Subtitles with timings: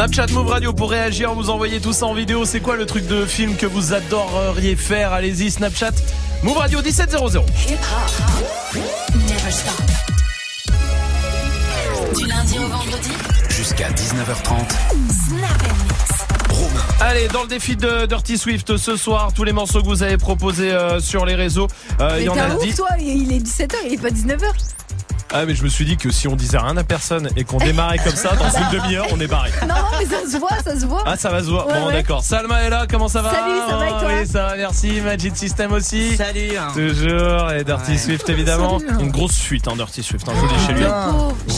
[0.00, 2.46] Snapchat Move Radio pour réagir, vous envoyez tout ça en vidéo.
[2.46, 5.12] C'est quoi le truc de film que vous adoreriez faire?
[5.12, 5.90] Allez-y, Snapchat
[6.42, 7.44] Move Radio 1700.
[12.16, 13.10] Du lundi au vendredi
[13.50, 14.72] Jusqu'à 19h30.
[17.00, 20.16] Allez, dans le défi de Dirty Swift ce soir, tous les morceaux que vous avez
[20.16, 21.66] proposés euh, sur les réseaux,
[22.00, 22.74] euh, il y en a un ouf, 10.
[22.74, 24.50] toi, il est 17h, il est pas 19h.
[25.32, 27.58] Ah mais je me suis dit que si on disait rien à personne et qu'on
[27.58, 29.50] démarrait comme ça dans une demi-heure, on est barré.
[29.62, 31.04] Non, non, mais ça se voit, ça se voit.
[31.06, 31.68] Ah ça va se voir.
[31.68, 31.92] Ouais, bon ouais.
[31.92, 32.24] d'accord.
[32.24, 35.00] Salma est là, comment ça va Salut, ça va et toi Oui, ça va, merci.
[35.00, 36.16] Magic System aussi.
[36.16, 36.56] Salut.
[36.58, 36.72] hein.
[36.74, 37.98] Toujours et Dirty Ouais.
[37.98, 38.80] Swift évidemment.
[38.80, 39.04] Salut.
[39.04, 40.84] Une grosse fuite en Dirty Swift, hein, je vous dis chez lui.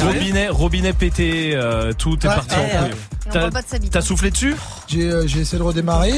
[0.03, 2.95] Robinet, robinet pété, euh, tout est Ouais, parti ouais, en couille.
[3.31, 3.49] T'as-.
[3.91, 4.55] T'as soufflé dessus?
[4.93, 6.11] J'ai euh, j'ai essayé de redémarrer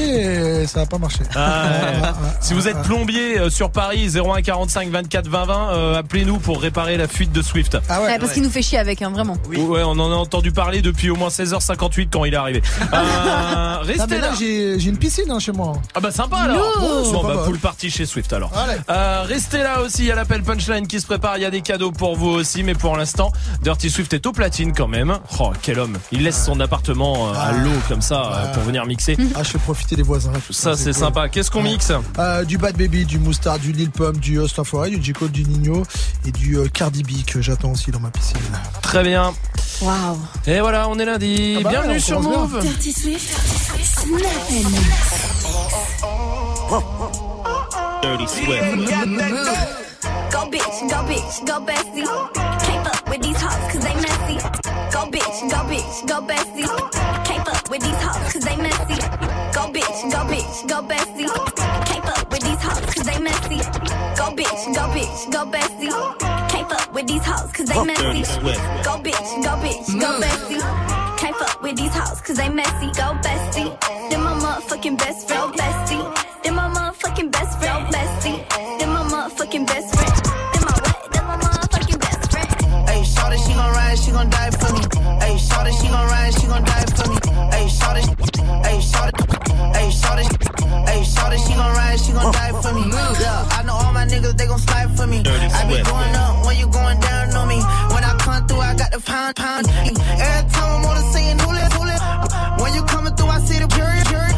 [0.61, 1.19] et ça n'a pas marché.
[1.35, 1.99] Ah, ouais.
[2.03, 2.83] Ah, ah, Si vous ah, êtes ah.
[2.83, 7.31] plombier euh, sur Paris 01 45 24 20 20, euh, appelez-nous pour réparer la fuite
[7.31, 7.77] de Swift.
[7.89, 8.07] Ah ouais.
[8.07, 9.37] Ouais, parce qu'il nous fait chier avec, hein, vraiment.
[9.49, 9.57] Oui.
[9.57, 12.61] Ouais, on en a entendu parler depuis au moins 16h58 quand il est arrivé.
[12.81, 14.27] Euh, Ah, restez mais là.
[14.29, 15.73] là, j'ai j'ai une piscine hein, chez moi.
[15.93, 16.61] Ah bah sympa alors.
[16.79, 18.51] Bon Pas bah full party chez Swift alors.
[18.89, 21.51] Euh, restez là aussi, il y a l'appel punchline qui se prépare, il y a
[21.51, 23.31] des cadeaux pour vous aussi, mais pour l'instant,
[23.63, 25.17] Dirty Swift est au platine quand même.
[25.39, 27.51] Oh quel homme, il laisse son appartement euh, à Ah.
[27.53, 29.15] l'eau comme ça pour venir mixer.
[29.35, 30.31] Ah, je fais profiter des voisins.
[30.45, 30.93] tout Ça c'est cool.
[31.01, 31.29] sympa.
[31.29, 34.89] Qu'est-ce qu'on mixe Euh, du Bad Baby, du Moustard, du Lil Pump, du Host Forêt,
[34.89, 35.13] du J.
[35.13, 35.83] Cole, du Nino
[36.27, 38.37] et du euh, Cardi B que j'attends aussi dans ma piscine.
[38.81, 39.33] Très bien.
[39.81, 40.17] Waouh.
[40.47, 41.55] Et voilà, on est lundi.
[41.59, 42.59] Ah bah Bienvenue sur Move.
[42.61, 43.35] Dirty Swift,
[43.83, 44.21] Snap
[44.51, 44.69] and
[48.01, 48.49] Dirty Swift.
[50.31, 52.05] Go bitch, go bitch, go bestie.
[52.65, 54.64] Can't fuck with these hoes cause they messy.
[54.95, 57.25] Go bitch, go bitch, go bestie.
[57.25, 58.95] Can't fuck with these hoes cause they messy.
[59.51, 61.27] Go bitch, go bitch, go bestie.
[61.85, 63.57] Can't fuck with these hoes cause they messy.
[64.15, 65.91] Go bitch, go bitch, go bestie.
[66.49, 68.21] Can't fuck with these hoes cause they messy.
[68.87, 71.17] Go bitch, go bitch, go bestie.
[71.19, 72.87] Can't fuck with these hoes cause they messy.
[72.93, 74.09] Go bestie.
[74.09, 76.41] Then my motherfucking best friend, bestie.
[76.41, 78.79] Then my motherfucking best friend, bestie.
[78.79, 80.15] Then my motherfucking best friend.
[80.53, 81.11] Then my what?
[81.11, 82.89] Then my motherfucking best friend.
[82.89, 84.51] Hey, shawty, she gon' ride, she gon' die
[85.35, 85.41] me.
[85.41, 87.17] Hey, shawty, she gon' ride, she gon' die for me.
[87.51, 88.01] Hey, shawty,
[88.65, 89.11] hey, shawty,
[89.75, 90.23] hey, shawty,
[90.87, 92.83] hey, shawty, she gon' ride, she gon' die for me.
[93.19, 95.19] Yeah, I know all my niggas, they gon' slide for me.
[95.19, 97.59] I be going up when you going down on me.
[97.93, 99.67] When I come through, I got the pound, pound.
[99.67, 102.01] Every time I'm on the scene, who lit, who lit.
[102.61, 104.31] When you coming through, I see the jury, jury.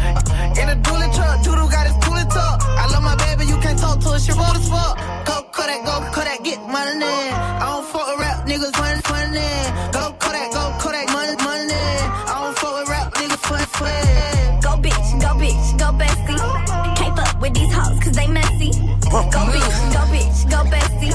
[0.62, 2.62] In a dually truck, Doodle got his coolie tuck.
[2.66, 4.97] I love my baby, you can't talk to her, she roll as fuck.
[5.25, 7.06] Go Kodak, go Kodak, get money.
[7.06, 9.46] I don't fuck with rap niggas, fun, funny.
[9.94, 10.87] Go Kodak, go Kodak,
[17.88, 18.72] hoes cause they messy.
[19.12, 21.14] Go bitch, go bitch, go bestie.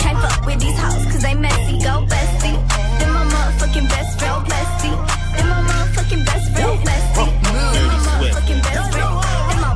[0.00, 1.78] Can't fuck with these hoes cause they messy.
[1.82, 2.58] Go bestie.
[2.98, 4.96] Then my motherfucking best friend, bestie.
[5.36, 7.30] Then my motherfucking best friend, bestie.
[7.72, 9.12] Then my motherfucking best friend.
[9.48, 9.70] Then my?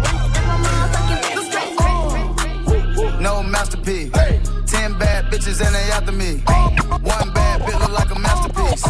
[0.48, 3.22] My motherfucking best friend.
[3.22, 4.12] No masterpiece.
[4.66, 6.42] Ten bad bitches and they after me.
[7.02, 8.84] One bad bitch look like a masterpiece.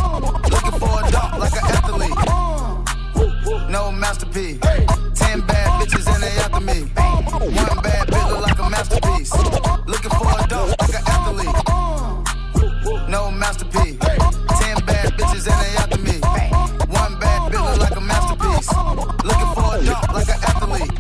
[0.53, 2.19] Looking for a dog like an athlete.
[3.71, 4.59] No masterpiece.
[5.15, 7.10] Ten bad bitches and they after me.
[7.41, 9.33] One bad bitch look like a masterpiece.
[9.87, 11.49] Looking for a dog like an athlete.
[13.09, 13.97] No masterpiece.
[14.61, 16.21] Ten bad bitches and they after me.
[16.93, 18.69] One bad bitch look like a masterpiece.
[19.25, 20.93] Looking for a dog like an athlete.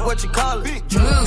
[0.00, 0.88] What you call it?
[0.88, 1.26] Mm.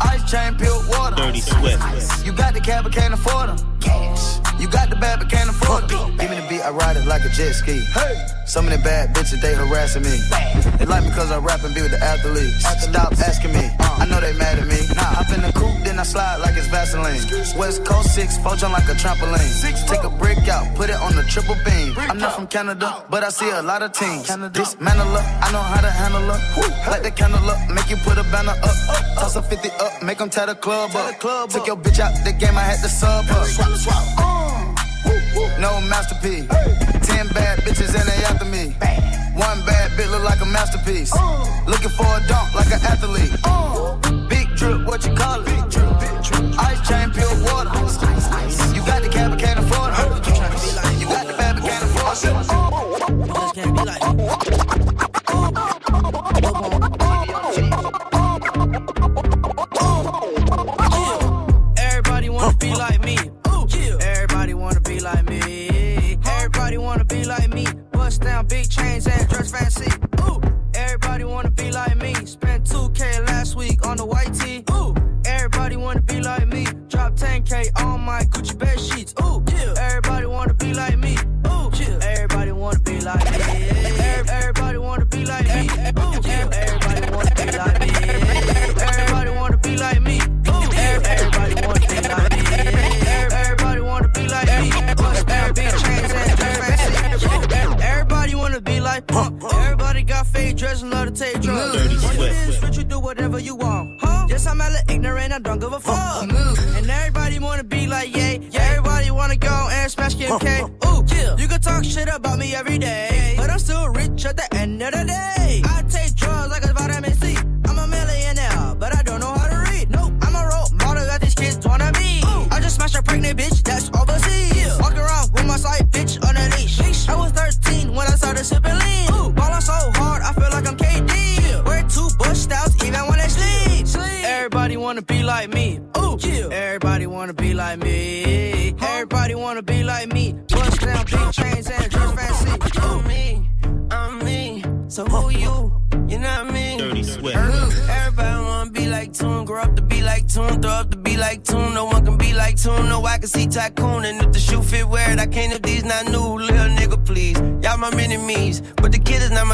[0.00, 1.16] Ice chain, pure water.
[1.16, 2.26] Dirty Swift.
[2.26, 3.78] You got the cab, but can't afford them.
[3.80, 4.45] Cash.
[4.66, 6.16] You got the bad, but can't afford them.
[6.18, 7.86] Give me the beat, I ride it like a jet ski.
[7.94, 8.18] Hey.
[8.46, 10.18] Some of the bad bitches, they harassing me.
[10.28, 10.78] Bad.
[10.78, 12.66] They like me cause I rap and be with the athletes.
[12.82, 13.62] Stop asking me.
[13.78, 14.82] I know they mad at me.
[14.98, 17.22] Nah, hop in the coupe, then I slide like it's Vaseline.
[17.56, 19.38] West Coast 6, four jump like a trampoline.
[19.38, 21.94] Six, Take a brick out, put it on the triple beam.
[22.10, 24.26] I'm not from Canada, but I see a lot of teams.
[24.26, 26.90] Dismantle her, I know how to handle her.
[26.90, 28.76] Light the candle up, make you put a banner up.
[29.14, 31.20] Toss a 50 up, make them tie the club up.
[31.50, 33.44] Took your bitch out the game, I had to sub her.
[34.18, 34.55] Uh.
[35.60, 36.48] No masterpiece.
[37.06, 38.74] Ten bad bitches and they after me.
[39.36, 41.12] One bad bitch look like a masterpiece.
[41.66, 43.32] Looking for a dunk like an athlete.
[44.28, 45.48] Big drip, what you call it?
[46.58, 47.70] Ice chain, pure water.
[48.74, 50.26] You got the cab, can't afford it.
[51.00, 53.45] You got the bad, can't afford it.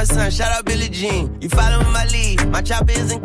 [0.02, 0.31] My son.
[0.32, 1.38] Shout out Billy Jean.
[1.40, 3.21] You following my lead, my chopper isn't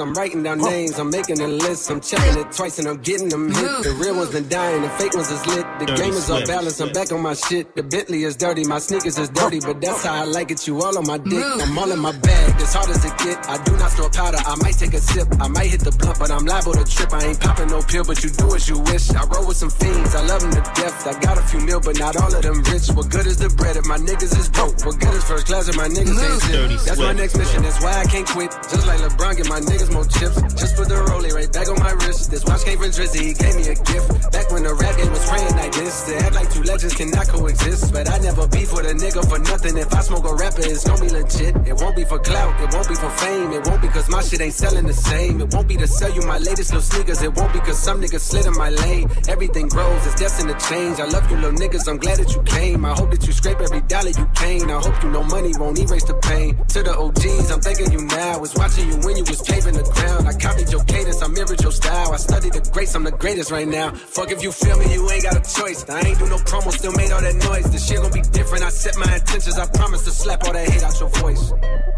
[0.00, 0.98] I'm writing down names.
[0.98, 1.90] I'm making a list.
[1.90, 3.82] I'm checking it twice and I'm getting them hit.
[3.82, 4.82] The real ones been dying.
[4.82, 5.66] The fake ones is lit.
[5.78, 6.80] The Dirty game is off balance.
[6.80, 7.74] I'm back on my shit.
[7.76, 8.64] The Bentley is dirty.
[8.64, 9.60] My sneakers is dirty.
[9.60, 10.66] But that's how I like it.
[10.66, 11.44] You all on my dick.
[11.44, 12.49] I'm all in my bag.
[12.70, 13.34] As hard as it get.
[13.50, 14.38] I do not store powder.
[14.46, 15.26] I might take a sip.
[15.42, 17.10] I might hit the blunt, but I'm liable to trip.
[17.12, 19.10] I ain't popping no pill, but you do as you wish.
[19.10, 20.14] I roll with some fiends.
[20.14, 21.02] I love them to death.
[21.02, 22.86] I got a few mil, but not all of them rich.
[22.94, 24.78] What good is the bread if my niggas is broke?
[24.86, 26.86] What good is first class if my niggas ain't shit?
[26.86, 27.66] That's my next mission.
[27.66, 28.54] That's why I can't quit.
[28.70, 30.38] Just like LeBron, get my niggas more chips.
[30.54, 32.30] Just put the rollie right back on my wrist.
[32.30, 34.30] This watch came from Drizzy, he gave me a gift.
[34.30, 36.06] Back when the rap game was praying like this.
[36.06, 37.90] To act like two legends cannot coexist.
[37.90, 39.74] But I never beef with a nigga for nothing.
[39.74, 41.58] If I smoke a rapper, it's gonna be legit.
[41.66, 43.52] It won't be for clout, it won't be for fame.
[43.52, 45.40] It won't be cause my shit ain't selling the same.
[45.40, 47.22] It won't be to sell you my latest little sneakers.
[47.22, 49.10] It won't be cause some niggas slid in my lane.
[49.28, 51.00] Everything grows, it's destined to change.
[51.00, 52.84] I love you little niggas, I'm glad that you came.
[52.84, 54.70] I hope that you scrape every dollar you came.
[54.70, 56.56] I hope you know money won't erase the pain.
[56.74, 58.38] To the OGs, I'm thanking you now.
[58.40, 60.28] Was watching you when you was paving the ground.
[60.28, 62.12] I copied your cadence, I mirrored your style.
[62.12, 63.92] I studied the greats, I'm the greatest right now.
[63.92, 65.88] Fuck if you feel me, you ain't got a choice.
[65.88, 67.70] I ain't do no promo, still made all that noise.
[67.70, 68.64] This shit gon' be different.
[68.64, 71.52] I set my intentions, I promise to slap all that hate out your voice.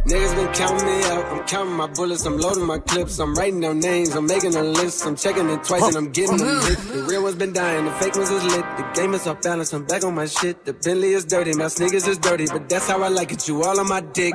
[0.07, 1.25] Niggas been counting me out.
[1.33, 4.63] I'm counting my bullets, I'm loading my clips, I'm writing down names, I'm making a
[4.63, 6.79] list, I'm checking it twice and I'm getting them hit.
[6.79, 8.65] The real ones been dying, the fake ones is lit.
[8.77, 10.65] The game is off balance, I'm back on my shit.
[10.65, 13.49] The Bentley is dirty, my sneakers is dirty, but that's how I like it.
[13.49, 14.35] You all on my dick.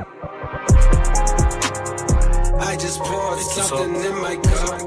[2.59, 4.81] I just poured something in my cup.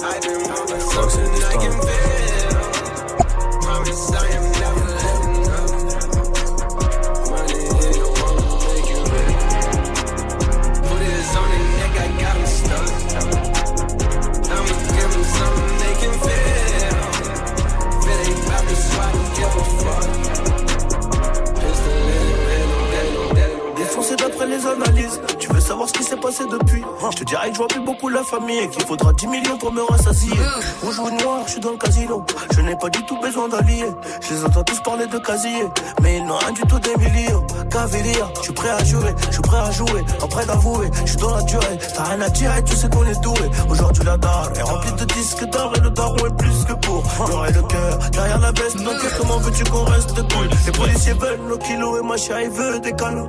[0.00, 3.60] I've been wanting something I can feel.
[3.62, 4.57] Promise I am
[24.38, 25.20] d'après les analyses.
[25.38, 26.82] Tu veux savoir ce qui s'est passé depuis?
[27.10, 29.58] Je te dirais que je vois plus beaucoup la famille et qu'il faudra 10 millions
[29.58, 30.32] pour me rassasier.
[30.82, 32.24] Rouge ou noir, je suis dans le casino.
[32.54, 33.90] Je n'ai pas du tout besoin d'alliés.
[34.20, 35.64] Je les entends tous parler de casier,
[36.02, 37.46] mais ils n'ont rien du tout des millions.
[38.36, 40.90] Je suis prêt à jouer, je suis prêt à jouer, prêt d'avouer.
[41.04, 43.50] Je suis dans la durée, t'as rien à dire et tu sais qu'on est doué.
[43.68, 47.02] Aujourd'hui la dalle est remplie de disques d'or et le daron est plus que pour.
[47.26, 48.76] J'aurai le cœur derrière la veste.
[48.82, 52.80] Donc comment veux-tu qu'on reste cool Les policiers veulent nos kilos et ma chérie veut
[52.80, 53.28] des câlins.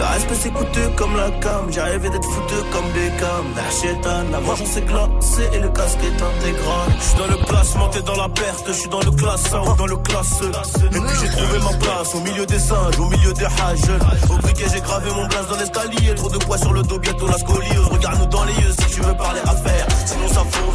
[0.00, 3.44] Le respect c'est coûteux comme la cam, j'ai rêvé d'être foutu comme Beckham.
[3.54, 6.88] La chétane, la vengeance est glacée et le casque est intégral.
[6.98, 9.76] Je suis dans le classement, t'es dans la perte, je suis dans le classeur ou
[9.76, 10.40] dans le classe.
[10.40, 14.30] Et puis j'ai trouvé ma place au milieu des singes, au milieu des hages.
[14.30, 17.26] Au briquet j'ai gravé mon blaze dans l'escalier, trop de poids sur le dos, bientôt
[17.26, 17.88] la scoliose.
[17.90, 20.72] Regarde-nous dans les yeux si tu veux parler affaires, sinon ça faut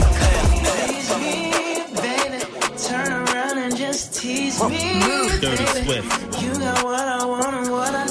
[2.77, 4.77] Turn around and just tease me.
[5.41, 5.85] Dirty baby.
[5.85, 6.41] Swift.
[6.43, 8.04] You got what I want and what I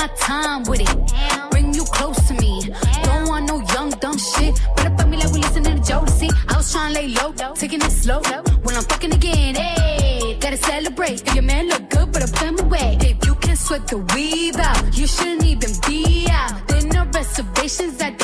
[0.00, 1.50] my time with it.
[1.50, 2.72] Bring you close to me.
[3.02, 4.54] Don't want no young dumb shit.
[4.76, 6.28] Better fuck me like we listening to Jodeci.
[6.48, 8.22] I was trying to lay low, taking it slow.
[8.64, 11.20] When I'm fucking again, hey, gotta celebrate.
[11.26, 12.96] If your man look good, but I put him away.
[13.02, 16.66] If you can sweat the weave out, you shouldn't even be out.
[16.68, 18.19] There no reservations at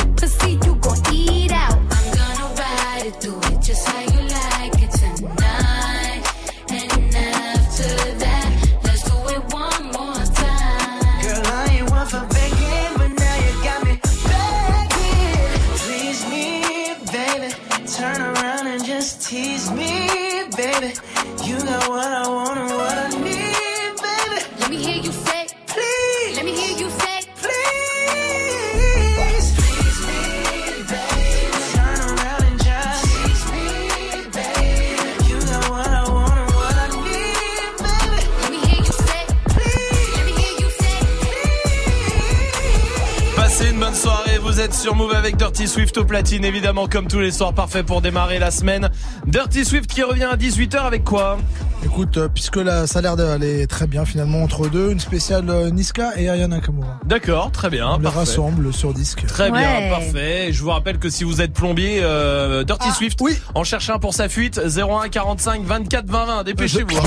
[44.77, 48.39] sur Move avec Dirty Swift au platine, évidemment comme tous les soirs, parfait pour démarrer
[48.39, 48.91] la semaine.
[49.27, 51.39] Dirty Swift qui revient à 18h avec quoi
[51.85, 55.49] Écoute, euh, puisque là, ça a l'air d'aller très bien finalement entre deux, une spéciale
[55.49, 56.99] euh, Niska et Aya Nakamura.
[57.05, 59.25] D'accord, très bien, On les rassemble sur disque.
[59.27, 60.53] Très bien, parfait.
[60.53, 63.39] Je vous rappelle que si vous êtes plombier, euh, Dirty Ah, Swift, oui.
[63.55, 66.97] en cherche un pour sa fuite, 01 45 24 20 20, dépêchez-vous.
[66.97, 67.03] hein.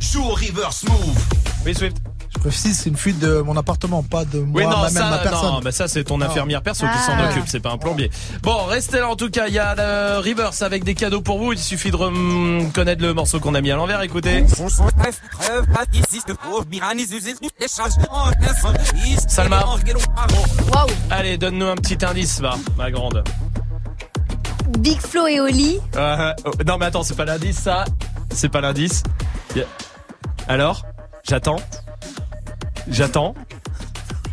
[0.00, 1.18] Joue au reverse move.
[1.64, 1.96] Oui Swift.
[2.40, 5.16] Précise, c'est une fuite de mon appartement, pas de moi, Oui non, ma, même ma
[5.18, 5.50] ça, personne.
[5.52, 6.24] non, bah ça c'est ton Non.
[6.26, 7.28] infirmière perso qui s'en Ah.
[7.28, 8.10] occupe, c'est pas un plombier.
[8.42, 11.38] Bon, restez là en tout cas, il y a le Reverse avec des cadeaux pour
[11.38, 14.46] vous, il suffit de rem- connaître le morceau qu'on a mis à l'envers, écoutez.
[19.28, 19.64] Salma.
[20.72, 20.86] Waouh.
[21.10, 23.22] Allez, donne-nous un petit indice, va, ma grande.
[24.78, 25.78] Big Flo et Oli.
[25.96, 27.84] Euh, oh, non mais attends, c'est pas l'indice ça.
[28.32, 29.02] C'est pas l'indice.
[30.48, 30.84] Alors
[31.28, 31.56] J'attends.
[32.90, 33.34] J'attends.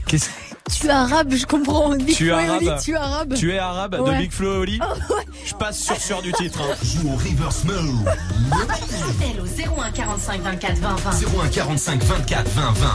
[0.07, 0.29] Qu'est-ce
[0.73, 1.95] Tu es arabe, je comprends.
[1.95, 2.81] Big Tu es et Oli, arabe.
[2.83, 3.33] tu es arabe.
[3.35, 4.17] Tu es arabe de Ouais.
[4.19, 5.23] Big Flo et Oli Oh, ouais.
[5.45, 6.59] Je passe sur sur du titre.
[6.61, 6.75] hein.
[6.83, 8.07] Joue au reverse move.
[8.51, 9.45] Appel au
[9.81, 11.11] 01 45 24 20 20.
[11.43, 12.87] 01 45 24 20 20.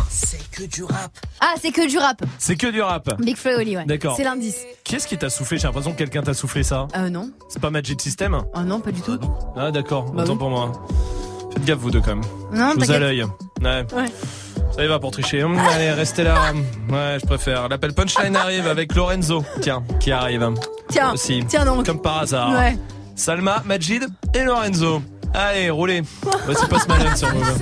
[1.40, 2.22] Ah, c'est que du rap.
[2.38, 3.20] C'est que du rap.
[3.22, 3.84] Big Flo et Oli, ouais.
[3.86, 4.16] D'accord.
[4.16, 4.56] C'est l'indice.
[4.84, 5.58] Qu'est-ce qui t'a soufflé?
[5.58, 6.88] J'ai l'impression que quelqu'un t'a soufflé ça.
[6.96, 7.30] Euh, non.
[7.48, 8.42] C'est pas Magic System?
[8.54, 9.18] Oh non, pas du tout.
[9.56, 10.38] Ah d'accord, Bah autant oui.
[10.38, 10.72] pour moi.
[11.52, 12.24] Faites gaffe vous deux quand même.
[12.52, 13.22] Non, Je vous à l'œil.
[13.62, 13.86] Ouais.
[13.94, 14.12] Ouais.
[14.74, 15.44] Ça y va pour tricher.
[15.44, 16.34] Hum, Allez, restez là.
[16.88, 17.68] Ouais, je préfère.
[17.68, 19.44] L'appel punchline arrive avec Lorenzo.
[19.60, 20.48] Tiens, qui arrive.
[20.88, 21.44] Tiens, Aussi.
[21.46, 21.86] tiens donc.
[21.86, 22.52] Comme par hasard.
[22.52, 22.76] Ouais.
[23.14, 25.02] Salma, Majid et Lorenzo.
[25.34, 26.02] Allez, roulez.
[26.46, 27.58] Voici Post Malone sur Move.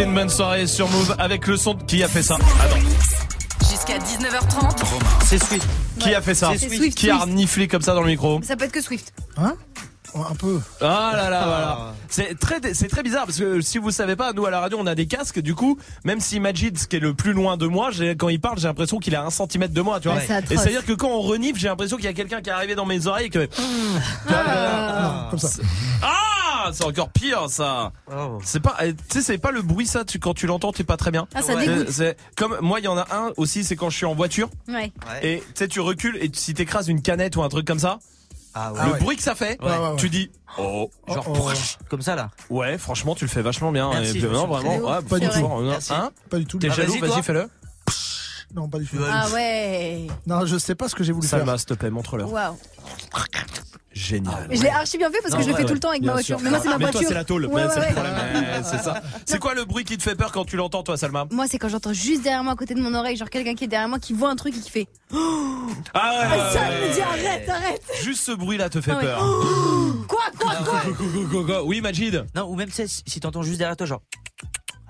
[0.00, 1.74] Passez une bonne soirée sur Move avec le son.
[1.74, 2.78] Qui a fait ça Attends.
[3.68, 4.82] Jusqu'à 19h30.
[5.26, 5.66] C'est Swift.
[5.98, 6.96] Qui a fait ça C'est Swift.
[6.96, 9.12] Qui a reniflé comme ça dans le micro Ça peut être que Swift.
[9.36, 9.56] Hein
[10.30, 10.60] Un peu.
[10.80, 11.94] Ah là là, voilà.
[12.08, 14.78] C'est très, c'est très bizarre parce que si vous savez pas, nous à la radio
[14.80, 15.40] on a des casques.
[15.40, 18.28] Du coup, même si Majid, ce qui est le plus loin de moi, j'ai- quand
[18.28, 20.18] il parle, j'ai l'impression qu'il est à un centimètre de moi, tu vois.
[20.18, 22.40] Ouais, et c'est à dire que quand on renifle, j'ai l'impression qu'il y a quelqu'un
[22.40, 23.48] qui est arrivé dans mes oreilles et que.
[25.30, 25.48] Comme ça.
[26.02, 27.92] Ah, c'est encore pire ça.
[28.44, 30.04] C'est pas, eh, tu sais, c'est pas le bruit ça.
[30.04, 31.26] Tu, quand tu l'entends, t'es pas très bien.
[31.34, 31.90] Ah, ça C'est- dégoûte.
[31.90, 34.48] C'est comme moi, il y en a un aussi, c'est quand je suis en voiture
[34.68, 34.92] Ouais.
[35.22, 37.98] et tu sais, tu recules et si t'écrases une canette ou un truc comme ça.
[38.54, 38.98] Ah le ouais.
[38.98, 39.96] bruit que ça fait, Ouais, ouais, ouais.
[39.96, 41.52] tu dis oh, Genre, Oh, oh.
[41.88, 42.30] comme ça là.
[42.50, 43.90] Ouais, franchement, tu le fais vachement bien.
[43.90, 44.84] Merci, Et je me non, suis vraiment, entraîné.
[44.98, 45.64] ouais, Pas du franchement, tout.
[45.66, 45.92] Merci.
[45.92, 46.58] Hein Pas du tout.
[46.58, 47.22] T'es Ah, jaloux vas-y, Vas-y, toi.
[47.22, 47.48] fais-le.
[48.54, 48.96] Non, pas du tout.
[49.08, 50.08] Ah ouais.
[50.26, 51.38] Non, je sais pas ce que j'ai voulu faire.
[51.38, 52.32] Salma, s'il te plaît, montre-leur.
[52.32, 52.56] Waouh.
[53.92, 54.46] Génial.
[54.48, 55.80] Mais Je l'ai archi bien fait parce que Non, je le fais ouais, tout le
[55.80, 56.36] temps avec ma voiture.
[56.38, 56.44] sûr.
[56.44, 57.00] Mais moi, c'est ma Mais voiture.
[57.00, 57.46] toi, c'est la tôle.
[57.46, 59.02] Ouais, Mais c'est ça.
[59.26, 61.26] C'est quoi le bruit qui te fait peur quand tu l'entends, toi, Salma?
[61.32, 63.64] Moi, c'est quand j'entends juste derrière moi, à côté de mon oreille, genre quelqu'un qui
[63.64, 64.86] est derrière moi, qui voit un truc et qui fait.
[65.92, 67.02] Ah ouais, Ah, ça ouais, me dit ouais.
[67.02, 67.82] arrête, arrête.
[68.02, 69.02] Juste ce bruit-là te fait Ah ouais.
[69.02, 69.18] peur.
[70.08, 70.82] Quoi, quoi, quoi
[71.30, 71.62] go, go.
[71.64, 72.24] Oui, Majid.
[72.34, 74.02] Non, ou même si t'entends juste derrière toi, genre.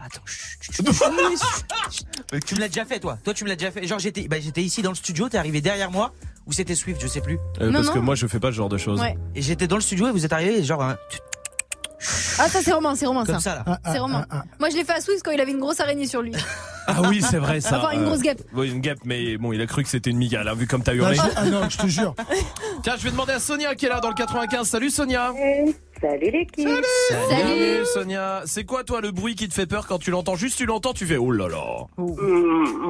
[0.03, 0.87] Attends, chut, chut, chut,
[1.91, 2.07] chut.
[2.47, 3.19] tu me l'as déjà fait, toi.
[3.23, 3.87] Toi, tu me l'as déjà fait.
[3.87, 6.13] Genre, j'étais, bah, j'étais ici dans le studio, t'es arrivé derrière moi,
[6.51, 7.39] ou c'était Swift, je sais plus.
[7.61, 7.93] Euh, Non, parce non.
[7.95, 9.01] que moi, je fais pas ce genre de choses.
[9.01, 9.17] Ouais.
[9.37, 10.97] Et j'étais dans le studio et vous êtes arrivé, genre, hein,
[12.39, 13.41] Ah, ça, c'est Romain, c'est Romain, comme ça.
[13.41, 13.65] ça là.
[13.67, 14.27] Ah, ah, C'est Romain.
[14.31, 14.45] ah, ah.
[14.59, 16.33] Moi, je l'ai fait à Swiss quand il avait une grosse araignée sur lui.
[16.93, 17.79] Ah oui, c'est vrai ça.
[17.79, 18.43] Enfin, une Euh, grosse guêpe.
[18.53, 20.83] Oui, une guêpe, mais bon, il a cru que c'était une migale, hein, vu comme
[20.83, 21.15] t'as hurlé.
[21.15, 22.17] je- ah non, je te jure.
[22.83, 24.67] Tiens, je vais demander à Sonia qui est là dans le 95.
[24.67, 25.33] Salut Sonia.
[26.01, 26.69] Salut l'équipe.
[27.29, 28.43] Bienvenue Sonia.
[28.47, 30.35] C'est quoi toi le bruit qui te fait peur quand tu l'entends?
[30.35, 31.85] Juste tu l'entends, tu fais oh là là.
[31.99, 32.15] Hum,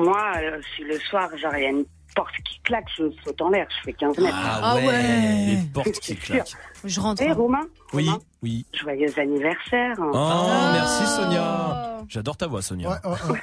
[0.05, 3.41] Moi, euh, si le soir, genre, il y a une porte qui claque, je saute
[3.43, 4.37] en l'air, je fais 15 mètres.
[4.43, 5.47] Ah ouais.
[5.47, 6.55] Les portes qui claquent.
[6.85, 7.23] Je rentre.
[7.23, 8.65] Hé, Romain Oui, Romain, oui.
[8.73, 9.97] Joyeux anniversaire.
[9.99, 10.71] Oh, Ah.
[10.73, 11.99] merci Sonia.
[12.09, 12.89] J'adore ta voix Sonia.
[12.91, 13.41] Ouais, ouais, ouais.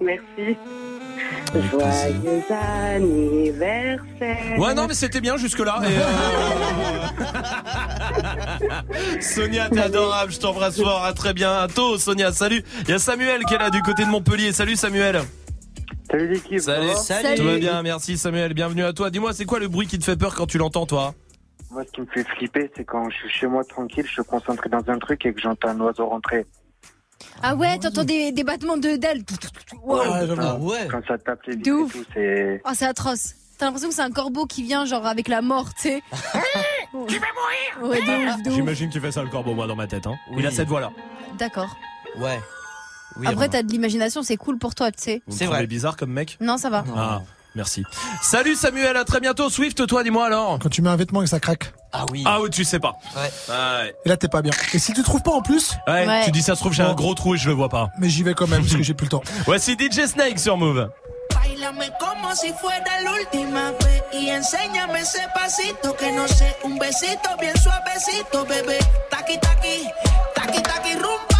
[0.40, 0.56] Merci.
[1.70, 4.58] Joyeux anniversaire.
[4.58, 5.80] Ouais non mais c'était bien jusque là.
[5.82, 5.88] euh,
[9.20, 12.62] Sonia t'es adorable, je t'embrasse fort, à très bientôt Sonia, salut.
[12.82, 15.22] Il y a Samuel qui est là du côté de Montpellier, salut Samuel.
[16.10, 16.60] Salut l'équipe.
[16.60, 16.88] Salut.
[16.96, 17.36] Salut.
[17.36, 19.10] Tout va bien, merci Samuel, bienvenue à toi.
[19.10, 21.14] Dis-moi c'est quoi le bruit qui te fait peur quand tu l'entends toi
[21.70, 24.24] Moi, ce qui me fait flipper, c'est quand je suis chez moi tranquille, je suis
[24.24, 26.46] concentré dans un truc et que j'entends un oiseau rentrer.
[27.42, 29.22] Ah ouais, t'entends des, des battements de d'ailes.
[29.82, 29.98] Wow.
[29.98, 30.40] Ouais, j'avoue.
[30.40, 30.88] Ah ouais.
[30.90, 32.62] Quand ça tape les vitres et tout, c'est.
[32.64, 33.34] Oh, c'est atroce.
[33.58, 36.02] T'as l'impression que c'est un corbeau qui vient, genre, avec la mort, tu sais.
[36.92, 37.26] tu vas
[37.82, 38.00] mourir Ouais.
[38.50, 40.06] J'imagine qu'il fait ça le corbeau moi dans ma tête.
[40.06, 40.14] Hein.
[40.30, 40.36] Oui.
[40.38, 40.90] Il a cette voix là.
[41.38, 41.76] D'accord.
[42.18, 42.38] Ouais.
[43.16, 45.22] Oui, Après, t'as de l'imagination, c'est cool pour toi, tu sais.
[45.28, 45.66] C'est vrai.
[45.66, 46.84] bizarre comme mec Non, ça va.
[46.96, 47.22] Ah,
[47.54, 47.82] merci.
[48.22, 49.50] Salut Samuel, à très bientôt.
[49.50, 50.58] Swift, toi, dis-moi alors.
[50.62, 51.72] Quand tu mets un vêtement et que ça craque.
[51.92, 52.22] Ah oui.
[52.26, 52.96] Ah oui, tu sais pas.
[53.16, 53.30] Ouais.
[53.48, 53.94] Ouais.
[54.04, 54.52] Et là, t'es pas bien.
[54.74, 56.24] Et si tu trouves pas en plus, Ouais, Ouais.
[56.26, 57.88] tu dis ça se trouve j'ai un gros trou et je le vois pas.
[57.98, 59.22] mais j'y vais quand même parce que j'ai plus le temps.
[59.46, 60.90] Voici DJ Snake sur Move.
[61.34, 66.76] Bailame como si fuera la última vez y enséñame ese pasito que no sé, un
[66.78, 68.78] besito bien suavecito, bebé.
[69.10, 69.86] Taqui taqui,
[70.34, 71.37] taqui taqui rumba.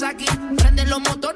[0.00, 0.26] Nagasaki.
[0.56, 1.35] Prende los motores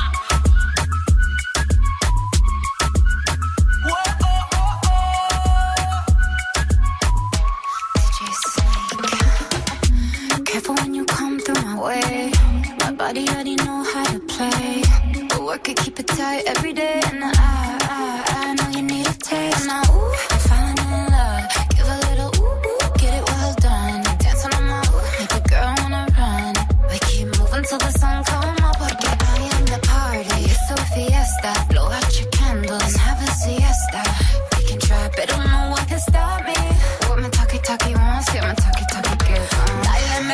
[10.51, 12.31] Careful when you come through my way.
[12.79, 14.83] My body already know how to play.
[15.29, 16.99] But work it, keep it tight every day.
[17.05, 18.30] And I, I, I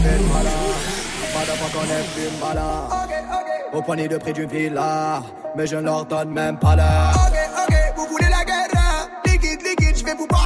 [0.00, 0.30] Stop.
[3.72, 5.22] Au poignet de prix d'une villa,
[5.56, 7.12] mais je ne leur donne même pas l'heure.
[7.14, 7.36] Ok,
[7.68, 10.39] ok, vous voulez la guerre Liquide, liquide, je vais vous boire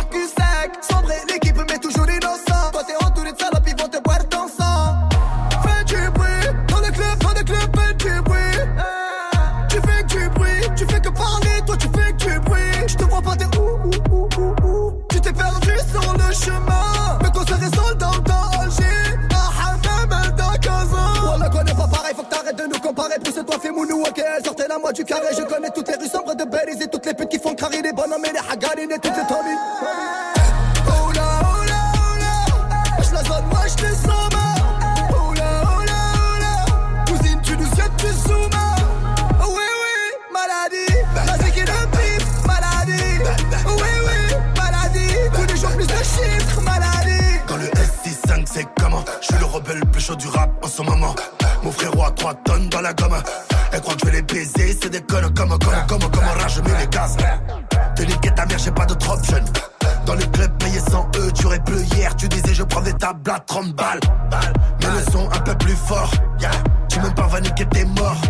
[23.58, 25.28] fais mounou, ok, sortez la moi du carré.
[25.36, 27.82] Je connais toutes les rues sombres de Belize et toutes les putes qui font carrer
[27.82, 29.54] les bonhommes et les hagarines et toutes les Tommy.
[30.86, 31.94] Oh là, oh là,
[33.12, 37.04] la zone, moi je oh là, oh là.
[37.06, 38.50] Cousine, tu nous jettes, tu zoomes.
[39.40, 40.94] Oh oui, oui, maladie.
[41.26, 43.18] La zéguille de pif, maladie.
[43.66, 45.14] Oh oui, oui, maladie.
[45.32, 47.38] Tous les jours plus de chiffres, maladie.
[47.46, 49.04] Quand le S65 c'est comment?
[49.20, 51.14] Je suis le rebelle le plus chaud du rap en ce moment
[51.62, 53.16] Mon frérot a 3 tonnes dans la gomme
[54.42, 57.16] C'est des connes comme comme comme comme rage mets les gaz.
[57.94, 59.38] Te niquer ta mère j'ai pas d'autre option.
[60.06, 62.16] Dans le club payé sans eux tu aurais plus hier.
[62.16, 64.00] Tu disais je prends des tables à 30 balles.
[64.80, 66.10] Mais le son un peu plus fort
[66.88, 68.20] Tu même pas niquer t'es mort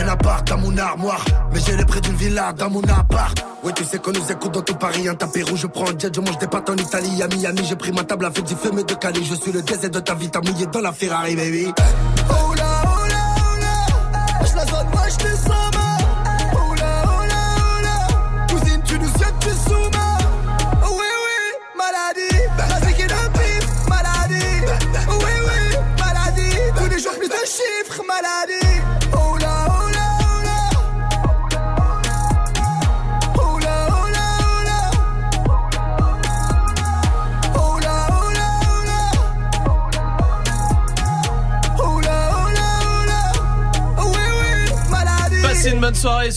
[0.00, 1.24] Un appart dans mon armoire.
[1.52, 3.36] Mais j'ai le prix d'une villa dans mon appart.
[3.64, 5.98] Ouais tu sais qu'on nous écoute dans tout Paris Un tapis rouge je prends un
[5.98, 7.62] jet Je mange des pâtes en Italie À Miami.
[7.68, 9.24] J'ai pris ma table à fait du feu de Cali.
[9.24, 11.72] Je suis le désert de ta vie T'as mouillé dans la Ferrari baby.
[12.30, 12.55] Oh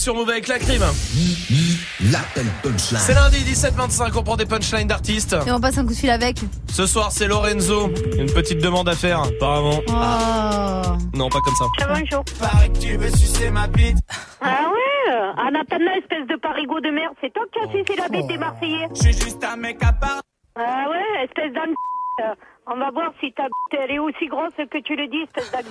[0.00, 0.82] sur Move avec la crime.
[2.10, 2.98] L'appel punchline.
[2.98, 5.36] C'est lundi 17-25, on prend des punchlines d'artistes.
[5.46, 6.38] Et on passe un coup de fil avec.
[6.72, 7.90] Ce soir, c'est Lorenzo.
[8.16, 9.80] Une petite demande à faire, apparemment.
[9.88, 10.96] Oh.
[11.14, 11.66] Non, pas comme ça.
[11.86, 12.24] Bonjour.
[12.38, 13.98] Pareil que tu veux sucer ma bite.
[14.40, 18.08] Ah ouais Ah Nathana, espèce de parigot de merde, c'est toi qui as sucé la
[18.08, 20.22] bite des Marseillais Je suis juste un mec à part.
[20.56, 21.74] Ah ouais, espèce d'âne.
[22.72, 25.66] On va voir si ta elle est aussi grosse que tu le dis, espèce d'âne.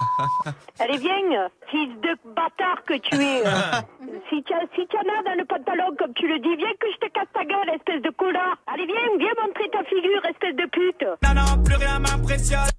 [0.79, 3.43] Allez, viens, fils de bâtard que tu es.
[4.29, 6.87] si tu si tu en as dans le pantalon, comme tu le dis, viens que
[6.91, 8.57] je te casse ta gueule, espèce de connard.
[8.67, 11.07] Allez, viens, viens montrer ta figure, espèce de pute.
[11.23, 12.71] Non, non, plus rien m'impressionne.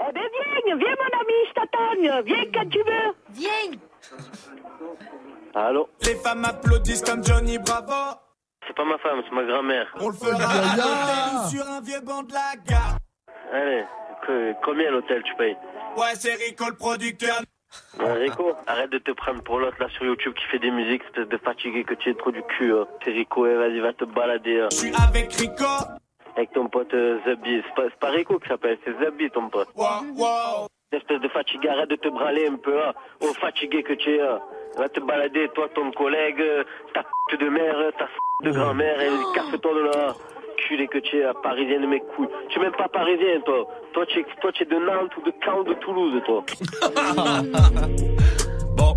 [0.00, 2.24] Eh ben viens, viens mon ami, je t'attends.
[2.24, 3.14] Viens quand tu veux.
[3.30, 3.78] Viens.
[5.54, 8.18] Allô Les femmes applaudissent comme Johnny Bravo.
[8.66, 9.86] C'est pas ma femme, c'est ma grand-mère.
[10.00, 12.98] On le fera à l'hôtel ou sur un vieux banc de la gare.
[13.52, 13.84] Allez,
[14.26, 15.56] que- combien l'hôtel tu payes
[15.96, 17.40] Ouais, c'est Rico le producteur.
[18.00, 21.02] Ouais, Rico, arrête de te prendre pour l'autre là sur YouTube qui fait des musiques,
[21.04, 22.72] espèce de fatigué que tu es trop du cul.
[22.72, 22.86] hein.
[23.04, 24.60] C'est Rico, et vas-y, va te balader.
[24.62, 24.68] hein.
[24.72, 25.64] Je suis avec Rico.
[26.36, 27.62] Avec ton pote euh, Zubby.
[27.76, 29.68] C'est pas, Rico qui s'appelle, c'est Zubby ton pote.
[29.74, 30.66] Wow, wow.
[30.92, 32.80] Espèce de fatigué, arrête de te braler un peu.
[32.82, 32.94] Hein.
[33.20, 34.20] Oh, fatigué que tu es.
[34.22, 34.38] hein.
[34.78, 38.08] Va te balader, toi, ton collègue, euh, ta p de mère, euh, ta
[38.44, 40.14] de grand-mère, et casse-toi de là.
[40.66, 42.28] Culé que tu es, euh, parisien de mes couilles.
[42.50, 43.66] Tu es même pas parisien, toi.
[43.94, 46.44] Toi, tu es, toi, tu es de Nantes ou de Caen ou de Toulouse, toi.
[48.76, 48.96] Bon.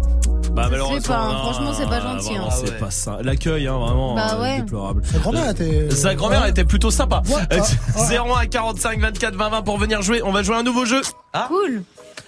[0.51, 0.99] Bah Je malheureusement.
[1.01, 2.49] sais pas, hein, franchement, c'est pas gentil, hein.
[2.51, 3.19] C'est pas ça.
[3.23, 4.15] L'accueil, hein, vraiment.
[4.15, 4.61] Bah euh, ouais.
[4.61, 5.01] Déplorable.
[5.05, 5.89] Sa grand-mère était.
[5.91, 7.21] Sa grand-mère était plutôt sympa.
[7.29, 7.61] Ouais, Euh,
[7.95, 10.21] ah, 01 45 24 20 20 pour venir jouer.
[10.23, 11.01] On va jouer un nouveau jeu.
[11.47, 11.83] Cool.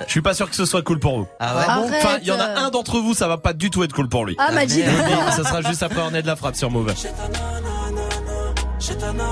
[0.05, 1.27] Je suis pas sûr que ce soit cool pour vous.
[1.39, 2.03] Ah ouais Arrête.
[2.03, 4.09] Enfin, il y en a un d'entre vous, ça va pas du tout être cool
[4.09, 4.35] pour lui.
[4.39, 4.85] Ah, Majid.
[5.31, 6.69] Ça sera juste après on est de la frappe sur
[8.83, 9.23] Move.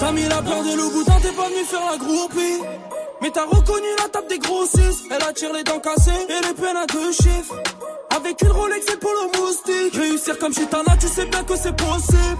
[0.00, 2.62] T'as mis la peur de loup boutin, t'es pas venu faire la groupie.
[3.20, 5.04] Mais t'as reconnu la table des grossistes.
[5.10, 7.54] Elle attire les dents cassées et les peines à deux chiffres.
[8.16, 9.94] Avec une Rolex et polo moustique.
[9.94, 12.38] Réussir comme Chitana, tu sais bien que c'est possible.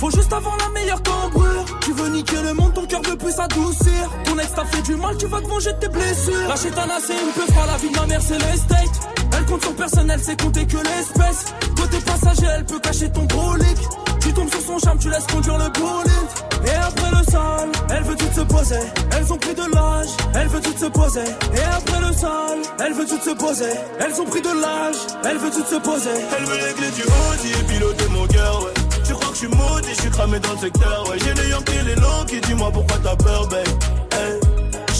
[0.00, 1.64] Faut juste avoir la meilleure cambrure.
[1.82, 4.10] Tu veux niquer le monde, ton cœur veut plus s'adoucir.
[4.24, 6.48] Ton ex t'a fait du mal, tu vas te venger de tes blessures.
[6.48, 9.19] La Chitana, c'est une peu froide, la vie de ma mère, c'est l'estate.
[9.36, 11.54] Elle compte sur personne, elle sait compter que l'espèce.
[11.76, 13.78] Côté passager, elle peut cacher ton brolic.
[14.20, 16.30] Tu tombes sur son charme, tu laisses conduire le bolide.
[16.66, 18.80] Et après le sale, elle veut tout se poser.
[19.16, 21.24] Elles ont pris de l'âge, elle veut tout se poser.
[21.54, 23.72] Et après le sale, elle veut tout se poser.
[23.98, 26.10] Elles ont pris de l'âge, elle veut tout se poser.
[26.36, 28.74] Elle veut les clés du Audi et piloter mon cœur, ouais.
[29.04, 31.18] Tu crois que je suis maudit, je suis cramé dans le secteur, ouais.
[31.24, 33.66] J'ai les Yankees, les longs qui dis-moi pourquoi t'as peur, babe?
[34.12, 34.40] Hey,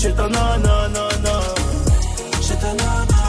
[0.01, 1.09] j'ai ta nanana.
[2.41, 3.20] J'ai ta nanana.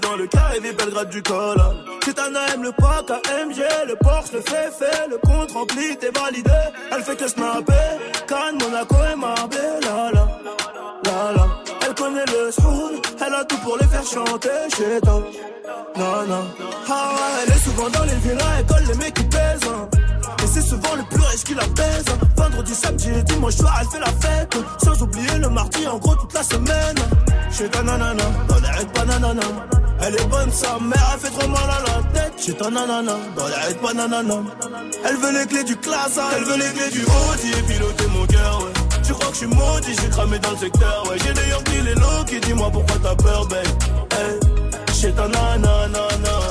[0.00, 1.56] Dans le carré Belgrade du col.
[2.04, 6.50] Chetana aime le pack AMG, le Porsche, le fait fait, le compte rempli, t'es validé.
[6.90, 7.72] Elle fait que snapper.
[8.26, 10.10] Cannes, Monaco et Marbella.
[10.12, 10.26] La,
[11.04, 11.46] la, la.
[11.86, 12.92] Elle connaît le soul,
[13.24, 15.22] elle a tout pour les faire chanter chez toi.
[15.96, 16.44] Non, non.
[16.88, 17.10] Ah
[17.46, 19.68] elle est souvent dans les villas, elle colle les mecs qui pèsent.
[19.68, 19.88] hein.
[20.42, 22.04] Et c'est souvent le plus riche qui la pèse.
[22.36, 24.56] Vendredi, samedi, et dimanche soir, elle fait la fête.
[24.84, 26.98] Sans oublier le mardi, en gros, toute la semaine.
[27.50, 29.42] Chez ta nanana, dans les raids pas nanana.
[30.04, 32.32] Elle est bonne, sa mère, elle fait trop mal à la tête.
[32.44, 33.52] Chez ta nanana, dans les.
[35.04, 38.26] Elle veut les clés du classe, elle veut les clés du Audi et piloter mon
[38.26, 38.72] cœur, ouais.
[39.04, 41.16] Tu crois que je suis maudit, j'ai cramé dans le secteur, ouais.
[41.24, 43.66] J'ai des Yankees, les low qui dis-moi pourquoi t'as peur, babe?
[44.12, 46.41] Hey, chez ta nanana.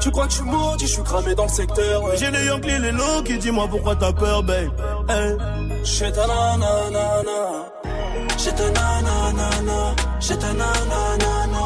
[0.00, 2.16] Tu crois que je suis maudit, je suis cramé dans le secteur, ouais.
[2.16, 4.70] J'ai des Yankees, les low qui dis-moi pourquoi t'as peur, babe.
[5.08, 5.36] Hey,
[5.84, 7.68] chez ta nanana.
[8.38, 9.94] Chez ta nanana.
[10.18, 11.64] Chez ta nanana.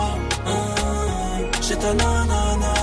[1.62, 2.74] Chez ta nanana.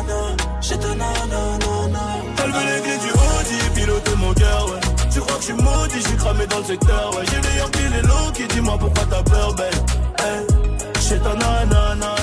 [0.61, 1.99] Chez ta nanana.
[2.43, 4.79] Elle veut les clés du Audi et piloter mon cœur, ouais.
[5.13, 7.25] Tu crois que je suis maudit, je suis cramé dans le secteur, ouais.
[7.25, 9.73] J'ai des Yankees, les low qui dis-moi pourquoi t'as peur, babe.
[10.19, 12.20] Hey, chez ta nanana.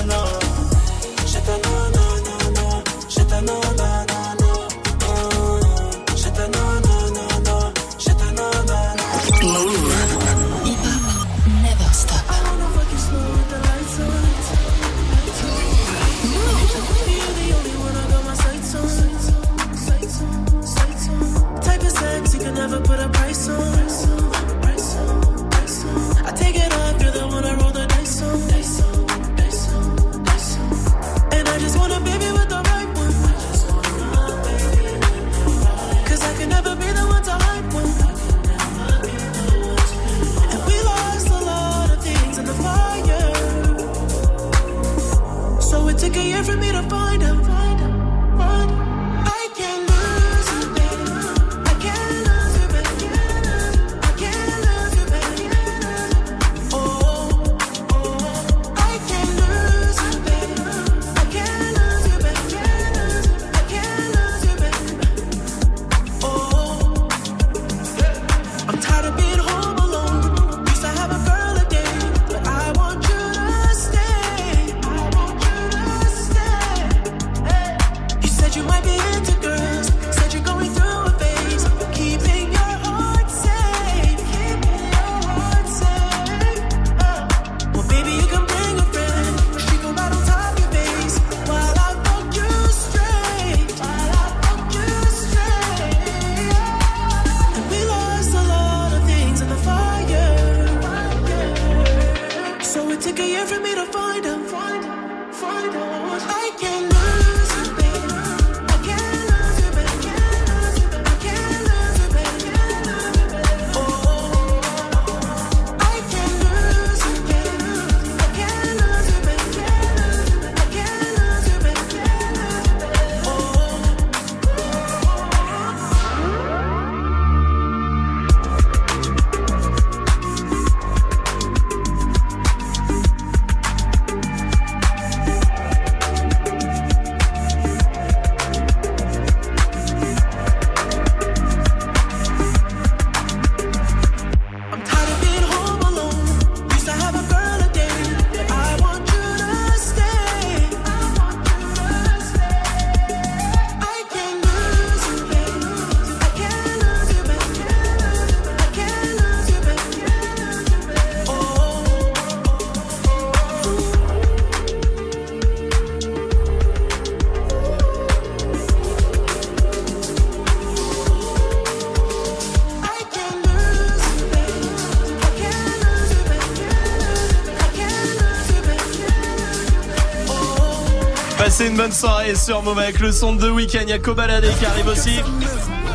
[181.69, 183.83] Une bonne soirée sur Move avec le son de The Weeknd.
[183.83, 185.19] Il y a Kobalade qui arrive aussi.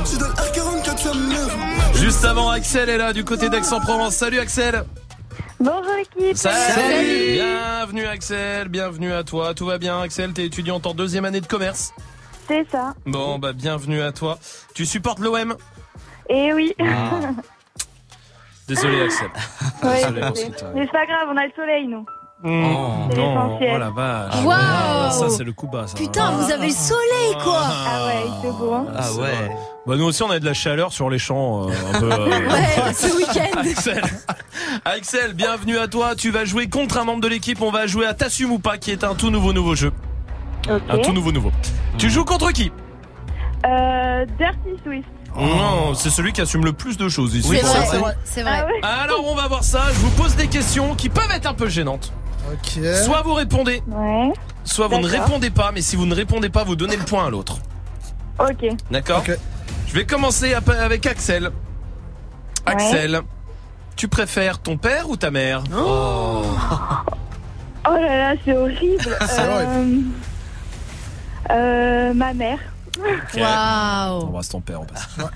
[0.05, 1.97] Je donne R44, ça meurt.
[1.97, 4.15] Juste avant, Axel est là du côté d'Aix-en-Provence.
[4.15, 4.85] Salut Axel.
[5.59, 6.37] Bonjour équipe.
[6.37, 7.35] Salut.
[7.35, 9.55] Bienvenue Axel, bienvenue à toi.
[9.55, 11.93] Tout va bien Axel, t'es étudiante en deuxième année de commerce?
[12.47, 12.95] C'est ça.
[13.07, 14.39] Bon bah bienvenue à toi.
[14.75, 15.57] Tu supportes l'OM
[16.29, 16.75] Et oui.
[16.81, 17.31] Ah.
[18.69, 19.29] Désolé Axel.
[19.83, 22.07] Ouais, Désolé c'est pas grave, on a le soleil nous.
[22.47, 22.49] Oh,
[23.11, 24.35] C'est non, oh la vache.
[24.45, 24.55] Waouh.
[24.59, 25.95] Ah, ça c'est le coup bas ça.
[25.97, 27.59] Putain, vous avez le soleil, quoi.
[27.63, 28.73] Ah ouais, c'est beau.
[28.75, 28.87] Hein.
[28.95, 29.57] Ah ouais.
[29.87, 32.13] Bah nous aussi on a de la chaleur sur les champs euh, un peu.
[32.13, 33.61] euh, Ouais, ce week-end.
[33.61, 34.03] Axel.
[34.85, 36.15] Axel, bienvenue à toi.
[36.17, 37.63] Tu vas jouer contre un membre de l'équipe.
[37.63, 39.93] On va jouer à T'assumes ou pas, qui est un tout nouveau nouveau jeu.
[40.69, 41.51] Un tout nouveau nouveau.
[41.99, 42.71] Tu joues contre qui?
[43.67, 45.09] Euh, Dirty Swift.
[45.37, 47.49] Non, c'est celui qui assume le plus de choses ici.
[47.51, 47.93] C'est pour vrai, l'instant.
[47.93, 48.17] c'est vrai.
[48.25, 48.67] C'est vrai.
[48.83, 49.85] Alors on va voir ça.
[49.93, 52.13] Je vous pose des questions qui peuvent être un peu gênantes.
[53.05, 54.33] Soit vous répondez, Ouais.
[54.65, 55.71] soit vous ne répondez pas.
[55.73, 57.59] Mais si vous ne répondez pas, vous donnez le point à l'autre.
[58.39, 58.67] Ok.
[58.91, 59.23] D'accord
[59.87, 61.51] Je vais commencer avec Axel.
[62.67, 63.21] Axel,
[63.97, 65.63] tu préfères ton père ou ta mère?
[65.77, 66.45] Oh
[67.87, 69.17] là là, c'est horrible.
[69.27, 69.99] C'est euh,
[71.51, 72.59] euh, ma mère.
[73.37, 74.23] Waouh.
[74.23, 75.29] Embrasse ton père en passant.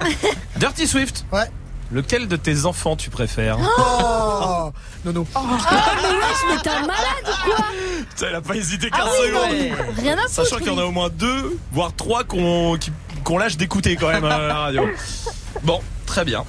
[0.56, 1.44] Dirty Swift Ouais.
[1.90, 4.70] Lequel de tes enfants tu préfères Oh
[5.06, 5.26] Non, non.
[5.34, 5.40] Ah,
[6.02, 7.64] mais wesh, mais t'es un malade ou quoi
[8.10, 9.96] Putain, elle a pas hésité Ah 15 oui, non, secondes.
[9.98, 12.92] rien à foutre, Sachant qu'il y en a au moins deux, voire trois qu'on qui-
[13.24, 14.86] qu'on lâche d'écouter quand même à la radio.
[15.62, 16.44] Bon, très bien.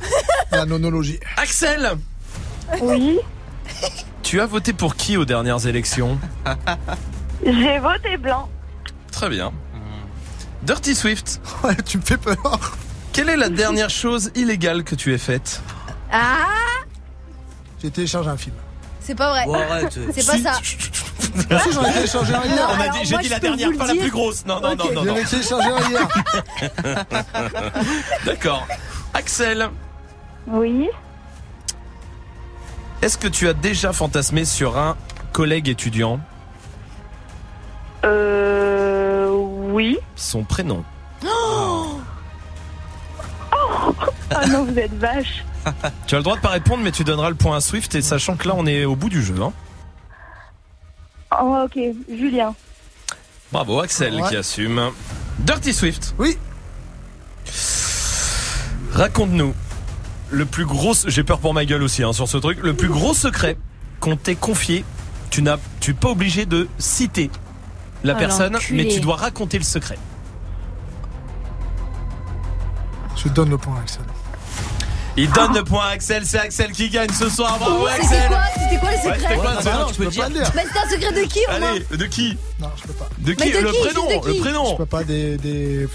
[0.52, 1.20] La nonologie.
[1.36, 1.92] Axel
[2.80, 3.18] Oui.
[4.22, 6.18] Tu as voté pour qui aux dernières élections
[7.44, 8.48] J'ai voté blanc.
[9.12, 9.52] Très bien.
[10.62, 11.40] Dirty Swift.
[11.64, 12.76] Ouais, tu me fais peur.
[13.20, 15.60] Quelle est la dernière chose illégale que tu aies faite
[16.10, 16.46] Ah,
[17.82, 18.54] J'ai téléchargé un film.
[18.98, 19.44] c'est pas vrai.
[19.44, 19.92] Bon, arrête.
[20.14, 20.58] C'est pas ça.
[21.50, 22.56] Ah, si, j'en ai téléchargé un hier.
[22.56, 24.46] Non, On a alors, dit, j'ai dit la dernière, pas la plus grosse.
[24.46, 25.04] Non, non, non, non, non.
[25.04, 26.08] J'en ai téléchargé un hier.
[28.24, 28.66] D'accord.
[29.12, 29.68] Axel,
[30.46, 30.88] Oui.
[33.02, 34.96] est-ce que tu as déjà fantasmé sur un
[35.34, 36.20] collègue étudiant?
[38.06, 39.28] Euh.
[39.28, 39.98] Oui.
[40.16, 40.84] Son prénom.
[44.30, 45.44] Ah non, vous êtes vache.
[46.06, 48.00] Tu as le droit de pas répondre, mais tu donneras le point à Swift et
[48.02, 49.34] sachant que là on est au bout du jeu.
[49.42, 49.52] Hein.
[51.40, 51.78] Oh, ok,
[52.08, 52.54] Julien.
[53.52, 54.28] Bravo Axel Ouais.
[54.28, 54.80] qui assume.
[55.40, 56.14] Dirty Swift.
[56.18, 56.38] Oui.
[58.92, 59.54] Raconte-nous
[60.30, 60.94] le plus gros.
[61.06, 62.58] J'ai peur pour ma gueule aussi hein, sur ce truc.
[62.62, 63.56] Le plus gros secret
[64.00, 64.84] qu'on t'ait confié.
[65.30, 67.30] Tu n'as, tu es pas obligé de citer
[68.02, 69.98] la Ah, personne, mais tu dois raconter le secret.
[73.16, 74.02] Je donne le point à Axel.
[75.16, 76.22] Il donne le point à Axel.
[76.24, 77.58] C'est Axel qui gagne ce soir.
[77.58, 78.28] Bravo C'était Axel.
[78.28, 80.10] quoi C'était quoi le Ouais, secret c'était quoi le Ah, secret non, Tu peux peux
[80.10, 80.22] dire.
[80.22, 80.52] pas le dire.
[80.54, 83.08] Mais c'était un secret de qui Allez, de qui Non, je peux pas.
[83.18, 84.76] De qui Mais de Le qui prénom, Juste de le qui Je prénom.
[84.76, 85.36] peux pas des.
[85.38, 85.88] des...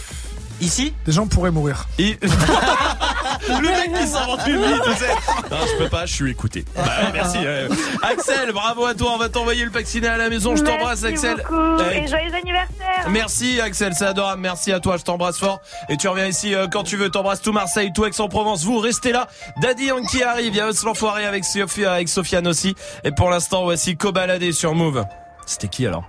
[0.61, 1.85] Ici Des gens pourraient mourir.
[1.99, 5.09] Et- le mec qui s'invente une vie, tu sais.
[5.51, 6.63] Non, je peux pas, je suis écouté.
[6.75, 7.37] Bah, ouais, merci.
[7.41, 7.67] euh.
[8.01, 9.11] Axel, bravo à toi.
[9.13, 10.55] On va t'envoyer le pack ciné à la maison.
[10.55, 11.43] Je t'embrasse, Merci Axel.
[11.43, 11.53] beaucoup.
[11.81, 13.09] Euh, Et joyeux anniversaire.
[13.09, 14.41] Merci Axel, c'est adorable.
[14.41, 15.59] Merci à toi, je t'embrasse fort.
[15.89, 17.09] Et tu reviens ici euh, quand tu veux.
[17.09, 18.63] T'embrasses tout Marseille, tout Aix-en-Provence.
[18.63, 19.27] Vous restez là.
[19.61, 20.53] Daddy Yankee arrive.
[20.53, 22.75] Il y a Os l'enfoiré avec Sophie, avec Sofiane aussi.
[23.03, 25.03] Et pour l'instant, voici Cobaladé sur Move.
[25.45, 26.05] C'était qui alors?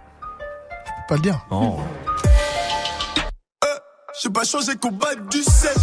[0.86, 1.40] Je peux pas le dire.
[1.51, 1.78] Oh.
[4.22, 5.76] J'ai pas changé combat du 7.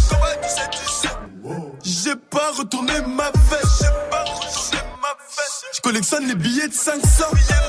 [1.84, 3.84] J'ai pas retourné ma veste.
[5.84, 6.96] Collectionne les billets de 500.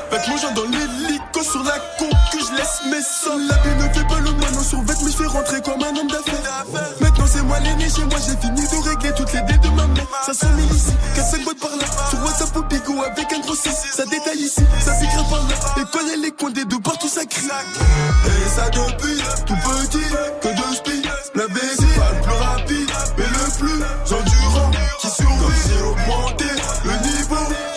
[0.10, 3.38] Faites mon genre dans l'hélico sur la concu, je laisse mes sons.
[3.50, 6.00] La vie ne fait pas le moineau sur vête, mais je fais rentrer comme un
[6.00, 6.66] homme d'affaires.
[7.02, 9.88] Maintenant c'est moi l'aîné, chez moi j'ai fini de régler toutes les dettes de ma
[9.88, 10.08] mère.
[10.26, 11.86] Ça sonne ici, 4-5 boîtes par là.
[12.10, 13.70] Sur WhatsApp au bigot avec un gros 6.
[13.92, 15.56] Ça détaille ici, ça piquera par là.
[15.82, 17.48] Et quand y'a les coins des deux partout ça crie.
[17.48, 20.08] Et ça depuis tout petit,
[20.42, 21.06] que de speed.
[21.36, 24.72] La baisse, pas le plus rapide, mais le plus endurant.
[25.02, 25.70] Qui survit,
[26.08, 26.45] comme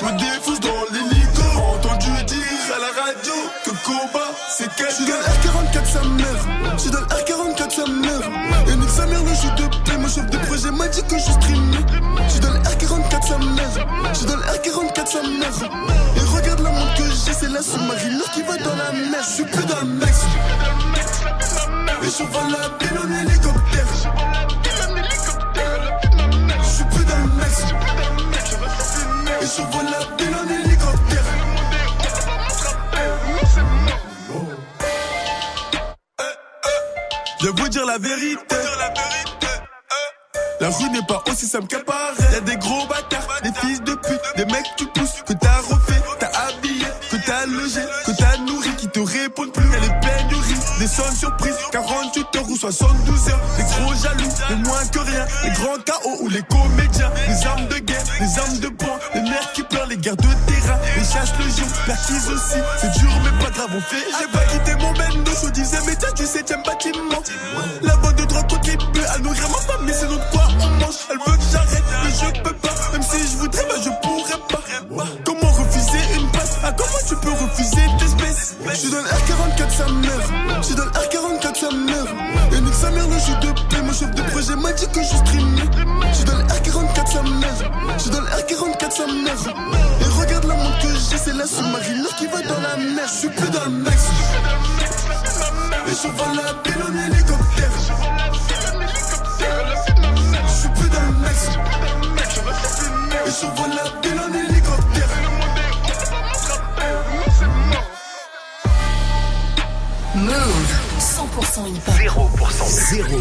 [0.02, 1.42] me défonce dans l'hélico.
[1.74, 3.32] Entendu dire à la radio
[3.64, 4.90] que combat, c'est quelqu'un.
[4.90, 6.72] Je suis dans le R44, sa mère.
[6.74, 8.30] Je suis dans le R44, sa mère.
[8.68, 9.98] Et nique sa mère, le jeu de paix.
[9.98, 11.84] Mon chef de projet m'a dit que je streamais.
[12.26, 14.12] Je suis dans le R44, sa mère.
[14.12, 15.70] Je suis dans le R44, sa mère.
[16.16, 19.22] Et regarde la montre que j'ai, c'est la sous-marine qui va dans la mer.
[19.22, 20.14] Je suis plus dans le mec.
[22.02, 24.27] Et je vole la ville en hélicoptère.
[37.40, 38.56] Je vous dire la vérité.
[40.60, 42.32] La rue n'est pas aussi simple qu'elle paraît.
[42.32, 45.60] Y'a des gros bâtards, des fils de pute, des mecs que tu pousses, que t'as
[50.88, 51.54] sonne surprise.
[51.72, 53.40] 48 heures ou 72 heures.
[53.58, 55.26] Les gros jaloux, les moins que rien.
[55.44, 57.10] Les grands KO ou les comédiens.
[57.28, 58.98] Les armes de guerre, les armes de poing.
[59.14, 60.78] Les mères qui pleurent, les guerres de terrain.
[60.96, 62.58] Les chasses le jour, perquise aussi.
[62.80, 64.04] C'est dur mais pas grave, on fait.
[64.18, 65.18] J'ai pas quitté mon même
[65.48, 67.22] je disais, mais t'as du 7ème bâtiment.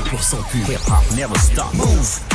[0.07, 1.73] 100% pure hip hop, never stop.
[1.75, 2.26] Move.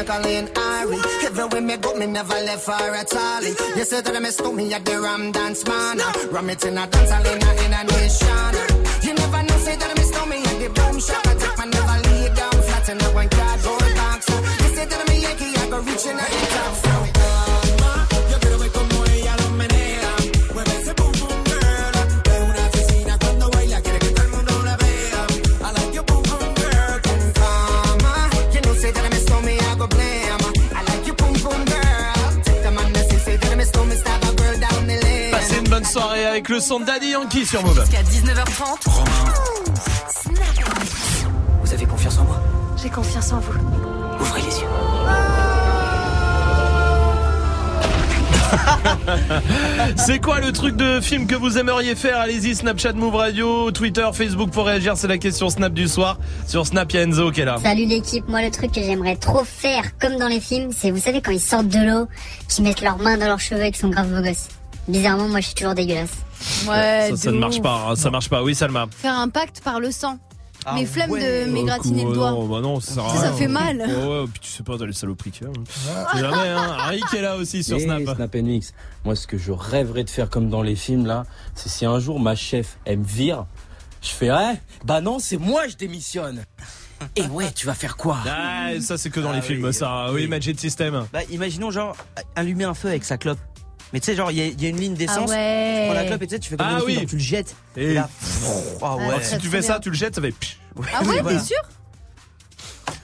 [0.00, 0.96] Jacqueline Ari.
[1.26, 3.42] Everywhere me go, me never left her at all.
[3.42, 5.98] You say that I miss me at the Ram Dance Man.
[6.32, 8.54] Ram it in a dance hall in a, in a nation.
[9.02, 11.26] You never know, say that I miss me at the boom shop.
[11.26, 13.28] I take my never lay down flat in a one
[36.40, 37.84] avec le son de Daddy Yankee sur Move.
[37.84, 38.88] Jusqu'à 19h30.
[41.62, 42.40] Vous avez confiance en moi?
[42.82, 43.52] J'ai confiance en vous.
[44.18, 44.66] Ouvrez les yeux.
[49.96, 52.18] C'est quoi le truc de film que vous aimeriez faire?
[52.18, 54.96] Allez-y, Snapchat, Move Radio, Twitter, Facebook pour réagir.
[54.96, 56.18] C'est la question Snap du soir.
[56.46, 57.58] Sur Snap, il y a Enzo qui est là.
[57.62, 61.00] Salut l'équipe, moi le truc que j'aimerais trop faire, comme dans les films, c'est vous
[61.00, 62.08] savez quand ils sortent de l'eau,
[62.48, 64.48] qu'ils mettent leurs mains dans leurs cheveux et qu'ils sont grave beaux gosses.
[64.88, 66.19] Bizarrement, moi je suis toujours dégueulasse.
[66.68, 68.42] Ouais, ça, ne marche pas, hein, ça marche pas.
[68.42, 68.86] Oui, Salma.
[68.90, 70.18] Faire un pacte par le sang.
[70.66, 71.46] Ah Mes flemmes ouais.
[71.46, 72.30] de m'égratigner le Oh, doigt.
[72.32, 73.78] Non, bah non, ça, sert à Ça, ça fait mal.
[73.78, 75.50] Ouais, ouais, puis tu sais pas, t'as les saloperies qu'il y a.
[75.50, 76.04] hein.
[76.12, 76.76] C'est jamais, hein.
[76.78, 78.02] Harry qui est là aussi sur Et Snap.
[78.14, 78.74] Snap NX.
[79.06, 81.98] Moi, ce que je rêverais de faire comme dans les films, là, c'est si un
[81.98, 83.46] jour ma chef, elle me vire,
[84.02, 86.44] je fais, ouais, bah non, c'est moi, je démissionne.
[87.16, 88.18] Et ouais, tu vas faire quoi?
[88.28, 90.12] Ah, ça c'est que dans Ah les films, oui, ça.
[90.12, 91.06] Oui, Magic System.
[91.10, 91.96] Bah, imaginons, genre,
[92.36, 93.38] allumer un feu avec sa clope.
[93.92, 95.30] Mais tu sais, genre, il y, a- il y a une ligne d'essence.
[95.30, 95.80] Ah ouais.
[95.82, 97.04] Tu prends la clope et tu sais, tu fais comme Ah oui.
[97.06, 97.56] tu le jettes.
[97.76, 98.08] Et Et là,
[98.82, 99.04] ah ouais.
[99.06, 100.34] Alors, si tu fais ça, tu le jettes, ça fait.
[100.94, 101.38] Ah ouais, Voilà.
[101.38, 101.58] t'es sûr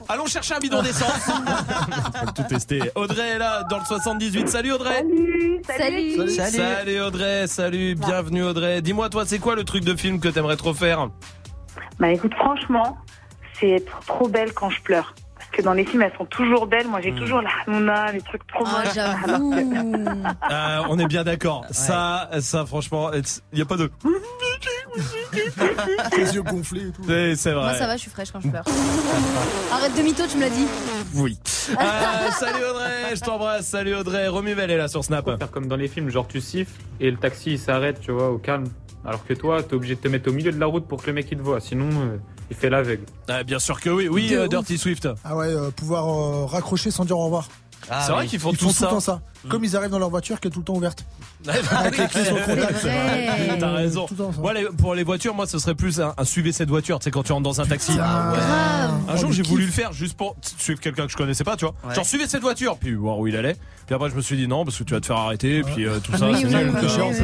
[0.08, 1.10] Allons chercher un bidon d'essence.
[2.24, 2.80] Faut tout tester.
[2.94, 4.48] Audrey est là dans le 78.
[4.48, 5.04] Salut Audrey.
[5.76, 6.28] Salut.
[6.30, 7.00] Salut.
[7.00, 8.82] Audrey, salut, bienvenue Audrey.
[8.82, 11.08] Dis-moi toi, c'est quoi le truc de film que t'aimerais trop faire?
[11.98, 12.96] Bah écoute, franchement,
[13.58, 15.12] c'est être trop belle quand je pleure.
[15.50, 16.88] Parce que dans les films, elles sont toujours belles.
[16.88, 17.18] Moi, j'ai Hmm.
[17.18, 18.94] toujours la Hanouna, les trucs trop Ah, moches.
[18.94, 19.54] j'avoue.
[20.50, 21.64] Euh, On est bien d'accord.
[21.70, 23.10] Ça, ça franchement,
[23.52, 23.90] il y a pas de.
[26.16, 27.02] Les yeux gonflés et tout.
[27.06, 27.64] C'est c'est vrai.
[27.64, 28.64] Moi ça va, je suis fraîche quand je pleure.
[29.72, 30.66] Arrête de mytho, tu me l'as dit.
[31.14, 31.38] Oui.
[31.70, 33.66] Euh, salut Audrey, je t'embrasse.
[33.66, 34.28] Salut Audrey.
[34.28, 35.26] Romuvel est là sur Snap.
[35.38, 38.30] Faire comme dans les films, genre tu siffles et le taxi il s'arrête, tu vois,
[38.30, 38.68] au calme.
[39.04, 41.08] Alors que toi, t'es obligé de te mettre au milieu de la route pour que
[41.08, 42.16] le mec il te voit, sinon euh,
[42.50, 43.04] il fait l'aveugle.
[43.28, 44.08] Ah, bien sûr que oui.
[44.08, 44.46] Oui, euh.
[44.48, 45.08] Dirty Swift.
[45.24, 47.48] Ah ouais, euh, pouvoir euh, raccrocher sans dire au revoir.
[47.88, 48.78] Ah c'est vrai qu'ils font Ils tout font ça.
[48.78, 49.20] tout le temps ça.
[49.48, 51.04] Comme ils arrivent dans leur voiture qui est tout le temps ouverte.
[51.70, 52.78] Avec les clés sur le contact.
[52.82, 53.56] C'est vrai.
[53.60, 54.06] T'as raison.
[54.06, 54.40] Tout le temps, ça.
[54.40, 56.98] Moi, les- pour les voitures, moi, ce serait plus un, un suivez cette voiture.
[56.98, 57.94] Tu sais, quand tu rentres dans un taxi.
[57.94, 58.40] Grave.
[59.08, 61.56] Un jour, Oh, j'ai voulu le faire juste pour suivre quelqu'un que je connaissais pas,
[61.56, 61.74] tu vois.
[61.86, 61.94] Ouais.
[61.94, 63.54] Genre, suivez cette voiture, puis voir où il allait.
[63.86, 65.86] Puis après, je me suis dit non, parce que tu vas te faire arrêter, puis
[65.86, 66.72] euh, tout ça, Oui, c'est nul.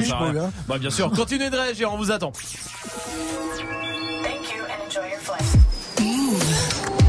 [0.06, 0.50] ça gars.
[0.68, 1.10] Bah, bien sûr.
[1.10, 2.30] Continuez de réagir, on vous attend.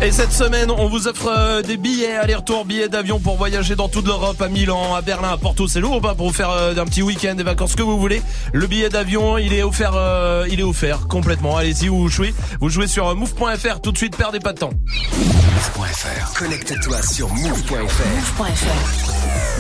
[0.04, 3.88] Et cette semaine, on vous offre euh, des billets aller-retour, billets d'avion pour voyager dans
[3.88, 5.66] toute l'Europe, à Milan, à Berlin, à Porto.
[5.70, 7.98] C'est lourd ou pas pour vous faire euh, un petit week-end, des vacances que vous
[7.98, 8.22] voulez.
[8.52, 11.56] Le billet d'avion, il est offert, euh, il est offert complètement.
[11.56, 14.72] Allez-y, vous jouez, vous jouez sur euh, move.fr tout de suite, perdez pas de temps.
[15.18, 16.34] Move.fr.
[16.38, 18.42] Connecte-toi sur move.fr.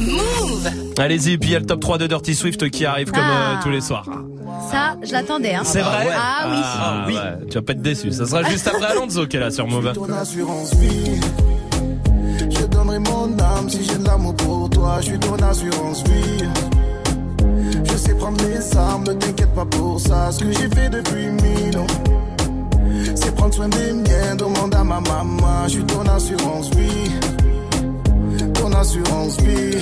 [0.01, 3.23] Move Allez-y, puis il y a le top 3 de Dirty Swift qui arrive comme
[3.23, 3.59] euh, Ah.
[3.63, 4.07] tous les soirs.
[4.71, 5.53] Ça, je l'attendais.
[5.55, 5.61] Hein.
[5.63, 6.57] C'est vrai Ah oui.
[6.63, 8.11] Ah, ouais, Tu vas pas être déçu.
[8.11, 9.93] Ça sera juste après Alonso qui est là sur Move.
[9.93, 11.19] Ton assurance vie.
[12.49, 14.97] Je donnerai mon âme si j'ai de l'amour pour toi.
[14.99, 16.45] Je suis ton assurance vie.
[17.85, 20.31] Je sais prendre mes armes, ne t'inquiète pas pour ça.
[20.31, 21.87] Ce que j'ai fait depuis mille ans,
[23.15, 24.35] c'est prendre soin des miens.
[24.37, 25.63] Demande à ma maman.
[25.65, 27.11] Je suis ton assurance vie.
[28.53, 29.77] Ton assurance vie.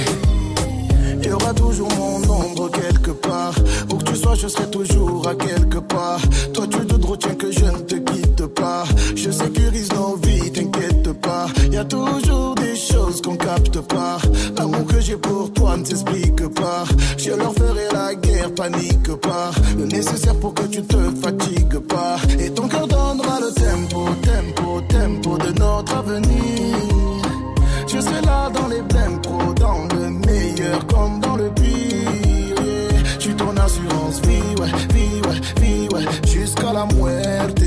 [1.22, 3.54] Il y aura toujours mon ombre quelque part.
[3.92, 6.22] Où que tu sois, je serai toujours à quelque part.
[6.54, 8.84] Toi, tu te retiens que je ne te quitte pas.
[9.16, 11.48] Je sécurise nos vies, t'inquiète pas.
[11.72, 14.18] Y a toujours des choses qu'on capte pas.
[14.58, 16.86] L'amour que j'ai pour toi ne s'explique pas.
[17.18, 19.52] Je leur ferai la guerre, panique pas.
[19.78, 22.18] Le nécessaire pour que tu te fatigues pas.
[22.40, 26.78] Et ton cœur donnera le tempo, tempo, tempo de notre avenir.
[27.88, 29.21] Je serai là dans les blèmes
[30.88, 32.62] comme dans le pire.
[33.18, 37.62] Je suis ton assurance vie, ouais, vie, ouais, vie, ouais, jusqu'à la muerte.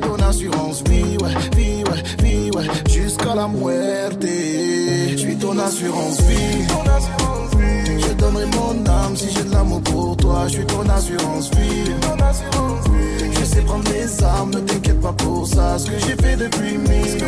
[0.00, 4.22] Ton assurance vie, ouais, vie, ouais, vie, ouais, jusqu'à la muerte.
[4.22, 6.66] Je suis ton assurance vie.
[8.00, 10.44] Je donnerai mon âme si j'ai de l'amour pour toi.
[10.46, 11.92] Je suis ton assurance vie.
[13.38, 15.78] Je sais prendre mes armes, ne t'inquiète pas pour ça.
[15.78, 17.24] Ce que j'ai fait depuis mille.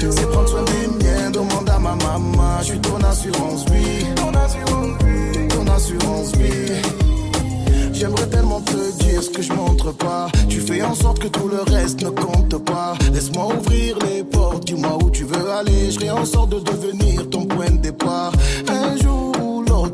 [0.00, 2.58] C'est prendre soin des miens, demande à ma maman.
[2.60, 4.04] Je suis ton assurance vie.
[4.14, 6.72] Ton assurance vie.
[7.92, 10.28] J'aimerais tellement te dire ce que je montre pas.
[10.48, 12.94] Tu fais en sorte que tout le reste ne compte pas.
[13.12, 15.90] Laisse-moi ouvrir les portes, dis-moi où tu veux aller.
[15.90, 18.32] Je ferai en sorte de devenir ton point de départ.
[18.68, 19.07] Un jour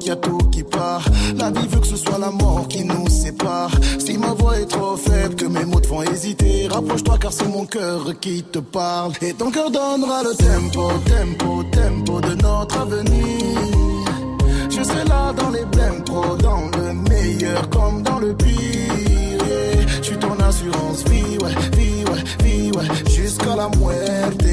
[0.05, 1.05] l'autre, y a tout qui part.
[1.37, 3.71] La vie veut que ce soit la mort qui nous sépare.
[3.99, 7.49] Si ma voix est trop faible, que mes mots te font hésiter, rapproche-toi car c'est
[7.49, 9.13] mon cœur qui te parle.
[9.23, 14.05] Et ton cœur donnera le tempo, tempo, tempo de notre avenir.
[14.71, 18.55] Je serai là dans les blèmes pro, dans le meilleur comme dans le pire.
[20.01, 24.45] Je suis ton assurance vie, ouais, vie, ouais, vie, ouais, jusqu'à la muerte.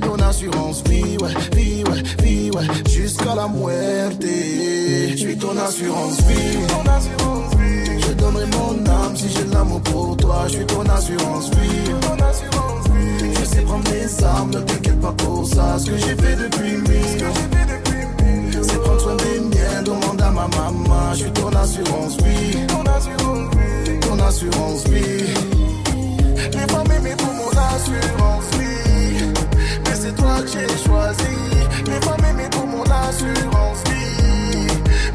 [0.00, 2.02] Ton assurance vie, ouais, vie, ouais,
[2.50, 4.22] vie, ouais, jusqu'à la muerte.
[4.22, 6.58] Je suis ton assurance vie.
[8.00, 10.44] Je donnerai mon âme si j'ai l'amour pour toi.
[10.46, 11.90] Je suis ton assurance vie.
[13.38, 15.78] Je sais prendre mes armes, ne t'inquiète pas pour ça.
[15.78, 17.24] Ce que j'ai fait depuis mille.
[18.62, 21.12] C'est prendre soin des miens, demande à ma maman.
[21.12, 22.66] Je suis ton assurance vie.
[24.00, 25.34] Ton assurance vie.
[26.52, 28.79] Les femmes aimées pour mon assurance vie.
[30.02, 31.36] Mais c'est toi que j'ai choisi.
[31.84, 34.66] Les femmes aimées pour mon assurance vie.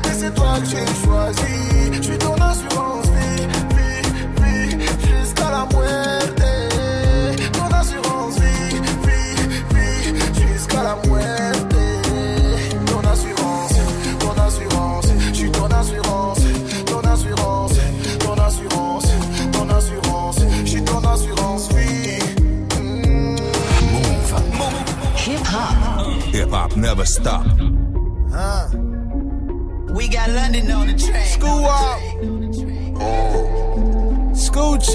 [0.04, 1.92] Mais c'est toi que j'ai choisi.
[1.94, 3.48] Je suis ton assurance vie.
[3.76, 6.45] Vie, vie, jusqu'à la muerte.
[26.78, 27.46] Never stop.
[28.32, 28.70] Huh.
[29.94, 31.28] We got London on the track.
[31.28, 32.00] School up.
[33.02, 34.34] Oh.
[34.34, 34.92] School G.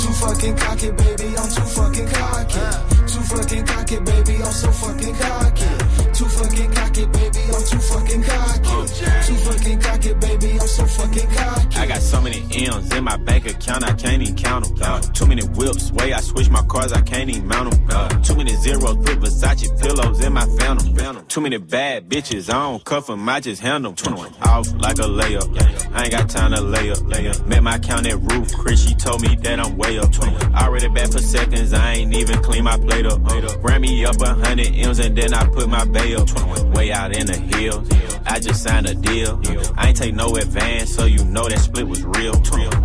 [0.00, 1.36] Too fucking cocky, baby.
[1.36, 2.60] I'm too fucking cocky.
[3.06, 4.36] Too fucking cocky, baby.
[4.42, 5.93] I'm so fucking cocky.
[6.14, 7.40] Too fucking cocky, baby.
[7.52, 8.60] I'm too fucking cocky.
[8.66, 8.86] Oh,
[9.26, 10.52] too fucking cocky, baby.
[10.52, 11.76] I'm so fucking cocky.
[11.76, 14.78] I got so many M's in my bank account, I can't even count them.
[14.80, 15.00] Uh.
[15.00, 17.88] too many whips, way I switch my cars, I can't even mount them.
[17.90, 18.08] Uh.
[18.22, 21.26] too many zeros, put Versace pillows in my phantom.
[21.26, 24.14] Too many bad bitches, I don't cuff them, I just handle them.
[24.42, 27.02] Off like a layup, I ain't got time to lay up.
[27.08, 27.44] Lay up.
[27.46, 30.10] Met my count at roof, Chris, she told me that I'm way up.
[30.54, 33.20] I Already back for seconds, I ain't even clean my plate up.
[33.62, 36.28] Ran me up a hundred M's and then I put my bay up.
[36.74, 37.88] Way out in the hills,
[38.26, 39.40] I just signed a deal.
[39.76, 42.34] I ain't take no advance, so you know that split was real.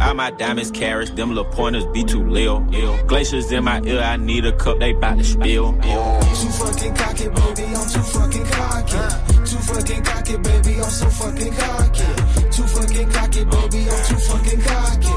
[0.01, 2.61] All my diamonds carrots, them little pointers be too lil.
[3.07, 5.74] Glaciers in my ear, I need a cup, they bout to spill.
[5.74, 7.65] Too fucking cocky, baby.
[7.76, 9.30] I'm too fucking cocky.
[9.49, 10.76] Too fucking cocky, baby.
[10.82, 12.05] I'm so fucking cocky.
[12.51, 13.89] Too fucking cocky, baby.
[13.89, 15.13] I'm too fucking cocky.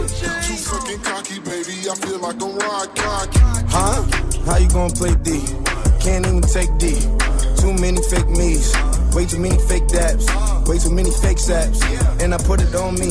[0.47, 1.75] Too fucking cocky, baby.
[1.91, 3.41] I feel like I'm ride cocky.
[3.69, 4.03] Huh?
[4.47, 5.45] How you gonna play D?
[6.01, 7.32] Can't even take D.
[7.83, 8.73] Many fake me's.
[9.13, 10.29] Way too many fake dabs.
[10.69, 11.83] Way too many fake saps.
[12.23, 13.11] And I put it on me.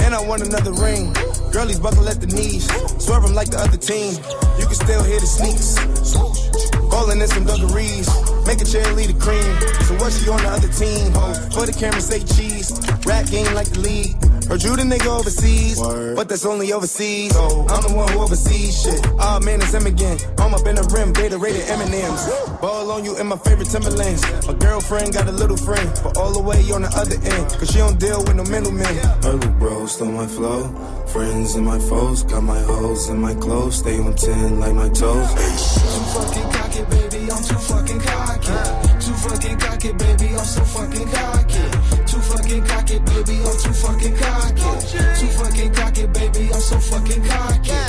[0.00, 1.12] And I want another ring.
[1.52, 2.64] Girlies buckle at the knees.
[3.04, 4.14] Swerve 'em like the other team.
[4.58, 6.67] You can still hear the sneaks.
[6.90, 8.08] Ballin' in some dungarees.
[8.46, 9.52] Make a cheerleader cream.
[9.86, 11.12] So what she on the other team?
[11.12, 12.72] Ho, for the camera say cheese.
[13.04, 14.16] Rap game like the league.
[14.48, 15.78] Heard you the nigga overseas,
[16.16, 17.34] but that's only overseas.
[17.34, 19.06] So I'm the one who oversees shit.
[19.20, 20.16] Ah man, it's him again.
[20.38, 22.24] I'm up in the rim, data rated M&M's.
[22.58, 24.24] Ball on you in my favorite Timberlands.
[24.46, 27.70] My girlfriend got a little friend, but all the way on the other end, cause
[27.70, 28.88] she don't deal with no middlemen.
[29.20, 30.72] Little bro stole my flow.
[31.12, 33.76] Friends and my foes, got my hoes and my clothes.
[33.76, 35.28] Stay on 10 like my toes.
[36.14, 37.30] Fucking cocky, baby.
[37.30, 38.56] I'm too fucking cocky.
[39.00, 40.28] Too fucking cocky, baby.
[40.36, 41.64] I'm so fucking cocky.
[42.06, 43.36] Too fucking cocky, baby.
[43.44, 44.70] I'm too fucking cocky.
[45.18, 46.50] Too fucking cocky, baby.
[46.52, 47.80] I'm so fucking cocky.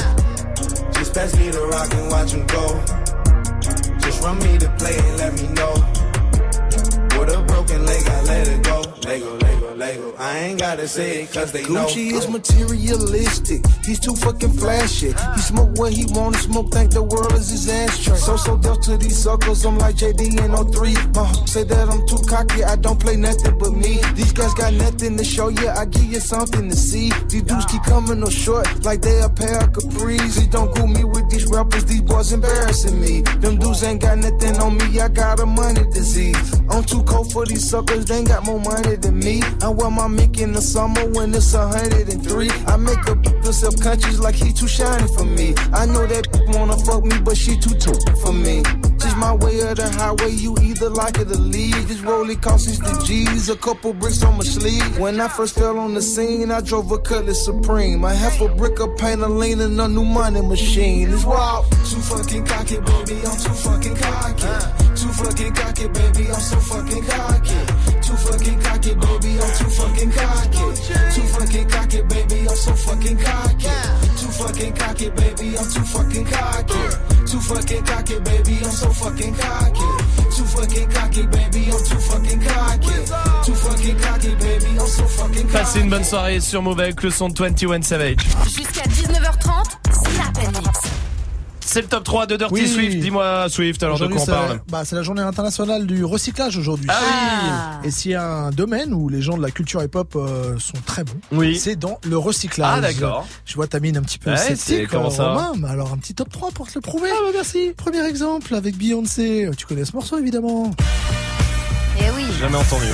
[0.93, 2.83] Just pass me the rock and watch him go.
[3.99, 5.73] Just run me the play and let me know.
[7.19, 8.81] With a broken leg, I let it go.
[9.05, 10.13] Lego, Lego, Lego.
[10.17, 11.85] I ain't gotta say it cause they know.
[11.85, 13.65] Gucci is materialistic.
[13.85, 15.07] He's too fucking flashy.
[15.35, 16.71] He smoke what he wanna smoke.
[16.71, 18.17] Think the world is his ashtray.
[18.17, 19.65] So so dealt to these suckers.
[19.65, 20.95] I'm like JD and 03.
[21.15, 22.63] Uh, say that I'm too cocky.
[22.63, 23.99] I don't play nothing but me.
[24.15, 25.69] These guys got nothing to show you.
[25.69, 27.11] I give you something to see.
[27.27, 30.49] These dudes keep coming up short like they a pair of capris.
[30.51, 31.85] Don't cool me with these rappers.
[31.85, 33.21] These boys embarrassing me.
[33.39, 34.99] Them dudes ain't got nothing on me.
[34.99, 36.59] I got a money disease.
[36.69, 38.05] I'm too cold for these suckers.
[38.05, 39.41] They ain't got more money than me.
[39.61, 42.49] I wear my mink in the summer when it's 103.
[42.67, 43.15] I make a
[43.49, 45.53] feel self-conscious like he too shiny for me.
[45.73, 48.63] I know that wanna fuck me, but she too too for me.
[48.99, 51.87] Just my way of the highway, you either like it or leave.
[51.87, 54.99] This rollie cost 60 G's, a couple bricks on my sleeve.
[54.99, 58.05] When I first fell on the scene, I drove a Cutlass Supreme.
[58.05, 61.09] I half a brick of paint, a lean, and a new money machine.
[61.11, 61.65] It's wild.
[61.71, 64.79] Too fucking cocky, baby, I'm too fucking cocky.
[64.95, 67.98] Too fucking cocky, baby, I'm so fucking cocky.
[68.09, 69.37] Too fucking cocky, baby.
[69.39, 70.57] I'm too fucking cocky.
[71.13, 72.39] Too fucking cocky, baby.
[72.49, 73.69] I'm so fucking cocky.
[74.17, 75.55] Too fucking cocky, baby.
[75.55, 76.73] I'm too fucking cocky.
[77.29, 78.57] Too fucking cocky, baby.
[78.63, 79.89] I'm so fucking cocky.
[80.35, 81.65] Too fucking cocky, baby.
[81.69, 82.97] I'm too fucking cocky.
[83.45, 84.79] Too fucking cocky, baby.
[84.79, 85.53] I'm so fucking cocky.
[85.53, 88.25] Passez une bonne soirée sur Move avec le son de 21 Savage.
[88.45, 91.08] Jusqu'à 19h30, Snap Mix.
[91.71, 92.67] C'est le top 3 de Dirty Oui.
[92.67, 92.97] Swift.
[92.97, 96.57] Dis-moi Swift, alors de quoi on c'est- parle bah, C'est la journée internationale du recyclage
[96.57, 96.87] aujourd'hui.
[96.89, 100.57] Ah Et s'il y a un domaine où les gens de la culture hip-hop euh,
[100.57, 101.59] sont très bons, Oui.
[101.59, 102.73] c'est dans le recyclage.
[102.77, 103.27] Ah, d'accord.
[103.45, 105.67] Je vois ta mine un petit peu Ouais, c'est- sceptique, comment euh, ça Romain, mais
[105.69, 107.09] alors un petit top 3 pour te le prouver.
[107.13, 107.71] Ah bah merci.
[107.77, 109.47] Premier exemple avec Beyoncé.
[109.55, 110.71] Tu connais ce morceau évidemment.
[111.99, 112.23] Eh oui.
[112.39, 112.85] Jamais entendu.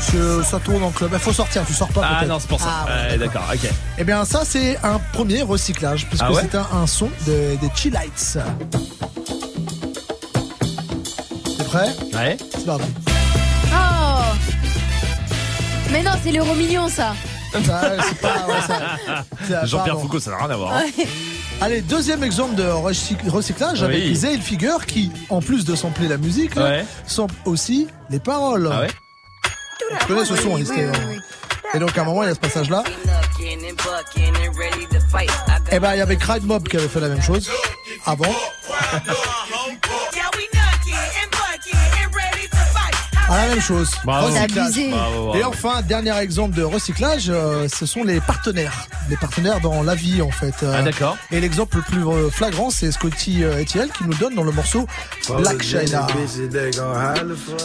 [0.00, 1.10] Ça tourne en club.
[1.12, 2.84] Il faut sortir, tu sors pas Ah non, c'est pour ça.
[2.86, 3.68] Ah, Ouais, d'accord, ok.
[3.98, 7.56] Eh bien, ça, c'est un premier recyclage, puisque Ah ouais c'est un, un son de-
[7.56, 8.38] des Chillites.
[11.58, 12.36] T'es prêt Ouais.
[12.52, 12.84] C'est parti.
[13.72, 14.34] Oh
[15.92, 17.14] Mais non, c'est l'euro million ça.
[17.52, 18.60] Ça, c'est pas- ouais,
[19.48, 19.98] ça- Jean-Pierre.
[19.98, 20.74] Foucault, ça n'a rien à voir.
[20.74, 20.82] hein.
[20.98, 21.06] Ouais.
[21.60, 23.86] Allez, deuxième exemple de recyc- recyclage Oui.
[23.86, 28.68] avec Zale Figure qui, en plus de sampler la musique, là, sample aussi les paroles.
[28.72, 28.88] Ah ouais
[30.00, 30.92] Tu connais ce son, il était, euh,
[31.74, 32.84] Et donc à un moment, il y a ce passage-là.
[35.72, 37.50] Et ben, il y avait Cried Mob qui avait fait la même chose
[38.04, 38.24] avant.
[43.28, 43.90] Ah, la même chose.
[44.04, 44.28] Bravo.
[44.28, 44.50] Recyclage.
[44.54, 44.90] C'est abusé.
[44.90, 45.34] Bravo, bravo.
[45.38, 48.86] Et enfin, dernier exemple de recyclage, euh, ce sont les partenaires.
[49.10, 50.54] Les partenaires dans la vie, en fait.
[50.62, 51.16] Euh, Ah d'accord.
[51.32, 54.52] Et l'exemple le plus euh, flagrant, c'est Scotty euh, Etiel qui nous donne dans le
[54.52, 54.86] morceau
[55.38, 56.06] Black China.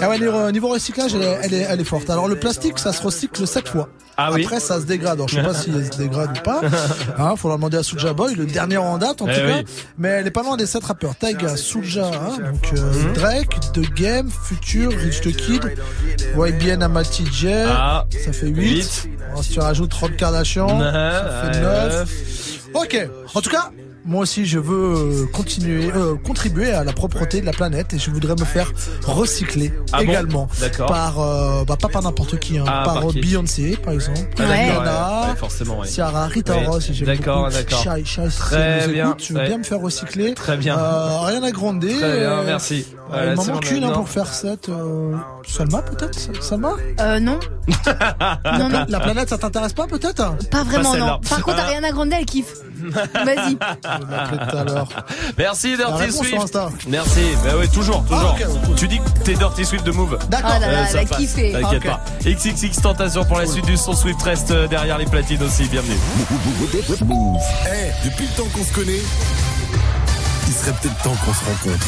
[0.02, 2.10] Ah ouais, niveau, niveau recyclage, elle est, elle, est, elle est forte.
[2.10, 3.90] Alors le plastique, ça se recycle 7 fois.
[4.18, 4.44] Ah oui.
[4.44, 5.14] Après, ça se dégrade.
[5.16, 6.62] Alors, je sais pas si elle se dégrade ou pas.
[7.18, 9.58] Hein, faudra demander à Soulja Boy, le dernier en date en Eh tout cas.
[9.60, 9.66] oui.
[9.98, 11.16] Mais elle est pas loin des 7 rappeurs.
[11.16, 13.14] Taiga, Soulja, hein, donc euh, Mhm.
[13.14, 15.72] Drake, The Game, Future, Rich the Kid,
[16.38, 17.48] YBN Amati J.
[17.68, 18.06] Ah.
[18.26, 18.56] Ça fait 8.
[18.76, 19.10] Huit.
[19.42, 22.10] si tu rajoutes 30 Kardashian, ça fait Euh, 9.
[22.76, 23.10] Ok.
[23.34, 23.72] En tout cas,
[24.06, 28.00] moi aussi, je veux euh, continuer, euh, contribuer à la propreté de la planète et
[28.00, 28.72] je voudrais me faire
[29.06, 30.88] recycler Ah également D'accord.
[30.88, 34.20] par, euh, bah, pas par n'importe qui, hein, Ah, par, par qui Beyoncé, par exemple,
[34.40, 35.88] Ah, Rihanna, ouais, ouais, forcément, ouais.
[35.88, 36.66] Ciara, Rita Oui.
[36.66, 37.54] Ross, si j'aime D'accord, beaucoup.
[37.54, 37.84] d'accord.
[37.84, 39.48] Shai, si Très bien, écoute, je veux ouais.
[39.48, 40.34] bien me faire recycler.
[40.34, 40.78] Très bien.
[40.78, 41.82] Euh, Ariana Grande.
[41.82, 42.86] Très bien, euh, merci.
[43.14, 44.70] euh, il m'en manque une hein, pour faire cette.
[44.70, 45.14] Euh,
[45.48, 46.74] Salma peut-être Salma?
[47.00, 47.40] Euh, non.
[48.58, 48.86] non, non.
[48.88, 50.36] La planète, ça t'intéresse pas peut-être?
[50.50, 51.20] Pas vraiment, non.
[51.28, 51.60] Par contre.
[51.60, 52.54] Ariana Grande, elle kiffe.
[53.26, 53.52] Vas-y.
[53.52, 54.88] Je vais l'appeler tout à l'heure.
[55.38, 56.58] Merci Dirty Swift.
[56.88, 57.20] Merci.
[57.44, 58.36] Bah ouais, toujours, toujours.
[58.40, 58.70] Ah.
[58.76, 60.18] Tu dis que t'es Dirty Swift de Move.
[60.30, 60.54] D'accord.
[60.58, 61.18] Oh là là, ça elle a passe.
[61.20, 61.52] kiffé.
[61.52, 61.88] T'inquiète Ok.
[61.88, 62.02] pas.
[62.24, 65.64] XXX Tentation pour la suite du son Swift reste euh, derrière les platines aussi.
[65.70, 65.98] Bienvenue.
[67.06, 67.42] Move.
[67.68, 69.02] Eh, depuis le temps qu'on se connaît,
[70.48, 71.86] il serait peut-être temps qu'on se rencontre.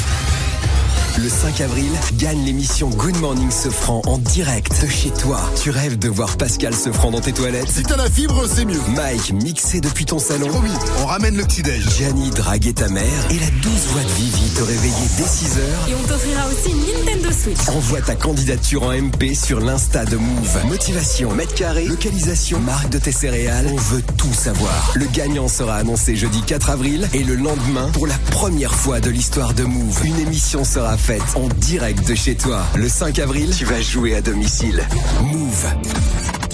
[1.22, 5.39] Le 5 avril, gagne l'émission Good Morning Sofran en direct de chez toi.
[5.61, 7.70] Tu rêves de voir Pascal Sofran dans tes toilettes?
[7.70, 8.82] Si t'as la fibre, c'est mieux.
[8.95, 10.72] Mike mixé depuis ton salon Promis,
[11.03, 11.88] on ramène le petit-déj.
[11.97, 15.93] Gianni draguer ta mère et la douce voix de Vivi te réveiller dès 6h Et
[15.93, 17.70] on t'offrira aussi une Nintendo Switch.
[17.70, 20.66] Envoie ta candidature en MP sur l'Insta de Move.
[20.66, 23.68] Motivation, mètre carré, localisation, marque de tes céréales.
[23.72, 24.91] On veut tout savoir.
[24.95, 29.11] Le gagnant sera annoncé jeudi 4 avril et le lendemain, pour la première fois de
[29.11, 30.97] l'histoire de Move, une émission sera
[31.36, 32.64] en direct de chez toi.
[32.76, 34.82] Le 5 avril, tu vas jouer à domicile.
[35.22, 35.66] Move.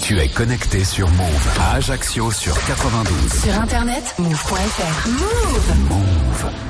[0.02, 3.32] Tu es connecté sur Move à Ajaccio sur 92.
[3.44, 5.08] Sur internet, move.fr.
[5.08, 5.88] Move.
[5.88, 6.69] Move.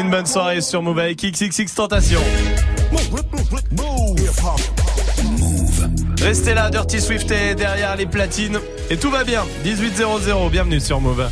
[0.00, 2.20] une bonne soirée sur Move avec XXX Tentation.
[6.20, 8.58] Restez là, Dirty Swift est derrière les platines.
[8.90, 9.44] Et tout va bien.
[9.64, 11.28] 18.00, bienvenue sur Move.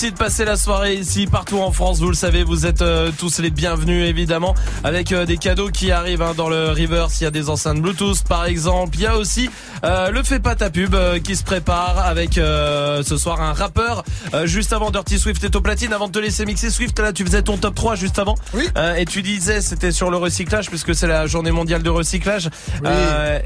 [0.00, 1.98] Merci de passer la soirée ici, partout en France.
[1.98, 5.92] Vous le savez, vous êtes euh, tous les bienvenus, évidemment, avec euh, des cadeaux qui
[5.92, 7.20] arrivent hein, dans le Reverse.
[7.20, 8.96] Il y a des enceintes Bluetooth, par exemple.
[8.96, 9.50] Il y a aussi
[9.84, 13.52] euh, le fait pas ta pub euh, qui se prépare avec euh, ce soir un
[13.52, 14.04] rappeur.
[14.44, 15.92] Juste avant Dirty Swift et au platine.
[15.92, 18.34] Avant de te laisser mixer Swift là tu faisais ton top 3 juste avant.
[18.54, 18.68] Oui.
[18.96, 22.50] et tu disais c'était sur le recyclage puisque c'est la journée mondiale de recyclage.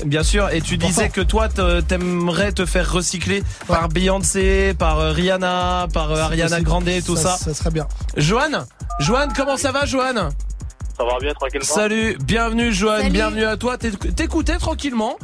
[0.04, 0.50] Bien sûr.
[0.50, 1.48] Et tu disais que toi
[1.86, 7.54] t'aimerais te faire recycler par Beyoncé par Rihanna par Ariana Grande tout ça, ça.
[7.54, 7.86] serait bien.
[8.16, 8.64] Joanne
[9.00, 10.30] Joanne comment ça va Joanne
[10.96, 11.64] ça va bien tranquillement.
[11.64, 13.76] Salut, bienvenue Joanne, bienvenue à toi.
[13.78, 15.16] T'écoutais tranquillement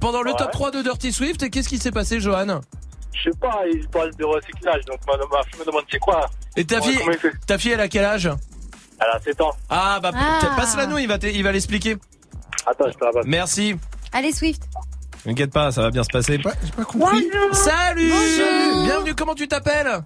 [0.00, 1.50] pendant le top 3 de Dirty Swift.
[1.50, 2.60] Qu'est-ce qui s'est passé, Johan?
[3.12, 6.28] Je sais pas, ils parlent de recyclage, donc ma, fille me demande c'est quoi?
[6.56, 6.98] Et ta fille,
[7.46, 8.26] ta fille, elle a quel âge?
[8.26, 9.52] Elle a 7 ans.
[9.70, 10.54] Ah, bah ah.
[10.56, 11.96] passe-la nous, il va, il va l'expliquer.
[12.66, 13.76] Attends, je peux la Merci.
[14.12, 14.62] Allez, Swift.
[15.24, 16.38] T'inquiète pas, ça va bien se passer.
[16.38, 17.28] Pas, pas compris.
[17.32, 17.54] Bonjour.
[17.54, 18.12] Salut
[18.84, 20.00] Bienvenue, comment tu t'appelles?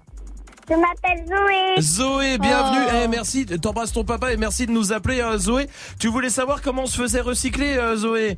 [0.69, 1.81] Je m'appelle Zoé.
[1.81, 2.85] Zoé, bienvenue.
[2.87, 2.97] Oh.
[3.03, 5.67] Eh, merci, t'embrasses ton papa et merci de nous appeler, hein, Zoé.
[5.99, 8.37] Tu voulais savoir comment on se faisait recycler, euh, Zoé?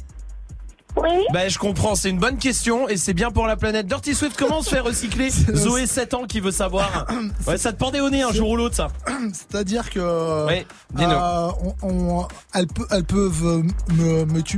[0.95, 1.09] Oui.
[1.31, 3.87] Bah, je comprends, c'est une bonne question et c'est bien pour la planète.
[3.87, 7.07] Dirty Swift, comment se faire recycler Zoé, 7 ans, qui veut savoir.
[7.47, 8.87] Ouais, ça te pendait au nez hein, un jour ou l'autre, ça.
[9.33, 9.99] C'est-à-dire que.
[9.99, 10.65] Euh, oui,
[10.99, 11.49] euh,
[11.81, 12.67] on, elles,
[13.03, 13.63] peuvent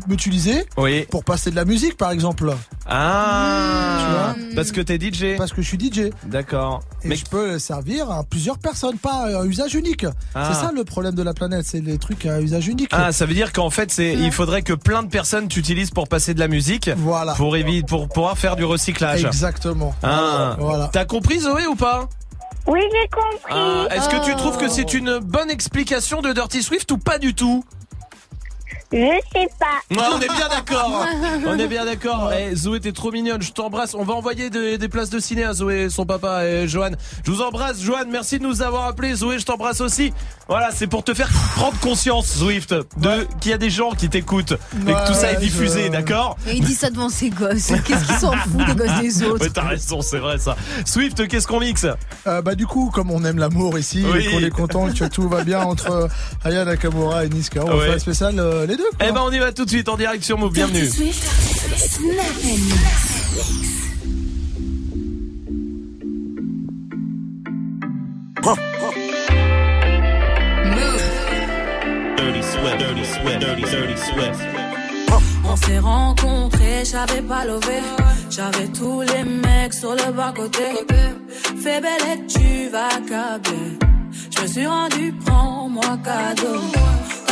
[0.08, 1.06] m'utiliser oui.
[1.10, 2.54] pour passer de la musique, par exemple.
[2.86, 5.38] Ah tu vois Parce que t'es DJ.
[5.38, 6.12] Parce que je suis DJ.
[6.26, 6.84] D'accord.
[7.04, 10.06] Mais je peux servir à plusieurs personnes, pas à usage unique.
[10.34, 10.52] Ah.
[10.52, 12.90] C'est ça le problème de la planète, c'est les trucs à usage unique.
[12.92, 16.25] Ah, ça veut dire qu'en fait, il faudrait que plein de personnes t'utilisent pour passer
[16.34, 16.90] de la musique.
[17.38, 19.26] Pour éviter, pour pouvoir faire du recyclage.
[19.26, 19.94] Exactement.
[20.04, 20.58] Ah.
[20.92, 22.08] T'as compris Zoé ou pas?
[22.68, 23.54] Oui, j'ai compris.
[23.54, 23.88] Ah.
[23.92, 24.36] Est-ce que tu ah.
[24.36, 27.64] trouves que c'est une bonne explication de Dirty Swift ou pas du tout?
[28.96, 29.96] Je sais pas.
[29.96, 31.06] Ouais, on est bien d'accord.
[31.46, 32.32] on est bien d'accord.
[32.32, 33.42] Eh, Zoé, t'es trop mignonne.
[33.42, 33.94] Je t'embrasse.
[33.94, 36.92] On va envoyer des, places de ciné à Zoé, son papa et Johan.
[37.26, 38.06] Je vous embrasse, Johan.
[38.10, 39.16] Merci de nous avoir appelés.
[39.16, 40.14] Zoé, je t'embrasse aussi.
[40.48, 44.10] Voilà, c'est pour te faire prendre conscience, Swift, de qu'il y a des gens qui
[44.10, 44.54] t'écoutent
[44.88, 47.72] et que tout ça est diffusé, d'accord il dit ça devant ses gosses.
[47.86, 50.56] Qu'est-ce qu'ils s'en foutent des gosses des autres Mais t'as raison, c'est vrai ça.
[50.86, 51.88] Swift, qu'est-ce qu'on mixe
[52.28, 54.26] euh, Bah du coup, comme on aime l'amour ici oui.
[54.26, 56.08] et qu'on est content que tout va bien entre euh,
[56.44, 58.85] Aya Nakamura et Niska, on va faire un spécial euh, les deux.
[59.00, 60.90] Eh ben on y va tout de suite en direct sur Move, bienvenue.
[75.44, 77.82] On s'est rencontrés, j'avais pas levé.
[78.30, 80.64] J'avais tous les mecs sur le bas côté.
[81.62, 83.78] Fais belle et tu vas caber.
[84.36, 86.60] Je me suis rendu, prends-moi cadeau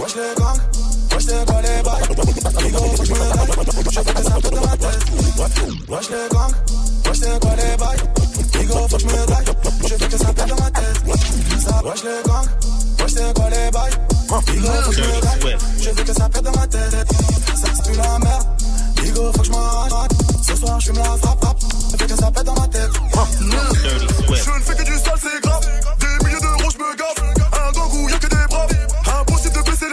[0.00, 0.56] Wesh le gang,
[1.12, 2.00] wesh c'est quoi les bails.
[2.58, 3.50] Bigo, faut que je me lève,
[3.90, 5.04] je veux que ça me de ma tête.
[5.88, 6.52] Wesh le gang,
[7.06, 8.00] wesh c'est quoi les bails.
[8.52, 9.54] Bigo, faut que je me lève,
[9.86, 11.02] je veux que ça me de ma tête.
[11.06, 12.46] Wesh le gang,
[12.98, 13.96] wesh c'est quoi les bails.
[14.46, 17.08] Bigo, faut que je me lève, je veux que ça me de ma tête.
[17.54, 18.46] Ça c'est la merde,
[18.96, 20.12] Bigo, faut que je m'arrête
[20.48, 21.58] Ce soir, je me la frappe, frappe,
[21.92, 22.90] je veux que ça pète dans ma tête.
[24.30, 25.60] Je ne fais que du sale, c'est grave.
[26.00, 27.22] Des milliers d'euros, je me gaffe.
[27.52, 28.70] Un gang où y'a que des braves.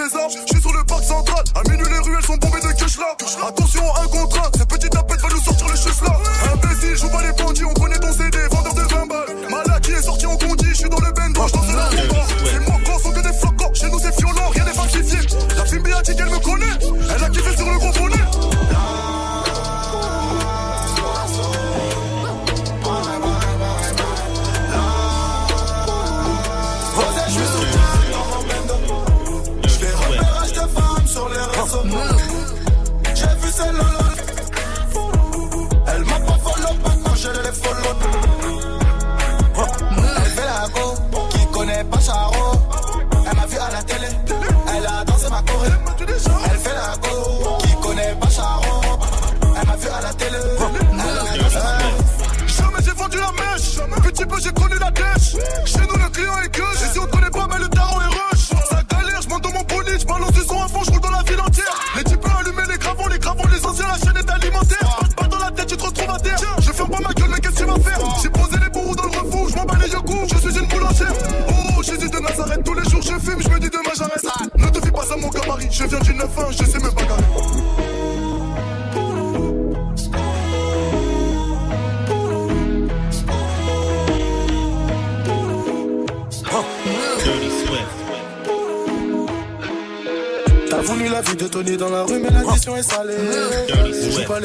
[0.07, 0.37] Les.
[0.47, 1.43] Je suis sur le parc central.
[1.55, 3.15] À minuit, les ruelles sont bombées de cash là.
[3.47, 4.57] Attention, un contre un.
[4.57, 6.19] Ce petit tapette va nous sortir le chus là.
[6.53, 7.65] Imbécile, joue pas les bandits.
[7.65, 9.35] On connaît ton CD, vendeur de 20 balles.
[9.49, 10.65] Malaki est sorti en condi.
[10.69, 12.25] Je suis dans le bendo, je danse le combat.
[12.45, 13.73] Les moquants sont que des flocons.
[13.73, 15.19] Chez nous, c'est violent, rien n'est falsifié.
[15.57, 15.81] La fille
[16.19, 16.77] elle me connaît.
[17.15, 18.16] Elle a kiffé sur le gros bonnet.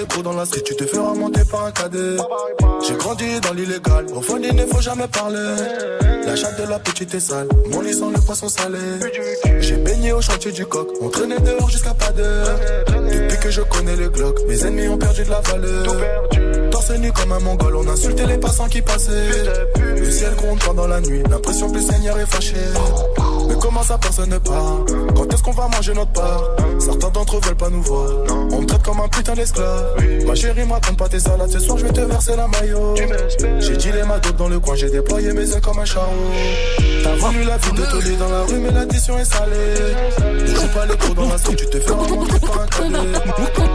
[0.02, 2.16] Les dans la street, tu te feras monter par un cadet.
[2.86, 5.56] J'ai grandi dans l'illégal, au fond il ne faut jamais parler.
[6.26, 8.78] La chatte de la petite est sale, mon lit sent le poisson salé.
[9.60, 12.58] J'ai baigné au chantier du coq, on traînait dehors jusqu'à pas d'heure.
[12.86, 16.70] Depuis que je connais le Glock, mes ennemis ont perdu de la valeur.
[16.70, 19.28] Torse nu comme un mongol, on insultait les passants qui passaient.
[19.96, 22.56] Le ciel gronde pendant la nuit, l'impression que le Seigneur est fâché.
[23.48, 24.78] Mais comment ça personne ne part?
[25.14, 26.42] Quand est-ce qu'on va manger notre part?
[26.84, 28.10] Certains d'entre eux veulent pas nous voir.
[28.50, 29.94] On me traite comme un putain d'esclave.
[30.26, 32.96] Ma chérie raconte pas tes salades Ce soir je vais te verser la maillot.
[33.60, 36.10] J'ai dit les madocs dans le coin J'ai déployé mes ailes comme un charreau
[37.04, 39.54] T'as voulu la vie de Tony dans la rue Mais l'addition est salée.
[40.40, 43.08] Ne joue pas les cours dans la street Tu te fais remonter par un cadet.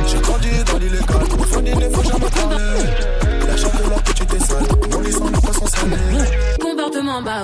[0.08, 3.48] J'ai grandi dans l'illégal Au fond il ne faut jamais parler.
[3.48, 6.57] La chatte de la petite est sale Mon lit sent le poisson salé
[7.04, 7.44] Bah.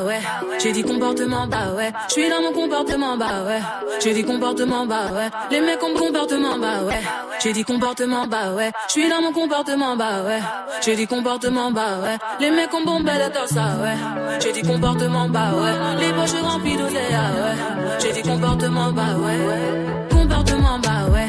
[0.60, 1.92] J'ai dit comportement, bah ouais.
[2.08, 3.60] Je suis dans mon comportement, bah ouais.
[4.02, 5.30] J'ai dit comportement, bah ouais.
[5.52, 7.02] Les mecs ont comportement, bah ouais.
[7.40, 8.72] J'ai dit comportement, bah ouais.
[8.88, 10.40] Je suis dans mon comportement, bah ouais.
[10.82, 12.18] J'ai dit comportement, bah ouais.
[12.40, 14.40] Les mecs ont bombé le torse, ah ouais.
[14.40, 15.74] J'ai dit comportement, bah ouais.
[16.00, 18.00] Les poches remplies d'oseille, ah ouais.
[18.00, 19.38] J'ai dit comportement, bah ouais.
[20.10, 21.28] Comportement, bah ouais.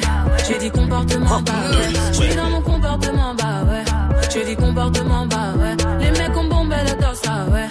[0.49, 1.95] J'ai dit comportement, bah ouais.
[2.12, 3.85] Je suis dans mon comportement, bah ouais.
[4.31, 5.77] J'ai dit comportement, bah ouais.
[6.01, 7.68] Les mecs ont bombé le torse, ah ouais.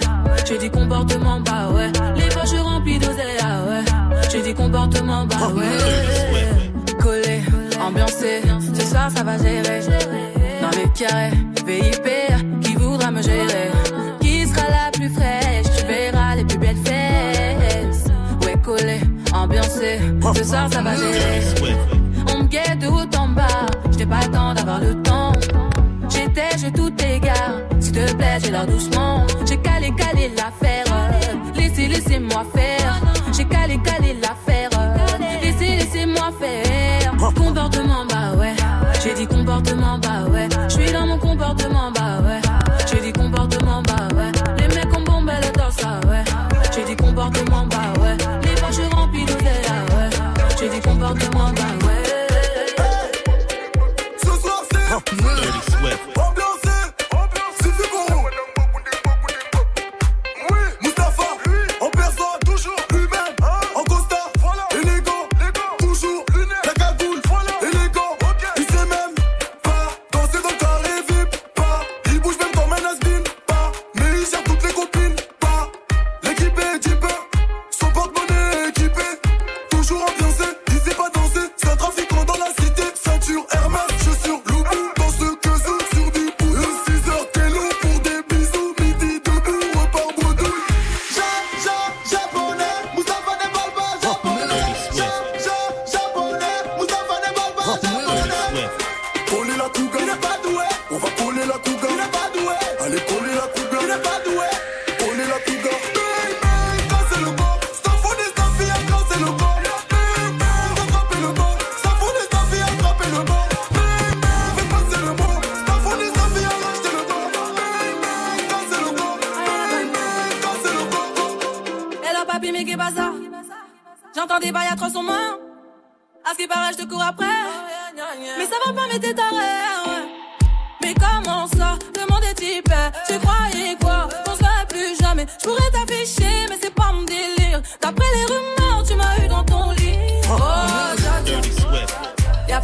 [0.54, 1.90] J'ai dit comportement, bah ouais.
[2.14, 3.84] Les poches remplies d'oseille, ah ouais.
[4.30, 6.94] J'ai dit comportement, bah ouais.
[6.96, 7.42] Collé,
[7.84, 8.40] ambiancé,
[8.72, 9.80] ce soir ça va gérer.
[10.62, 11.32] Dans les carrés,
[11.66, 12.08] VIP,
[12.60, 13.72] qui voudra me gérer?
[14.20, 15.66] Qui sera la plus fraîche?
[15.76, 18.04] Tu verras les plus belles fesses.
[18.44, 19.00] Ouais, collé,
[19.34, 19.98] ambiancé,
[20.36, 21.42] ce soir ça va gérer.
[22.32, 25.32] On me guette de haut en bas, j'étais pas le temps d'avoir le temps.
[26.08, 27.58] J'étais, je tout égare.
[27.80, 29.26] S'il te plaît, j'ai l'air doucement.
[29.46, 29.56] J'ai
[31.54, 33.00] Laissez, laissez-moi faire.
[33.32, 34.70] J'ai calé, calé l'affaire.
[35.42, 37.12] Laissez, laissez-moi faire.
[37.34, 38.54] Comportement, bah ouais.
[39.02, 40.48] J'ai dit comportement, bah ouais.
[40.68, 42.40] Je suis dans mon comportement, bah ouais.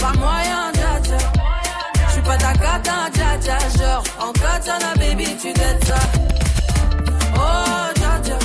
[0.01, 1.19] pas moyen, dja.
[2.09, 3.59] J'suis pas ta cata, hein, dja dja.
[3.79, 6.01] Genre, en katana, baby, tu dettes ça.
[7.37, 8.39] Oh, dja dja.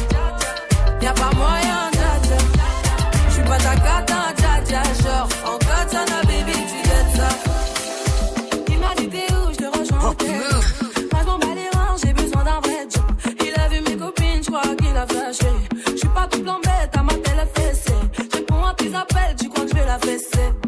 [1.02, 2.38] Y'a pas moyen, dja dja.
[3.30, 4.82] J'suis pas ta cata, hein, dja dja.
[5.04, 7.30] Genre, en katana, baby, tu dettes ça.
[8.68, 10.00] Il m'a dit t'es où, j'te rejoins.
[10.04, 10.14] Oh,
[11.12, 11.70] Moi j'm'en bats les
[12.04, 13.10] j'ai besoin d'un vrai job.
[13.40, 15.52] Il a vu mes copines, j'crois qu'il a flashé.
[15.96, 17.94] J'suis pas tout blanc bête, à ma télé fessée.
[18.34, 20.65] Réponds à tes appels, tu crois que j'vais la fesser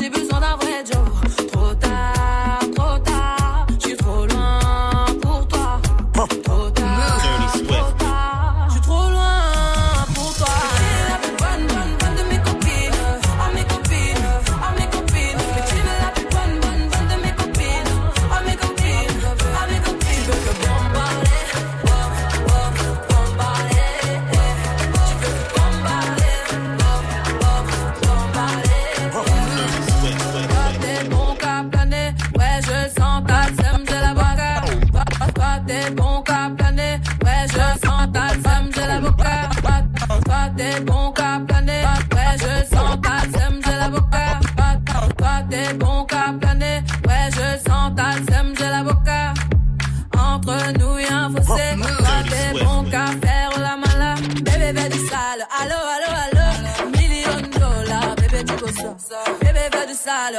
[0.00, 1.04] j'ai besoin d'un vrai job.
[1.52, 5.80] Trop tard, trop tard, je suis trop loin pour toi.
[6.44, 6.77] Trop tard.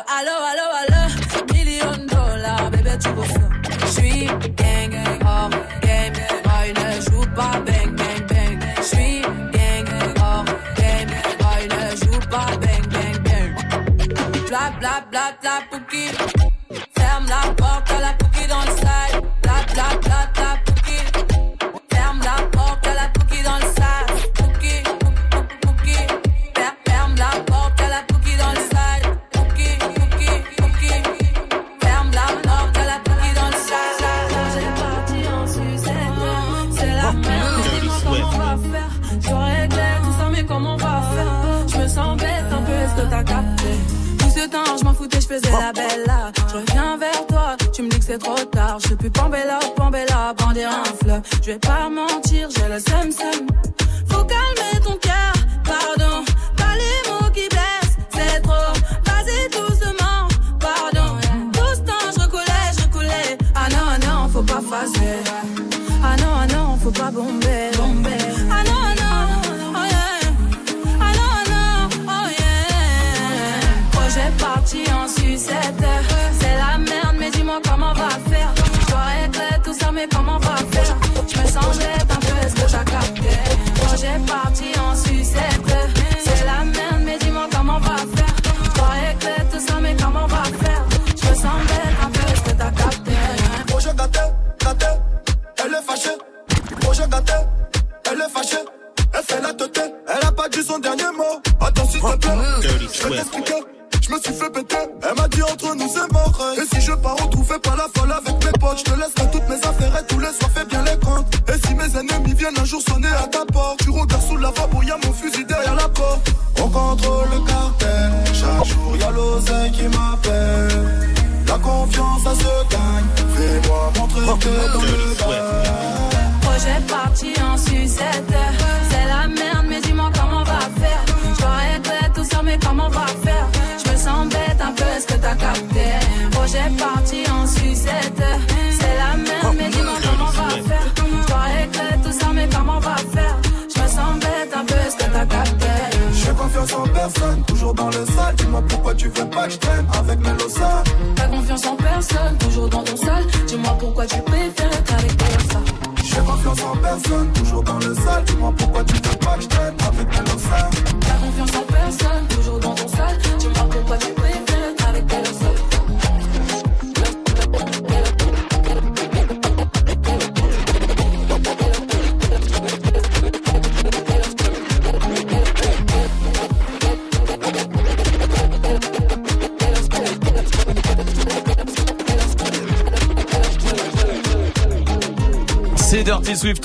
[0.08, 1.54] allo, allo, allo.
[1.54, 3.42] Million dollars, bébé, tu veux ça.
[3.88, 4.96] J'suis gang,
[5.26, 5.50] hors
[5.82, 6.14] game.
[6.44, 8.60] Boy, ne joue pas bang, bang, bang.
[8.82, 9.22] J'suis
[9.52, 9.88] gang,
[10.22, 10.46] hors
[10.76, 11.10] game.
[11.40, 14.48] Boy, ne joue pas bang, bang, bang.
[14.48, 16.29] Bla, bla, bla, bla, pouki.
[49.00, 51.22] depuis Pambella, Pambella, bandé un fleuve.
[51.42, 53.12] Je vais pas mentir, j'ai le seum,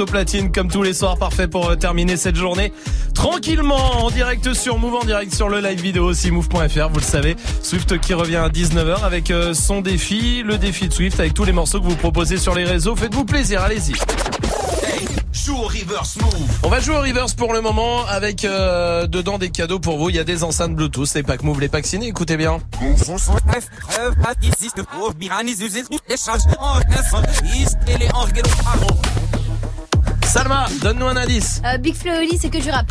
[0.03, 2.73] Platine comme tous les soirs, parfait pour terminer cette journée
[3.15, 7.05] tranquillement en direct sur Move, en direct sur le live vidéo aussi move.fr, vous le
[7.05, 7.37] savez.
[7.63, 11.53] Swift qui revient à 19h avec son défi, le défi de Swift avec tous les
[11.53, 12.97] morceaux que vous proposez sur les réseaux.
[12.97, 13.95] Faites-vous plaisir, allez-y.
[15.47, 16.17] Au reverse.
[16.63, 20.09] On va jouer au reverse pour le moment avec dedans des cadeaux pour vous.
[20.09, 22.07] Il y a des enceintes Bluetooth, les packs move, les packs ciné.
[22.07, 22.61] Écoutez bien.
[30.35, 31.63] Salma, donne-nous un indice.
[31.65, 32.87] Euh, Big Flo et Oli, c'est que du rap.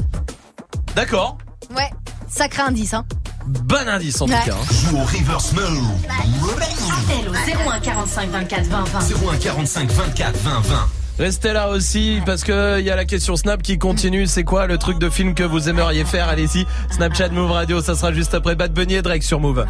[0.96, 1.38] D'accord.
[1.76, 1.90] Ouais,
[2.30, 3.04] sacré indice, hein.
[3.46, 4.40] Bon indice en Ouais.
[4.46, 4.56] tout cas.
[4.56, 4.74] hein.
[4.90, 5.84] Joue au reverse move.
[6.10, 9.00] Appel au 01 45 24 20 20.
[9.34, 10.76] 01 45 24 20 20.
[11.20, 14.26] Restez là aussi parce que il y a la question Snap qui continue.
[14.26, 16.30] C'est quoi le truc de film que vous aimeriez faire?
[16.30, 19.66] Allez-y, Snapchat Move Radio, ça sera juste après Bad Bunny et Drake sur Move.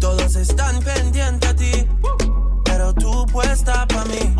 [0.00, 1.86] Todos están pendientes a ti,
[2.66, 4.34] pero tú puesta pa' mí,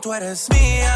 [0.00, 0.94] tú eres mía,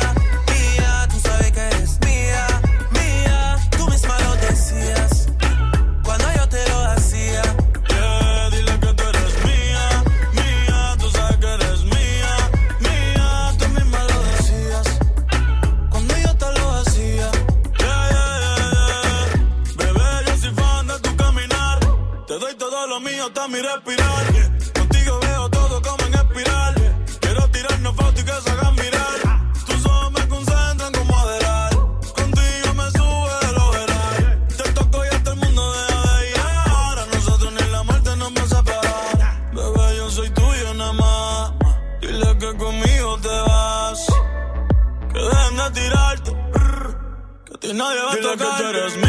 [48.36, 49.03] que tú eres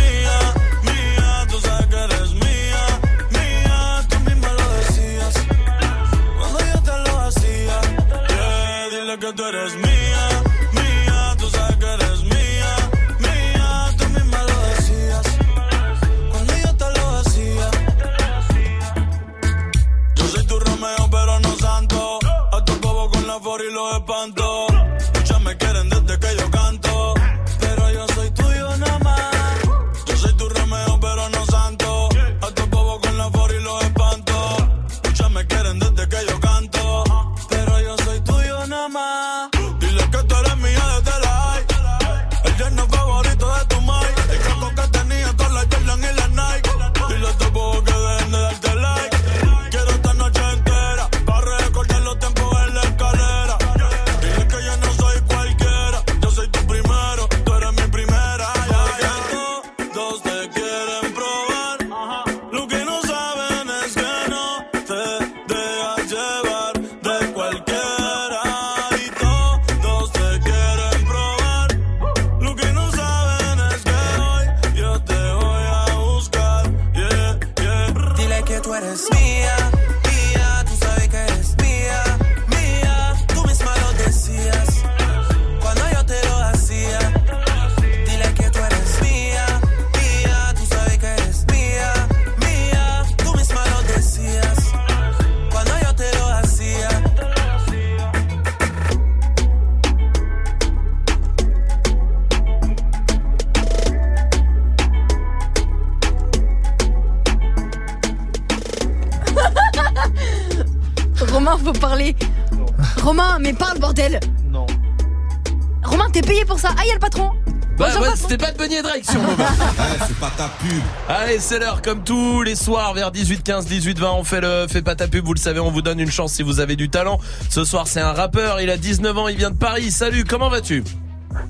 [121.35, 124.95] Allez, c'est l'heure comme tous les soirs vers 18h15, 18h20, on fait le fait pas
[124.95, 127.19] ta pub, vous le savez, on vous donne une chance si vous avez du talent.
[127.49, 129.91] Ce soir, c'est un rappeur, il a 19 ans, il vient de Paris.
[129.91, 130.81] Salut, comment vas-tu?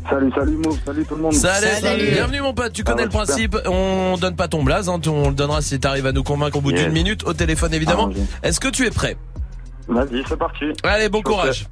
[0.10, 1.34] Salut, salut Move, salut tout le monde.
[1.34, 3.36] Salut, bienvenue mon pote, tu connais Ah le ouais, super.
[3.36, 6.57] principe, on donne pas ton blaze, hein, on le donnera si t'arrives à nous convaincre
[6.57, 6.82] au bout Yes.
[6.86, 8.10] d'une minute, au téléphone évidemment.
[8.41, 9.18] Est-ce que tu es prêt?
[9.88, 10.66] Vas-y, c'est parti.
[10.82, 11.68] Allez, bon Je courage.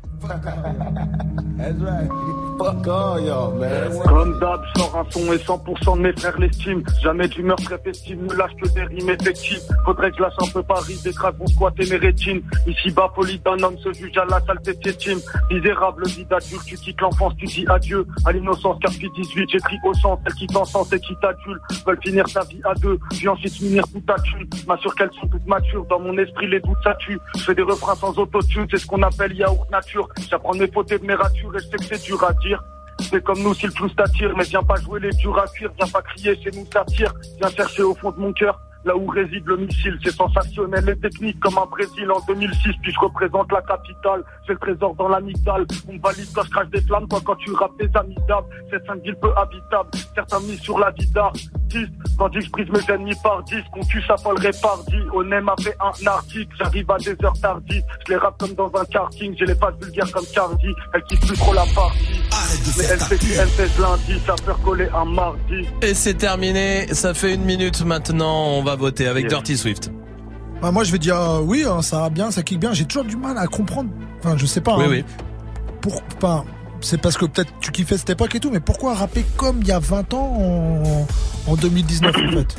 [4.05, 6.81] Comme d'hab, sors un son et 100% de mes frères l'estiment.
[7.01, 9.61] Jamais d'humeur très festive, ne lâche que des rimes effectives.
[9.85, 12.41] Faudrait que je lâche un peu Paris, des craques vont squatter mes rétines.
[12.67, 15.19] Ici bas, folie d'un homme se juge à la saleté teams.
[15.49, 18.77] Misérable vie d'adulte, tu quittes l'enfance, tu dis adieu à l'innocence.
[18.81, 21.61] Car 18, j'écris au sens, celles qui t'encensent et qui t'adulent.
[21.85, 24.47] Veulent finir sa vie à deux, puis ensuite finir toute ta thune.
[24.67, 27.19] M'assure qu'elles sont toutes matures, dans mon esprit les doutes ça tue.
[27.35, 30.09] Je fais des refrains sans autotune, c'est ce qu'on appelle yaourt nature.
[30.29, 32.61] J'apprends mes fautes et mes ratures et je sais que c'est dur à dire.
[32.99, 35.71] C'est comme nous si le flou t'attire, mais viens pas jouer les durs à cuire,
[35.77, 38.59] viens pas crier chez nous ça tire, viens chercher au fond de mon cœur.
[38.85, 42.91] Là où réside le missile, c'est sensationnel et technique comme un Brésil en 2006, puis
[42.91, 44.23] je représente la capitale.
[44.45, 45.65] J'ai le trésor dans l'amygdale.
[45.87, 48.47] On me valide quand je crache des flammes, toi quand tu rappes des amidables.
[48.69, 51.93] Cette sainte ville peu habitable, certains mis sur la vie d'artiste.
[52.17, 54.97] Tandis que je brise mes ennemis par 10, qu'on tue ça Paul Répardi.
[55.13, 57.83] Onem a fait un article, j'arrive à des heures tardives.
[58.05, 60.67] Je les rappe comme dans un karting, j'ai les faces vulgaires comme Cardi.
[60.93, 62.21] Elle kiffe plus trop la partie.
[62.77, 65.67] Mais elle fait elle fait lundi, ça peut recoller un mardi.
[65.81, 69.91] Et c'est terminé, ça fait une minute maintenant, on va voter avec Dirty Swift.
[70.61, 72.73] Bah, moi, je vais dire euh, oui, hein, ça va bien, ça kick bien.
[72.73, 73.89] J'ai toujours du mal à comprendre.
[74.19, 74.77] Enfin, je sais pas.
[74.77, 75.03] Oui, hein, oui.
[75.81, 76.45] Pour, enfin,
[76.79, 79.67] c'est parce que peut-être tu kiffais cette époque et tout, mais pourquoi rapper comme il
[79.67, 82.55] y a 20 ans en, en 2019 en fait?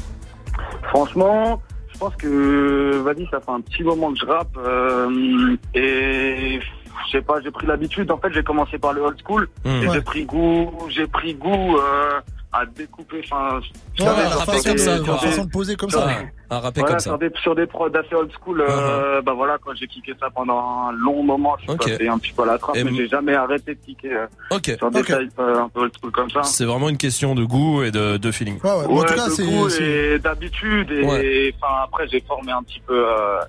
[0.89, 1.63] Franchement,
[1.93, 6.61] je pense que, vas-y, ça fait un petit moment que je rappe euh, et
[7.07, 8.11] je sais pas, j'ai pris l'habitude.
[8.11, 9.69] En fait, j'ai commencé par le old school Mmh.
[9.71, 9.89] Ouais.
[9.95, 12.21] j'ai pris goût, j'ai pris goût euh,
[12.55, 13.21] à découper.
[13.25, 13.61] Enfin,
[13.95, 16.07] je Ouais, sur façon de ça, quoi, des- façon de poser comme sur ça.
[16.07, 16.15] des-
[16.51, 17.11] Un rapper voilà, comme ça.
[17.11, 20.29] Sur des, sur des prods assez old school, euh, bah voilà, quand j'ai kické ça
[20.31, 21.79] pendant un long moment, je suis Ok.
[21.91, 24.27] passé un petit peu à la trappe, Et mais j'ai jamais arrêté de kicker euh,
[24.57, 24.71] Ok.
[24.79, 25.07] sur des Ok.
[25.07, 26.43] types euh, un peu old school comme ça.
[26.45, 28.61] C'est vraiment une question de goût et de, de feeling.
[28.63, 28.87] Ouais, ouais.
[28.87, 29.45] Bon, en Ouais, tout cas, de c'est.
[29.45, 31.55] goût c'est- et d'habitude et Ouais.
[31.61, 33.41] enfin après j'ai formé un petit peu euh,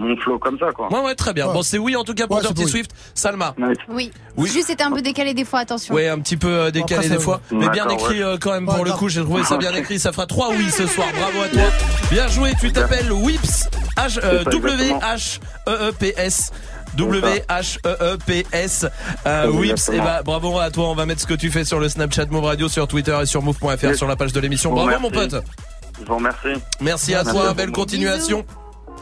[0.00, 0.92] mon flow comme ça quoi.
[0.92, 1.46] Ouais, ouais, très bien.
[1.52, 2.70] Bon, c'est oui en tout cas pour Ouais, Dirty oui.
[2.70, 2.90] Swift.
[3.14, 3.54] Salma.
[3.88, 4.10] Oui.
[4.36, 4.48] Oui.
[4.48, 5.94] Juste, c'était un peu décalé des fois, attention.
[5.94, 8.22] Ouais, un petit peu euh, décalé Après, des fois, mais bien écrit ouais.
[8.24, 9.08] euh, quand même Ouais, pour le coup.
[9.08, 9.98] J'ai trouvé ça bien écrit.
[9.98, 11.08] Ça fera 3 oui ce soir.
[11.16, 11.62] Bravo à toi.
[12.10, 12.52] Bien joué.
[12.60, 13.68] Tu t'appelles Whips.
[13.96, 14.92] H euh, W.
[14.94, 16.50] H E E P S.
[16.96, 18.84] W H E E P S
[19.24, 21.64] euh, Oui, Whips et bah bravo à toi on va mettre ce que tu fais
[21.64, 24.72] sur le Snapchat Move Radio sur Twitter et sur move.fr sur la page de l'émission
[24.72, 25.36] bravo mon pote
[26.00, 26.48] Je vous remercie.
[26.80, 28.44] Merci à Merci toi, à belle continuation.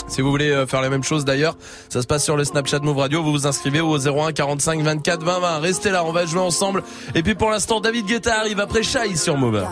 [0.08, 1.56] Si vous voulez euh, faire la même chose d'ailleurs,
[1.88, 5.22] ça se passe sur le Snapchat Move Radio, vous vous inscrivez au 01 45 24
[5.22, 5.58] 20 20.
[5.60, 6.82] Restez là, on va jouer ensemble.
[7.14, 9.64] Et puis pour l'instant, David Guetta arrive après Shai sur Move.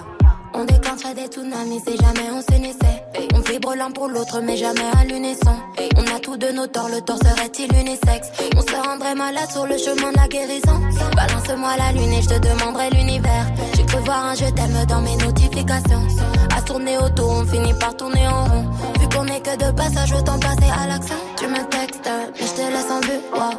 [0.55, 3.03] On déclencherait des tsunamis si jamais on s'unissait.
[3.35, 5.55] On vibre l'un pour l'autre, mais jamais à l'unisson.
[5.97, 8.29] On a tous de nos torts, le tort serait-il unisexe?
[8.57, 10.81] On se rendrait malade sur le chemin de la guérison.
[11.15, 13.47] Balance-moi la lune et je te demanderai l'univers.
[13.77, 16.07] J'ai cru voir un je t'aime dans mes notifications.
[16.67, 18.67] Tourner autour, on finit par tourner en rond.
[19.01, 21.17] Vu qu'on est que de passage, autant passer à l'action.
[21.39, 23.21] Tu me textes, mais je te laisse en vue.
[23.33, 23.53] Ouah.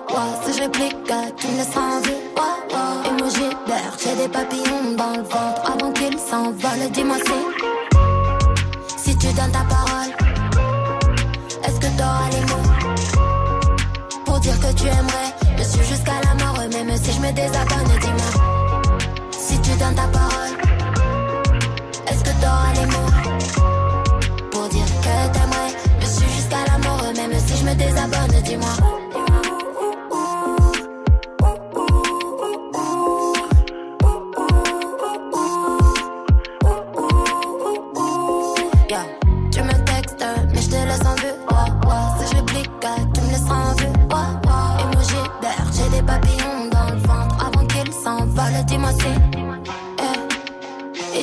[0.45, 0.97] Si je réplique,
[1.37, 2.19] tu me laisseras en vue.
[2.35, 3.09] Ouah, ouah.
[3.09, 6.91] Emoji d'air, j'ai des papillons dans le ventre avant qu'ils s'envolent.
[6.91, 7.39] Dis-moi si,
[8.97, 10.11] si tu donnes ta parole,
[11.63, 12.69] est-ce que t'auras les mots
[14.25, 15.31] pour dire que tu aimerais?
[15.57, 17.99] Je suis jusqu'à la mort, même si je me désabonne.
[18.01, 18.31] Dis-moi
[19.31, 20.36] si tu donnes ta parole,
[28.47, 28.96] Dis-moi.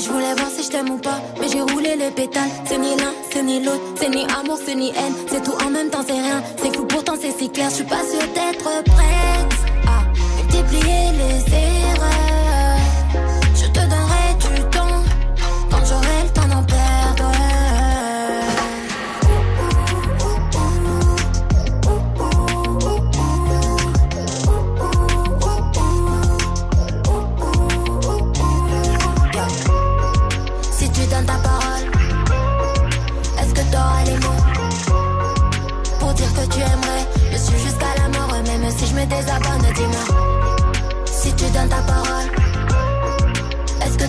[0.04, 2.50] Je voulais voir si je t'aime ou pas, mais j'ai roulé les pétales.
[2.66, 5.14] C'est ni l'un, c'est ni l'autre, c'est ni amour, c'est ni haine.
[5.28, 6.42] C'est tout en même temps, c'est rien.
[6.62, 7.70] C'est fou, pourtant c'est si clair.
[7.70, 9.54] Je suis pas sûre d'être prête
[9.86, 10.04] à
[10.42, 12.33] multiplier les erreurs.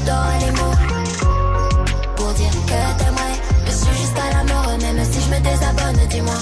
[0.06, 0.78] T'auras les mots
[2.16, 6.40] pour dire que t'aimerais Je suis jusqu'à la mort, même si je me désabonne, dis-moi.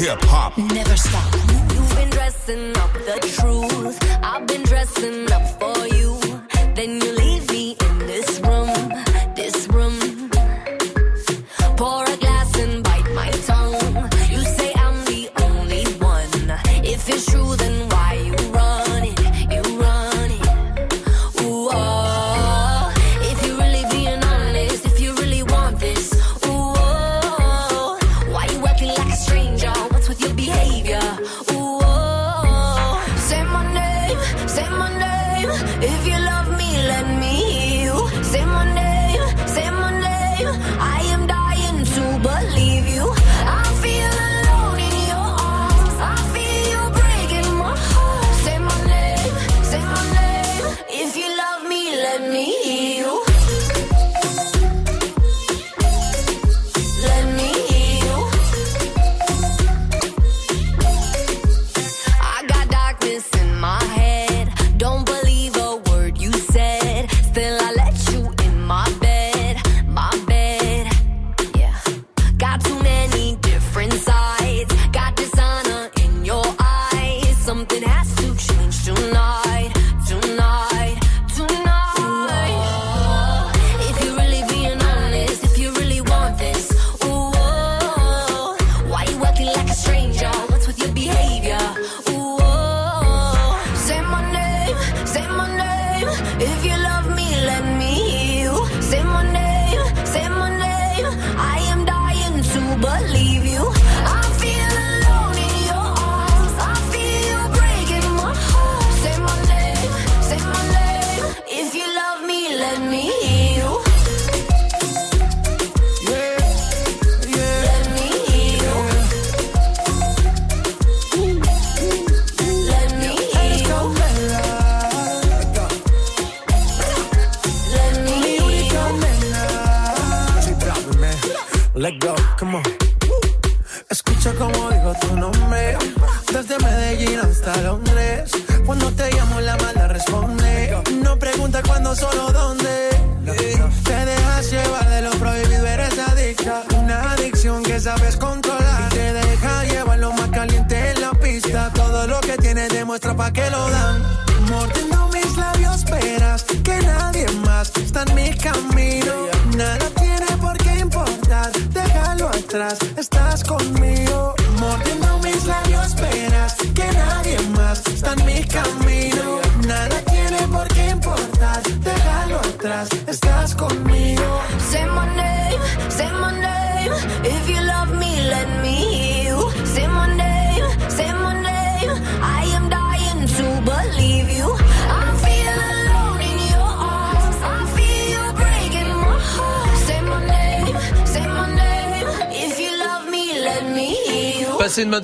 [0.00, 0.56] Hip hop.
[0.56, 1.34] Never stop.
[1.74, 3.98] You've been dressing up the truth.
[4.22, 6.27] I've been dressing up for you.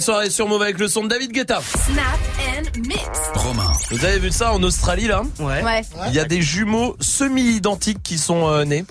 [0.05, 1.61] Soirée sur Move avec le son de David Guetta.
[1.87, 2.05] Snap
[2.59, 3.01] and mix.
[3.35, 3.73] Romain.
[3.91, 5.63] Vous avez vu ça en Australie là Ouais.
[5.65, 5.83] Ouais.
[6.09, 8.85] Il y a des jumeaux semi-identiques qui sont euh, nés.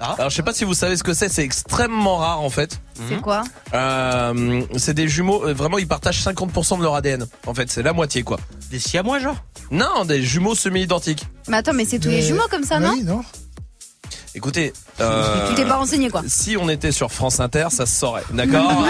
[0.00, 2.80] Alors je sais pas si vous savez ce que c'est, c'est extrêmement rare en fait.
[3.08, 7.26] C'est quoi Euh, c'est des jumeaux, euh, vraiment ils partagent 50% de leur ADN.
[7.46, 8.38] En fait, c'est la moitié quoi.
[8.70, 9.36] Des siamois genre?
[9.70, 11.26] Non, des jumeaux semi-identiques.
[11.48, 13.22] Mais attends, mais c'est tous les Mais- jumeaux comme ça, non Oui, non
[14.34, 17.98] Écoutez, euh, Tu t'es pas renseigné quoi si on était sur France Inter, ça se
[17.98, 18.24] saurait.
[18.32, 18.70] D'accord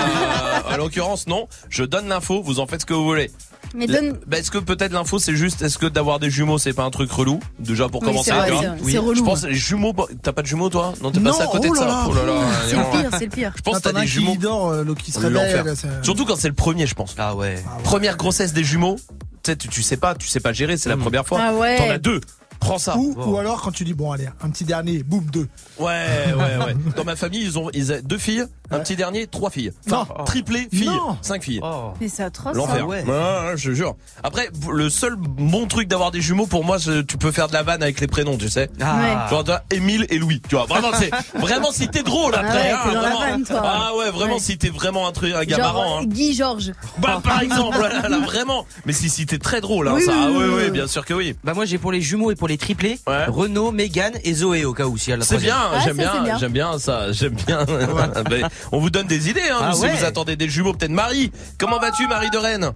[0.67, 1.47] Euh, À l'occurrence, non.
[1.77, 3.31] Je donne l'info, vous en faites ce que vous voulez.
[3.75, 4.19] Mais donne.
[4.27, 6.91] Bah, est-ce que peut-être l'info c'est juste est-ce que d'avoir des jumeaux c'est pas un
[6.91, 7.41] truc relou?
[7.59, 8.51] Déjà pour Oui, commencer c'est vrai,
[8.99, 9.15] relou.
[9.17, 10.95] Je pense les jumeaux bah, t'as pas de jumeaux toi?
[11.03, 11.85] Non t'es Non, passé à côté oh de ça.
[11.85, 12.07] là là.
[12.09, 12.33] Oh là là,
[12.69, 13.53] C'est le pire, c'est le pire.
[13.57, 14.37] Je pense que t'as des qui jumeaux.
[14.37, 15.57] dort, euh, l'autre qui se L'enfer.
[15.65, 15.77] réveille.
[15.77, 17.15] c'est- Surtout quand c'est le premier je pense.
[17.19, 17.63] Ah ouais.
[17.85, 18.97] Première grossesse des jumeaux.
[19.43, 21.41] Tu sais tu, tu sais pas, tu sais pas gérer, c'est la première fois.
[21.43, 21.77] Ah ouais.
[21.77, 22.21] T'en as deux.
[22.59, 22.97] Prends ça.
[22.97, 25.47] Ou, ou alors quand tu dis bon allez un petit dernier boum deux
[25.79, 26.75] Ouais, ouais, ouais.
[26.97, 29.73] Dans ma famille, ils ont, ils ont deux filles, un petit dernier, trois filles.
[29.87, 30.25] Enfin, Non.
[30.25, 31.17] triplé, filles, Non.
[31.23, 31.61] cinq filles.
[31.63, 31.93] Oh.
[32.01, 32.55] Mais c'est atroce.
[32.57, 32.77] L'enfer.
[32.79, 32.85] ça.
[32.87, 33.03] ouais.
[33.05, 33.95] Ouais, ouais, je jure.
[34.23, 37.53] Après, le seul bon truc d'avoir des jumeaux, pour moi, c'est- tu peux faire de
[37.53, 38.69] la vanne avec les prénoms, tu sais.
[38.81, 39.27] Ah.
[39.31, 40.41] Genre, toi, Émile et Louis.
[40.49, 43.21] Tu vois, vraiment, c'est, vraiment, si t'es drôle Ah après, ouais, hein, dans la vraiment.
[43.21, 43.63] vanne, toi.
[43.65, 44.41] Ah ouais, vraiment, Ouais.
[44.41, 46.05] si t'es vraiment un truc, un gars marrant, hein.
[46.07, 46.73] Guy Georges.
[46.99, 48.67] Bah, par exemple, là, là, vraiment.
[48.85, 50.65] Mais si, si t'es très drôle, hein, Oui, ça, oui, ah, oui, ouais, oui, ouais,
[50.67, 50.71] oui.
[50.71, 51.35] bien sûr que oui.
[51.45, 53.25] Bah moi j'ai pour les jumeaux et pour les triplés Ouais.
[53.27, 55.97] Renaud, Mégane et Zoé au cas où si elle a la C'est bien, Ouais, j'aime
[55.97, 56.39] bien, bien.
[56.39, 57.65] j'aime bien ça, j'aime bien.
[58.73, 59.91] On vous donne des idées, hein, Ah si ouais.
[59.97, 61.31] vous attendez des jumeaux, peut-être Marie.
[61.59, 62.73] Comment vas-tu, Marie de Rennes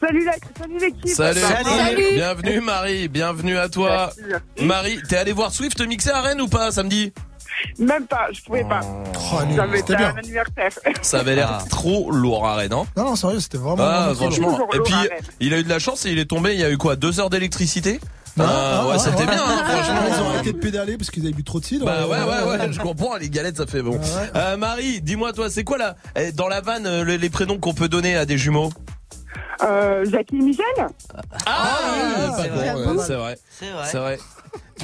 [0.00, 0.32] Salut, la...
[0.56, 1.08] salut l'équipe.
[1.08, 1.40] Salut.
[1.40, 2.04] Salut.
[2.14, 4.12] Bienvenue Marie, bienvenue à toi.
[4.16, 4.64] Merci, merci.
[4.64, 7.12] Marie, t'es allé voir Swift mixer à Rennes ou pas samedi
[7.80, 8.78] Même pas, je pouvais pas.
[8.84, 10.14] Oh, un anniversaire.
[11.02, 11.64] Ça avait l'air Ah.
[11.68, 13.76] trop lourd à Rennes, hein Non non sérieux c'était vraiment.
[13.80, 14.56] Ah, franchement.
[14.72, 14.94] Et puis,
[15.40, 16.94] il a eu de la chance et il est tombé, il y a eu quoi
[16.94, 17.98] Deux heures d'électricité
[18.40, 20.00] Ah, Ah, ah, Ouais, ah, c'était ah, bien, hein, ah, franchement.
[20.08, 21.86] Ils ont arrêté de pédaler parce qu'ils avaient bu trop de cidre.
[21.86, 23.96] Bah euh, ouais, ouais, ouais, je comprends, les galettes, ça fait bon.
[23.96, 24.30] Ouais.
[24.36, 27.74] Euh, Marie, dis-moi toi, c'est quoi là eh, Dans la vanne, euh, les, prénoms qu'on
[27.74, 28.70] peut donner à des jumeaux?
[29.62, 30.64] Euh, Jackie et Michel?
[31.46, 33.38] Ah, oui, pas c'est vrai.
[33.50, 33.86] c'est vrai.
[33.90, 34.18] C'est vrai.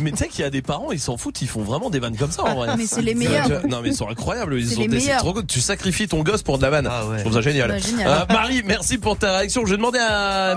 [0.01, 2.01] Mais tu sais qu'il y a des parents, ils s'en foutent, ils font vraiment des
[2.01, 2.76] vannes comme ça en vrai.
[2.76, 3.47] Mais c'est les meilleurs.
[3.47, 5.47] Tu vois, Non mais ils sont incroyables, ils sont des- trop cool.
[5.47, 6.89] Tu sacrifies ton gosse pour de la vanne.
[6.90, 7.18] Ah ouais.
[7.18, 7.70] Je trouve ça génial.
[7.70, 8.09] Bah, génial.
[8.09, 9.64] Euh, Marie, merci pour ta réaction.
[9.64, 10.56] Je vais demander à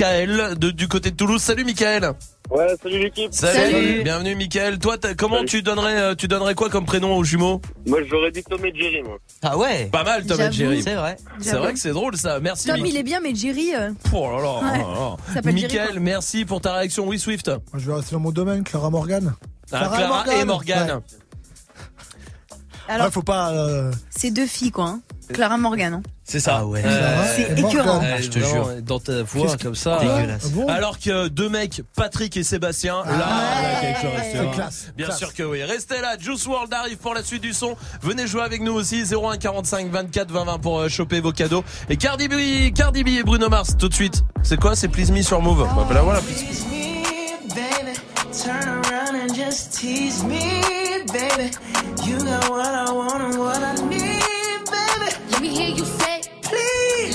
[0.00, 1.40] Michael de, du côté de Toulouse.
[1.40, 2.12] Salut Michael.
[2.50, 3.32] Ouais, salut l'équipe.
[3.32, 3.72] Salut.
[3.72, 4.02] Salut.
[4.02, 4.78] Bienvenue Michael.
[4.78, 5.48] Toi, comment Salut.
[5.48, 7.62] tu donnerais, euh, tu donnerais quoi comme prénom aux jumeaux?
[7.86, 9.16] Moi, j'aurais dit Tom et Jerry, moi.
[9.42, 9.86] Ah ouais.
[9.86, 10.52] Pas mal Tom et.
[10.52, 10.82] Jerry.
[10.82, 11.16] C'est vrai.
[11.40, 12.40] C'est vrai que c'est drôle ça.
[12.40, 12.68] Merci.
[12.68, 13.74] Tom, il est bien, mais Jerry.
[13.74, 15.16] euh, Oh là là, oh là là.
[15.28, 17.06] Ça s'appelle Jerry, Michael, merci pour ta réaction.
[17.08, 17.48] Oui, Swift.
[17.48, 19.34] Moi, je vais rester dans mon domaine Clara Morgan.
[19.72, 21.00] Ah, Clara, et Morgane.
[22.88, 23.50] Alors, Ouais, faut pas.
[23.52, 24.84] euh, c'est deux filles, quoi.
[24.88, 25.00] hein.
[25.32, 25.94] Clara Morgan.
[25.94, 26.02] hein.
[26.28, 26.56] C'est ça.
[26.60, 26.82] Ah ouais.
[27.36, 27.66] C'est Morgan.
[27.70, 28.00] écœurant.
[28.00, 28.82] Ouais, je te vraiment, jure.
[28.82, 29.98] Dans ta voix comme ça.
[30.00, 30.42] Ah, Dégueulasse.
[30.46, 34.02] ah bon Alors que deux mecs, Patrick et Sébastien, là, Ah, il y a quelque
[34.02, 34.54] chose.
[34.54, 35.18] classe, Bien classe.
[35.18, 35.62] sûr que oui.
[35.62, 37.76] Restez là, Juice World arrive pour la suite du son.
[38.02, 41.62] Venez jouer avec nous aussi, 01 45 24 20 20 pour euh, choper vos cadeaux.
[41.88, 44.24] Et Cardi B, Cardi B et Bruno Mars tout de suite.
[44.42, 45.60] C'est quoi C'est Please Me sur Move.
[45.76, 46.86] Bah, bah, là, voilà, Please Me.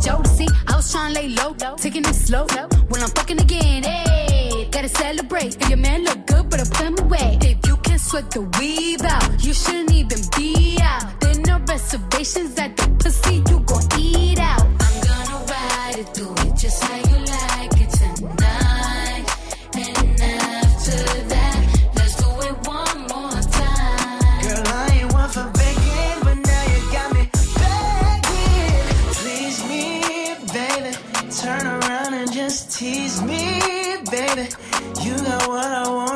[0.00, 0.46] Jodeci.
[0.66, 2.46] I was trying to lay low, taking it slow.
[2.88, 5.56] When I'm fucking again, hey, gotta celebrate.
[5.60, 7.38] If your man look good, but I put him away.
[7.42, 11.20] If you can sweat the weave out, you shouldn't even be out.
[11.20, 13.42] There no reservations at the pussy.
[13.50, 13.59] You
[34.36, 34.48] baby.
[35.02, 36.09] You got what I want.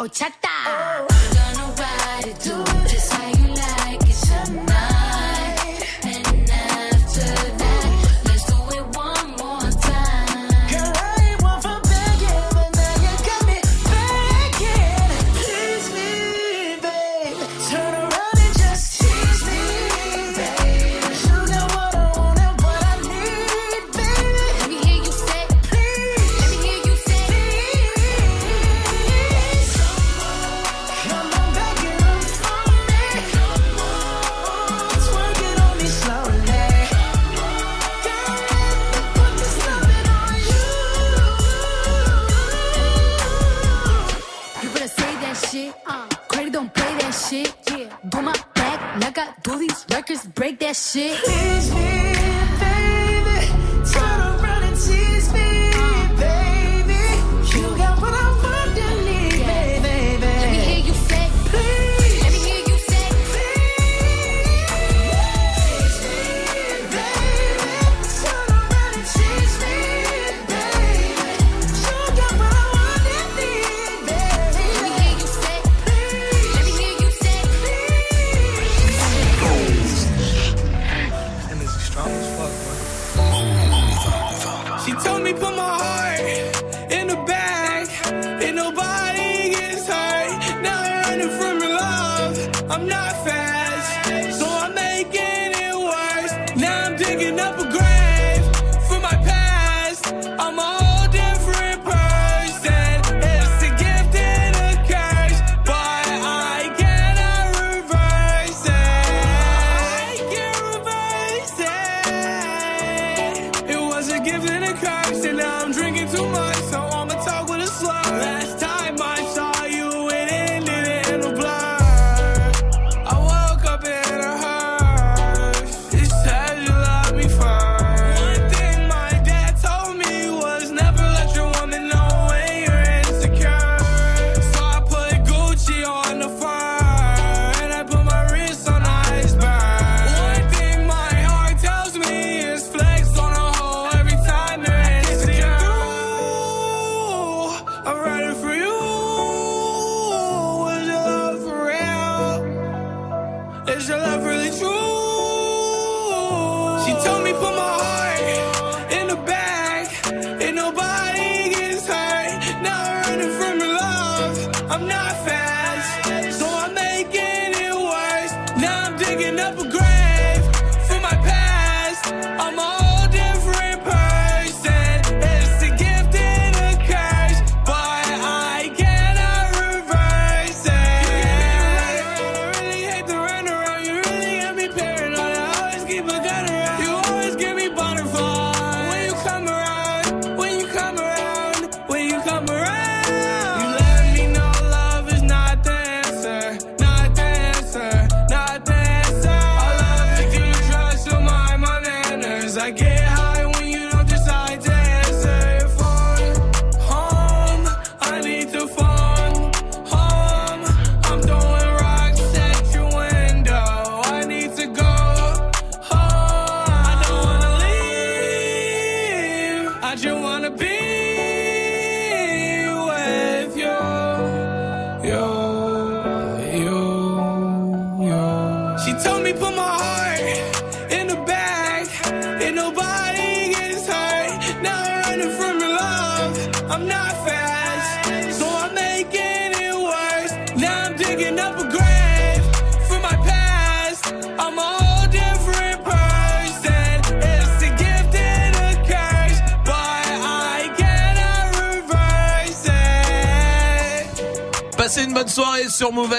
[0.00, 1.07] お茶だ。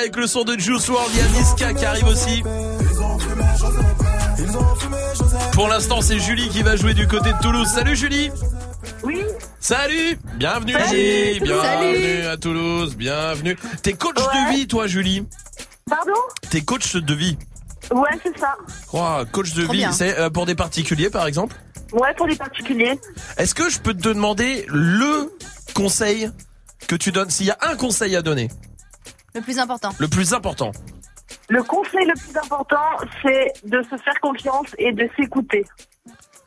[0.10, 1.12] Avec le son de Juice WRLD.
[1.14, 2.42] Il y a Niska qui arrive aussi.
[5.54, 7.68] Pour l'instant, c'est Julie qui va jouer du côté de Toulouse.
[7.68, 8.32] Salut Julie
[9.04, 9.22] Oui.
[9.60, 10.88] Salut Bienvenue Salut.
[10.90, 12.26] Julie Bienvenue Salut.
[12.26, 13.56] à Toulouse, bienvenue.
[13.84, 15.28] T'es coach de vie toi Julie
[15.88, 16.14] Pardon?
[16.50, 17.38] T'es coach de vie
[17.92, 18.56] Ouais, c'est ça.
[18.94, 21.56] Oh, coach de Trop vie, c'est euh, pour des particuliers par exemple?
[21.92, 23.00] Ouais, pour les particuliers.
[23.38, 25.32] Est-ce que je peux te demander le
[25.76, 26.32] conseil
[26.88, 28.50] que tu donnes S'il y a un conseil à donner,
[29.40, 29.90] Le plus important.
[30.00, 30.72] le plus important
[31.50, 32.78] Le conseil le plus important,
[33.22, 35.66] c'est de se faire confiance et de s'écouter.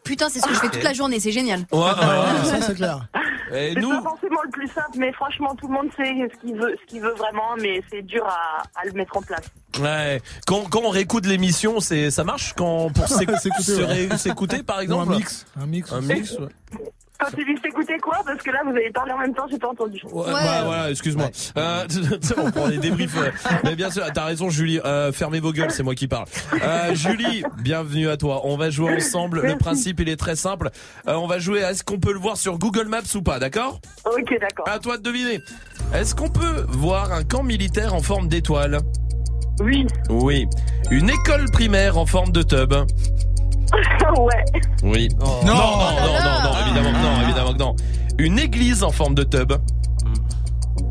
[0.04, 1.60] Putain, c'est ce que je fais toute la journée, c'est génial.
[1.72, 2.44] Ouais, ouais, ouais.
[2.44, 3.06] Ça, c'est clair.
[3.54, 6.04] Et C'est nous pas forcément le plus simple, mais franchement, tout le monde sait
[6.34, 9.20] ce qu'il veut, ce qu'il veut vraiment, mais c'est dur à, à le mettre en
[9.20, 9.44] place.
[9.78, 10.22] Ouais.
[10.46, 12.54] Quand, quand on réécoute l'émission, c'est ça marche?
[12.56, 14.62] Quand pour s'éc- S'écouter, ouais.
[14.62, 15.12] par Ou exemple?
[15.12, 15.46] un mix.
[15.60, 15.92] Un mix.
[15.92, 16.32] Un mix.
[16.38, 16.48] Ouais.
[17.20, 17.60] Quand tu dis
[17.98, 20.00] quoi Parce que là, vous avez parlé en même temps, j'ai pas entendu.
[20.10, 21.30] Ouais, bah, voilà, excuse-moi.
[21.56, 21.86] Euh,
[22.38, 23.16] on prend des débriefs.
[23.16, 23.30] euh,
[23.64, 24.80] Mais bien sûr, t'as raison, Julie.
[24.84, 26.26] Euh, fermez vos gueules, c'est moi qui parle.
[26.62, 28.42] Euh, Julie, bienvenue à toi.
[28.44, 29.42] On va jouer ensemble.
[29.42, 30.70] Le principe, il est très simple.
[31.08, 31.60] Euh, on va jouer.
[31.60, 33.80] Est-ce qu'on peut le voir sur Google Maps ou pas D'accord?
[34.06, 34.68] Ok, d'accord.
[34.68, 35.40] À toi de deviner.
[35.94, 38.78] Est-ce qu'on peut voir un camp militaire en forme d'étoile?
[39.60, 39.86] Oui.
[40.08, 40.46] Oui.
[40.90, 42.72] Une école primaire en forme de tub?
[44.18, 44.44] ouais.
[44.82, 45.08] Oui.
[45.20, 45.26] Non.
[45.44, 47.76] non, non, non, non, non, évidemment que non, évidemment que non.
[48.18, 49.52] Une église en forme de tub.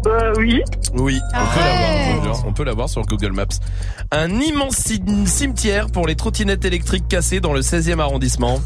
[0.07, 0.61] Euh, oui.
[0.95, 2.15] Oui, on peut Arrête.
[2.15, 3.45] l'avoir, on peut l'avoir- sur Google Maps.
[4.11, 8.59] Un immense ci- cimetière pour les trottinettes électriques cassées dans le 16e arrondissement.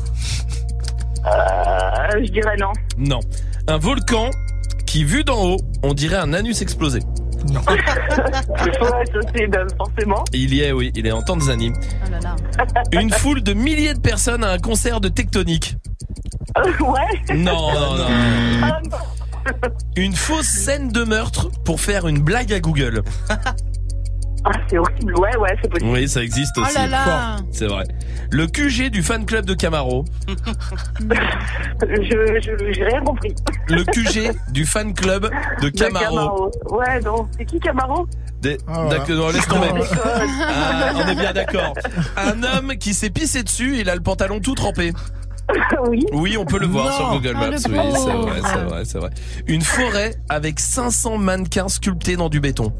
[1.25, 2.71] Euh, je dirais non.
[2.97, 3.19] Non.
[3.67, 4.29] Un volcan
[4.85, 6.99] qui, vu d'en haut, on dirait un anus explosé.
[9.47, 10.23] Ben, forcément.
[10.33, 11.73] Il y est, oui, il est en Tanzanie.
[12.91, 15.75] Une foule de milliers de personnes à un concert de tectonique.
[16.57, 17.35] Euh, ouais.
[17.35, 18.07] Non, non, non.
[18.63, 18.97] Ah, non.
[19.95, 23.03] Une fausse scène de meurtre pour faire une blague à Google.
[24.47, 25.13] Ah, c'est horrible.
[25.19, 25.89] Ouais, ouais, c'est possible.
[25.91, 26.75] Oui, ça existe Oh aussi.
[26.75, 27.35] là là.
[27.51, 27.83] C'est vrai.
[28.29, 30.05] Le QG du fan club de Camaro.
[31.81, 33.33] Je, je, j'ai rien compris.
[33.69, 35.29] Le QG du fan club
[35.61, 36.51] de De Camaro.
[36.69, 37.27] Ouais, non.
[37.37, 38.07] C'est qui Camaro?
[38.41, 39.67] Des- Ah, D'accord, non, laisse tomber.
[39.73, 39.83] Oh,
[40.47, 41.73] Ah, on est bien d'accord.
[42.17, 44.93] Un homme qui s'est pissé dessus, il a le pantalon tout trempé.
[45.89, 46.05] oui.
[46.13, 46.91] Oui, on peut le voir Non.
[46.97, 47.49] sur Google Maps.
[47.49, 49.09] oui, c'est vrai, c'est vrai, c'est vrai.
[49.47, 52.71] Une forêt avec 500 mannequins sculptés dans du béton.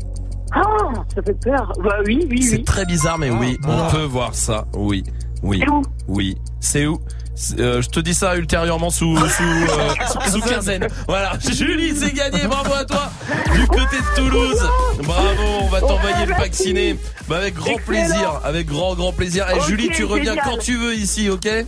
[0.97, 1.71] Ah, ça fait peur.
[1.83, 2.63] Bah oui, oui, C'est oui.
[2.63, 3.89] très bizarre, mais oui, on Ah.
[3.91, 4.65] peut voir ça.
[4.73, 5.03] Oui,
[5.43, 6.37] oui, C'est où oui.
[6.59, 6.99] C'est où
[7.37, 10.87] C'est- euh, je te dis ça ultérieurement sous sous, euh, sous quinzaine.
[11.07, 12.47] Voilà, Julie, c'est gagné.
[12.47, 13.11] Bravo à toi.
[13.53, 14.69] Du côté de Toulouse.
[15.03, 16.41] Bravo, on va t'envoyer le merci.
[16.43, 16.99] vacciné.
[17.27, 17.85] Bah, avec grand Excellent.
[17.87, 19.45] plaisir, avec grand grand plaisir.
[19.49, 20.45] Et Ok, Julie, tu reviens génial.
[20.49, 21.45] quand tu veux ici, ok?
[21.45, 21.65] Et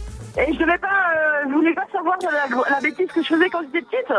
[0.54, 3.60] je devais pas, euh, vous voulez pas savoir la, la bêtise que je faisais quand
[3.66, 4.14] j'étais petite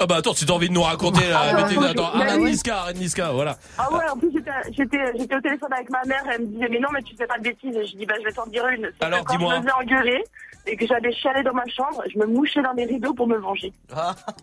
[0.00, 2.50] Ah bah attends, si t'as envie de nous raconter la Ah, bêtise, attends, arrête Ouais.
[2.50, 3.56] Niska, arrête Niska, voilà.
[3.78, 4.30] Ah ouais, en plus
[4.72, 4.98] j'étais,
[5.36, 7.42] au téléphone avec ma mère, elle me disait mais non mais tu fais pas de
[7.44, 7.76] bêtises.
[7.76, 8.90] Et je dis bah je vais t'en dire une.
[9.00, 9.54] Alors, que quand dis-moi.
[9.54, 10.24] je me faisais engueuler
[10.66, 13.36] et que j'allais chialer dans ma chambre, je me mouchais dans les rideaux pour me
[13.36, 13.72] venger.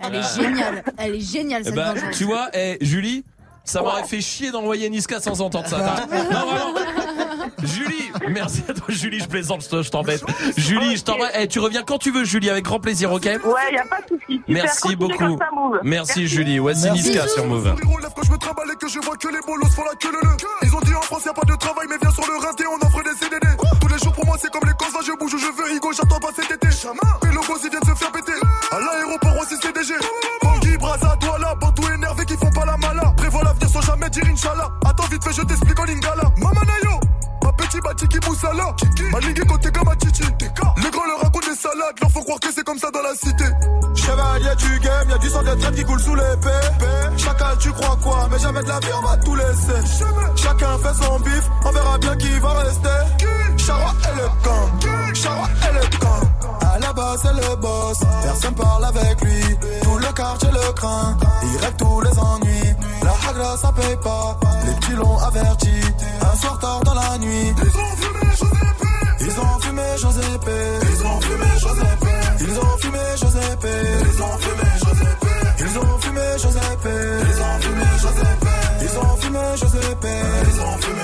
[0.03, 0.83] Elle est géniale.
[0.99, 2.17] Elle est géniale Eh cette bah, vengeance.
[2.17, 3.25] tu vois, eh, Julie,
[3.63, 5.77] ça m'aurait fait chier d'envoyer Niska sans entendre ça.
[5.77, 6.73] Non, vraiment.
[7.63, 10.23] Julie, merci à toi, Julie, je plaisante, je te- je t'embête.
[10.57, 11.27] Julie, je t'envoie.
[11.35, 13.23] Eh, tu reviens quand tu veux, Julie, avec grand plaisir, ok?
[13.25, 14.41] Ouais, y a pas de souci.
[14.47, 15.37] Merci beaucoup.
[15.83, 16.57] Merci, Julie.
[16.59, 17.09] Voici Merci.
[17.09, 17.75] Niska sur Move.
[18.15, 20.19] Quand je me trimballe et que je vois que les bolos font la queue le
[20.21, 20.37] le.
[20.67, 22.65] Ils ont dit en France y a pas de travail mais viens sur le rinté
[22.67, 23.47] on offre des CDD
[23.79, 25.91] Tous les jours pour moi c'est comme les causes je bouge où je veux Higo
[25.93, 28.33] j'attends pas cet été Les logos ils viennent se faire péter
[28.71, 29.93] À l'aéroport aussi CDG
[30.43, 33.13] Bangui, Braza, Douala, Bantou énervé qui font pas la mala
[34.11, 34.69] dire Inch'Allah.
[34.85, 36.23] Attends vite fait je t'explique en lingala.
[36.37, 36.99] Mama Nayo
[37.43, 38.75] Ma petit Batiki Moussala
[39.11, 41.97] Ma ligue côté comme à Chichi Les grands leur racontent des salades.
[41.99, 43.45] Leur faut croire que c'est comme ça dans la cité.
[43.95, 47.97] Chevalier du game, y'a du sang de traite qui coule sous l'épée Chacun tu crois
[48.01, 49.95] quoi, mais jamais de la vie on va tout laisser.
[50.35, 53.57] Chacun fait son bif, on verra bien qui va rester.
[53.57, 58.55] Chara et le camp, Chara et le camp À la base c'est le boss, personne
[58.55, 59.57] parle avec lui.
[59.83, 64.37] Tout le quartier le craint, il règle tous les ennuis La hagra ça paye pas,
[64.65, 65.69] les petits l'ont averti
[66.21, 68.87] Un soir tard dans la nuit Ils ont fumé José P
[69.21, 70.47] Ils ont fumé José P
[70.85, 72.07] Ils ont fumé José P
[72.39, 73.67] Ils ont fumé José P
[74.11, 75.27] Ils ont fumé Giuseppe.
[75.59, 76.87] Ils ont fumé Giuseppe.
[77.21, 78.47] Ils ont fumé Giuseppe.
[78.81, 80.07] Ils ont fumé Giuseppe.
[80.47, 81.01] Ils ont fumé.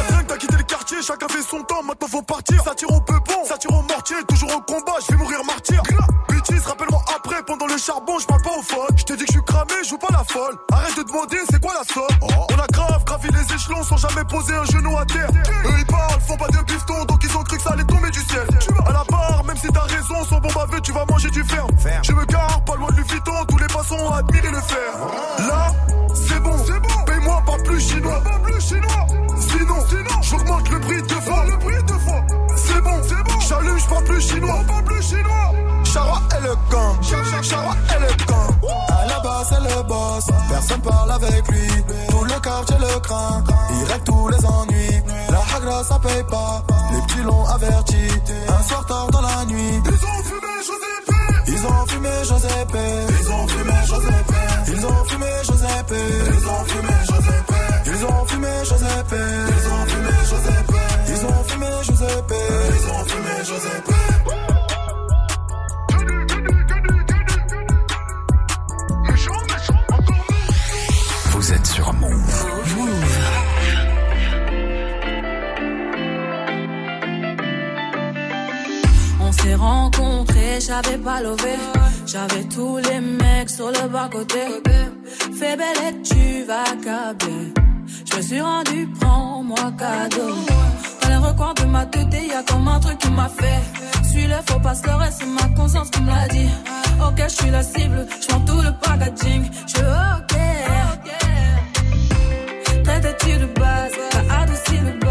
[0.00, 2.62] Adrien, t'as quitté le quartier, chacun fait son temps, maintenant faut partir.
[2.62, 5.44] Ça tire au peu bon, ça tire au mortier, toujours au combat, je vais mourir
[5.44, 5.82] martyr.
[6.28, 8.96] Bêtise, rappelle-moi après, pendant le charbon, je parle pas au phone.
[8.96, 9.44] Je t'ai dit que je suis
[9.88, 10.54] joue pas la folle.
[10.70, 12.04] Arrête de demander, c'est quoi la somme?
[12.20, 15.30] On a grave gravi les échelons sans jamais poser un genou à terre.
[15.30, 18.10] Eux ils parlent, font pas de bifton, donc ils ont cru que ça allait tomber
[18.10, 18.46] du ciel.
[18.86, 21.70] À la barre, même si t'as raison, sans bon baveux, tu vas manger du ferme.
[22.02, 24.92] Je me gare, pas loin du Vuitton, tous les passants ont admiré le fer.
[25.48, 25.72] Là,
[26.14, 27.04] c'est bon, c'est bon.
[27.06, 29.06] Paye-moi pas plus chinois, pas plus chinois.
[29.40, 32.22] Sinon, sinon, j'augmente le prix deux fois, le prix deux fois.
[32.56, 33.40] C'est bon, c'est bon.
[33.40, 35.52] J'allume, j'parle plus chinois, pas plus chinois.
[35.92, 36.96] Chara est le gang,
[37.42, 38.54] Chara est le gang.
[38.88, 41.68] À la base, c'est le boss, personne parle avec lui.
[42.10, 45.02] Tout le quartier le craint, il règle tous les ennuis.
[45.30, 46.62] La hagra, ça paye pas,
[46.92, 47.96] les petits l'ont averti.
[48.48, 51.16] Un soir tard dans la nuit, Ils ont fumé Giuseppe.
[51.48, 52.78] ils ont fumé Giuseppe.
[53.20, 54.34] Ils ont fumé Giuseppe.
[54.68, 55.94] Ils ont fumé Giuseppe.
[56.26, 57.54] Ils ont fumé Giuseppe.
[57.86, 59.14] Ils ont fumé Giuseppe.
[59.48, 60.74] Ils ont fumé Giuseppe.
[61.08, 62.37] Ils ont fumé Giuseppe.
[79.58, 81.56] Rencontrés, j'avais pas levé.
[82.06, 84.40] J'avais tous les mecs sur le bas côté.
[85.38, 87.52] Fais belle et tu vas câbler.
[88.10, 90.34] Je me suis rendu, prends-moi cadeau.
[91.02, 93.62] Dans les recoins de ma tête, y a comme un truc qui m'a fait.
[94.08, 96.50] Suis-le, faut pas se leurrer, c'est ma conscience qui me l'a dit.
[97.06, 99.44] Ok, je suis la cible, je tout le packaging.
[99.66, 99.80] Je
[100.18, 100.34] ok.
[102.84, 105.07] Traite-tu de base, t'as adouci le.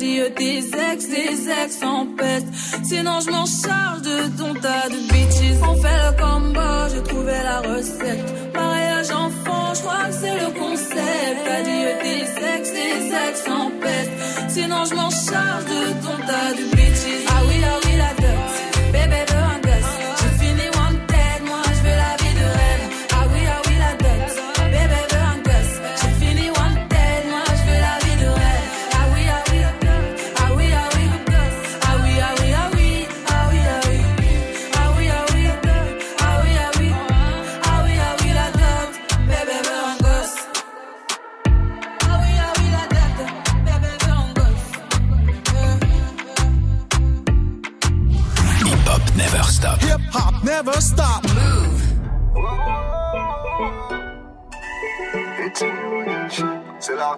[0.00, 1.08] Adieu tes ex,
[1.62, 2.46] ex en peste.
[2.84, 5.60] Sinon, je m'en charge de ton tas de bitches.
[5.62, 8.54] On fait le combo, j'ai trouvé la recette.
[8.54, 11.40] Mariage enfant, je crois que c'est le concept.
[11.58, 14.10] Adieu tes ex, tes ex en peste.
[14.48, 17.26] Sinon, je m'en charge de ton tas de bitches.
[17.28, 18.59] Ah oui, ah oui, la dot.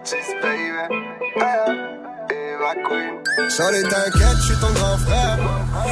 [0.04, 0.94] C'est l'artiste, baby.
[2.30, 3.50] Et ma queen.
[3.50, 5.38] Charlie, t'inquiète, je suis ton grand frère.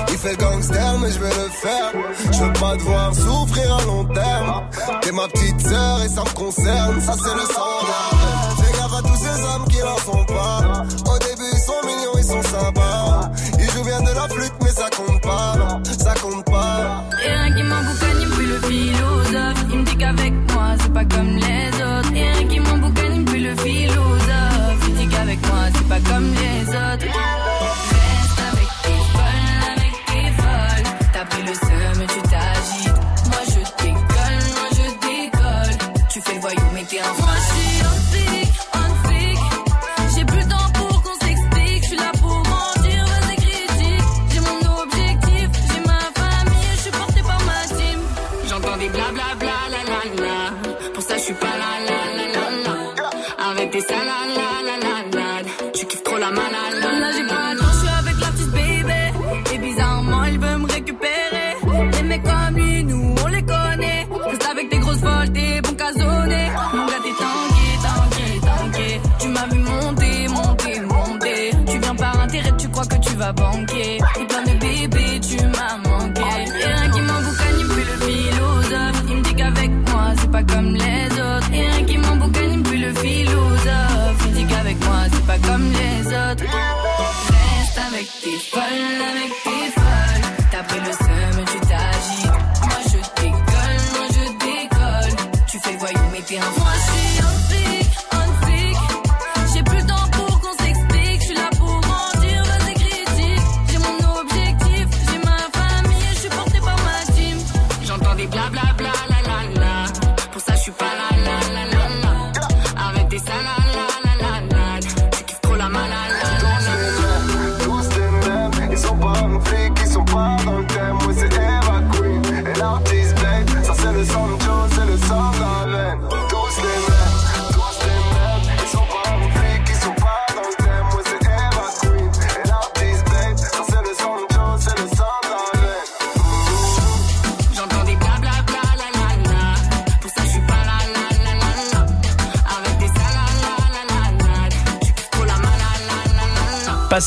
[0.08, 1.92] Il fait gangster, mais je vais le faire.
[2.32, 4.62] Je veux pas te voir souffrir à long terme.
[5.02, 7.00] T'es ma petite sœur et ça me concerne.
[7.00, 8.49] Ça, c'est le sang.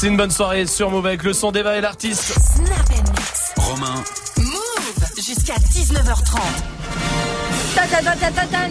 [0.04, 2.34] Passez une bonne soirée sur Move avec le son d'Eva et l'artiste.
[2.38, 3.54] Snap Mix.
[3.56, 4.04] Romain,
[4.36, 6.40] Move jusqu'à 19h30.
[7.74, 8.68] Ta ta ta ta ta ta.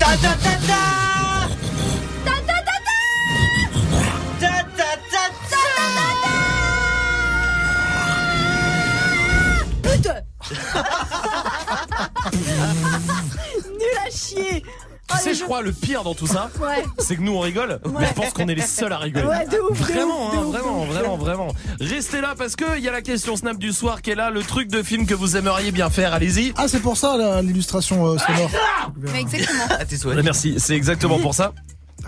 [0.00, 0.81] Ta ta ta ta Ta
[15.62, 16.82] Le pire dans tout ça, Ouais.
[16.98, 19.26] c'est que nous on rigole, mais je pense qu'on est les seuls à rigoler.
[19.26, 20.88] Ouais, de ouf, de Vraiment, ouf, hein, ouf, vraiment, ouf.
[20.88, 21.48] vraiment, vraiment.
[21.80, 24.30] Restez là parce que il y a la question Snap du soir qui est là,
[24.30, 26.14] le truc de film que vous aimeriez bien faire.
[26.14, 26.52] Allez-y.
[26.56, 28.50] Ah, c'est pour ça l'illustration euh, sonore.
[29.12, 29.64] Mais exactement.
[29.70, 30.16] Ah, tes souhaits.
[30.16, 31.52] Ouais, Merci, c'est exactement pour ça.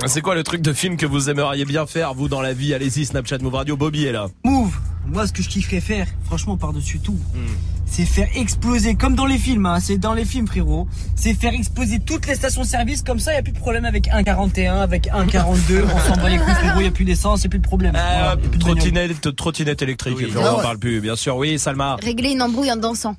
[0.06, 2.74] C'est quoi le truc de film que vous aimeriez bien faire, vous, dans la vie?
[2.74, 4.26] Allez-y, Snapchat Move Radio, Bobby est là.
[4.44, 4.74] Move
[5.06, 7.83] Moi, ce que je kifferais faire, franchement, par-dessus tout, Hmm.
[7.96, 11.54] C'est faire exploser, comme dans les films, hein, c'est dans les films, frérot, c'est faire
[11.54, 15.84] exploser toutes les stations-service, comme ça, il a plus de problème avec 1,41, avec 1,42,
[15.84, 17.94] on s'en bat les couilles, frérot, il a plus d'essence, il a plus de problème.
[17.94, 18.02] Euh, y
[18.32, 18.78] a plus de bagnole.
[18.78, 20.32] trottinette, trottinette électrique, Oui.
[20.36, 20.62] on Ah n'en ouais.
[20.62, 21.36] parle plus, bien sûr.
[21.36, 21.96] Oui, Salma.
[22.02, 23.14] Régler une embrouille en dansant.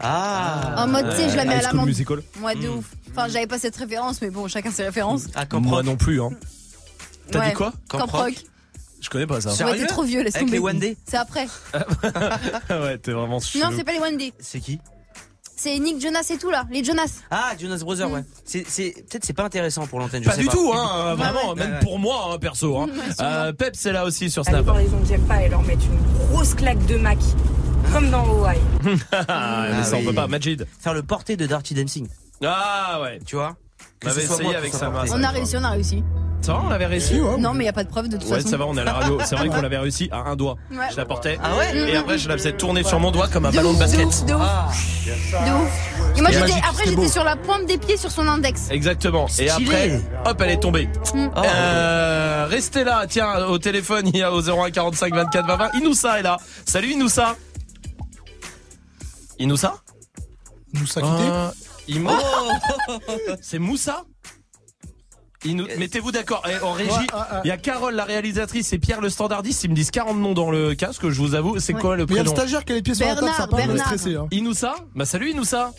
[0.00, 0.74] Ah.
[0.78, 1.84] En mode, tu sais, je la mets à la main.
[1.84, 2.22] Musical.
[2.40, 2.84] Moi, de ouf.
[3.10, 5.26] Enfin, j'avais pas cette référence, mais bon, chacun ses références.
[5.34, 6.30] Ah, Moi non plus, hein.
[7.30, 7.48] T'as Ouais.
[7.48, 7.72] dit quoi?
[7.88, 8.34] Camp Rock.
[9.06, 9.64] Je connais pas ça.
[9.64, 10.58] Ouais, t'es trop vieux, laisse Avec tomber.
[10.58, 11.46] les One Day C'est après.
[12.70, 13.64] ouais, t'es vraiment chelou.
[13.64, 14.32] Non, c'est pas les One Day.
[14.40, 14.80] C'est qui
[15.56, 17.20] C'est Nick Jonas et tout là, les Jonas.
[17.30, 18.24] Ah, Jonas Brothers, ouais.
[18.44, 20.24] C'est, c'est, peut-être c'est pas intéressant pour l'antenne.
[20.24, 20.52] je Pas sais du pas.
[20.52, 21.54] tout, hein, euh, vraiment, ouais.
[21.54, 22.76] même Ouais, pour moi, hein, perso.
[22.78, 22.88] Hein.
[23.20, 24.64] Euh, Pep, c'est là aussi sur Allez Snap.
[24.64, 27.18] voir les j'aime pas et leur mettre une grosse claque de Mac.
[27.92, 28.58] Comme dans Hawaii.
[29.28, 30.06] Ah, mais ça, on oui.
[30.06, 30.26] peut pas.
[30.26, 30.66] Majid.
[30.80, 32.08] Faire le porté de Dirty Dancing.
[32.44, 33.20] Ah, ouais.
[33.24, 33.56] Tu vois
[34.04, 35.08] On avait ce soit essayé moi avec porter.
[35.08, 36.04] ça, On a réussi, on a réussi.
[36.42, 38.36] Ça va, on avait réussi Non, mais y a pas de preuve de toute Ouais,
[38.36, 38.48] façon.
[38.50, 39.18] ça va, on est à la radio.
[39.24, 40.56] C'est vrai qu'on l'avait réussi à un doigt.
[40.70, 40.84] Ouais.
[40.92, 41.38] Je la portais.
[41.42, 43.70] Ah ouais Et après, je la faisais tourner sur mon doigt comme un De ballon
[43.70, 44.00] de ouf, basket.
[44.00, 44.40] De ouf, de ouf.
[44.42, 44.68] Ah.
[45.46, 46.18] De ouf.
[46.18, 48.70] Et moi, j'étais, après, j'étais sur la pointe des pieds sur son index.
[48.70, 49.26] Exactement.
[49.38, 50.88] Et après, hop, elle est tombée.
[51.14, 51.28] Mm.
[51.34, 51.40] Oh.
[51.44, 53.06] Euh, restez là.
[53.08, 55.70] Tiens, au téléphone, il y a au 01 45 24 20 20.
[55.80, 56.36] Inoussa est là.
[56.64, 57.34] Salut Inoussa.
[59.38, 61.12] Inoussa quitté.
[61.22, 61.48] Euh,
[61.88, 62.10] Imo-
[63.42, 64.04] C'est Moussa
[65.44, 66.42] Inou- Mettez-vous d'accord.
[66.50, 67.48] Eh, en régie, il Ouais, ouais, ouais.
[67.48, 69.62] y a Carole, la réalisatrice, et Pierre, le standardiste.
[69.64, 71.60] Ils me disent 40 noms dans le casque, je vous avoue.
[71.60, 71.80] C'est Ouais.
[71.80, 73.14] quoi le Mais il y a le prénom stagiaire qui a les pieds sur la
[73.14, 73.86] table, ça a Bernard, pas me Bernard.
[73.86, 74.16] stresser.
[74.16, 74.26] Hein.
[74.32, 75.72] Inoussa Bah salut Inoussa.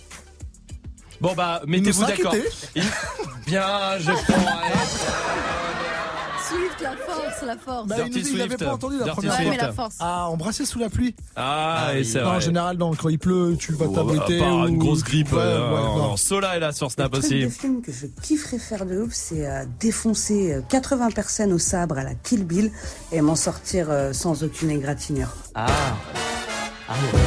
[1.19, 2.33] Bon bah mettez-vous d'accord.
[2.33, 2.81] In-
[3.47, 3.65] Bien,
[3.99, 4.45] je prends.
[6.49, 7.87] Swift, la force, la force.
[7.87, 8.63] Bah, Dirty il, nous- il avait Swift.
[8.65, 9.51] pas entendu la Dirty première Ouais, fois.
[9.51, 9.95] mais la force.
[9.99, 11.15] Ah, embrasser sous la pluie.
[11.35, 12.41] Ah, et c'est Non, en vrai.
[12.41, 14.39] général, non, quand il pleut, tu vas Oh, t'abriter.
[14.39, 15.31] par ou- une grosse grippe.
[15.33, 16.17] Ouais, euh, ouais, non, non.
[16.17, 17.43] Sola est là sur Snap Le truc aussi.
[17.43, 21.59] de film que je kifferais faire de ouf, c'est euh, défoncer euh, 80 personnes au
[21.59, 22.71] sabre à la Kill Bill
[23.11, 25.29] et m'en sortir euh, sans aucune égratignure.
[25.55, 25.65] Ah.
[26.89, 27.19] Ah ouais.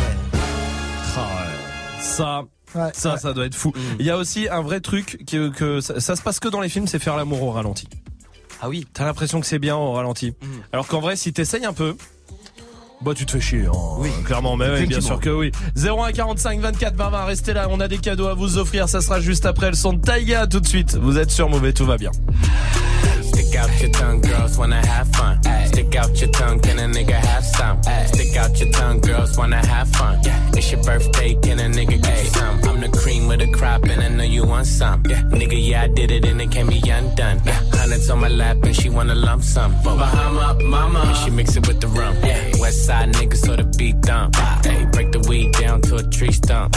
[1.16, 2.02] Ah ouais.
[2.02, 2.42] Ça.
[2.74, 3.18] Ouais, Ça, ouais.
[3.18, 3.70] ça doit être fou.
[3.74, 3.80] Mm.
[3.98, 6.60] Il y a aussi un vrai truc que, que ça, ça se passe que dans
[6.60, 7.88] les films, c'est faire l'amour au ralenti.
[8.60, 8.86] Ah oui.
[8.92, 10.30] T'as l'impression que c'est bien au ralenti.
[10.30, 10.46] Mm.
[10.72, 11.96] Alors qu'en vrai, si t'essayes un peu,
[13.02, 13.66] bah tu te fais chier.
[13.66, 13.72] hein.
[13.98, 14.10] Oui.
[14.24, 15.52] Clairement, mais oui, bien sûr que oui.
[15.76, 18.88] 01 45 24 20 20, restez là, on a des cadeaux à vous offrir.
[18.88, 20.96] Ça sera juste après le son de Taiga tout de suite.
[20.96, 22.10] Vous êtes sur mauvais, tout va bien.
[23.40, 25.40] Stick out your tongue, girls wanna have fun.
[25.64, 27.82] Stick out your tongue, can a nigga have some?
[27.82, 30.20] Stick out your tongue, girls wanna have fun.
[30.52, 32.60] It's your birthday, can a nigga get you some?
[32.64, 35.02] I'm the cream of the crop, and I know you want some.
[35.04, 37.38] Nigga, yeah, I did it, and it can be undone.
[37.72, 39.74] Hundreds on my lap, and she wanna lump sum.
[39.82, 42.20] Bahama, mama, and she mix it with the rum.
[42.20, 44.36] West West side nigga, so the beat dump.
[44.66, 46.76] Hey, break the weed down to a tree stump.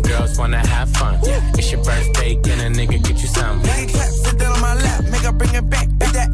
[0.01, 1.19] girls wanna have fun.
[1.57, 3.61] It's your birthday, can a nigga get you some?
[3.63, 5.87] It clap, sit down on my lap, make her bring it back.
[5.99, 6.33] Beat that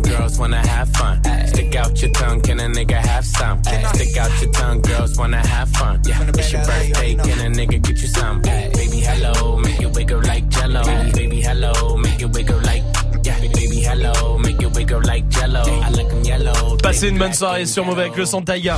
[0.01, 1.21] girls wanna have fun.
[1.47, 3.63] Stick out your tongue, can a nigga have some?
[3.63, 6.01] Stick out your tongue, girls wanna have fun.
[6.05, 8.41] It's your birthday, can a nigga get you some?
[8.41, 10.83] Baby, hello, make it wiggle like jello.
[11.13, 12.83] Baby, hello, make it wiggle like.
[13.23, 15.61] Yeah, baby, hello, make it wiggle like jello.
[15.61, 16.77] I like 'em yellow.
[16.81, 18.77] Passez une bonne soirée sur Move avec le son de Taiga.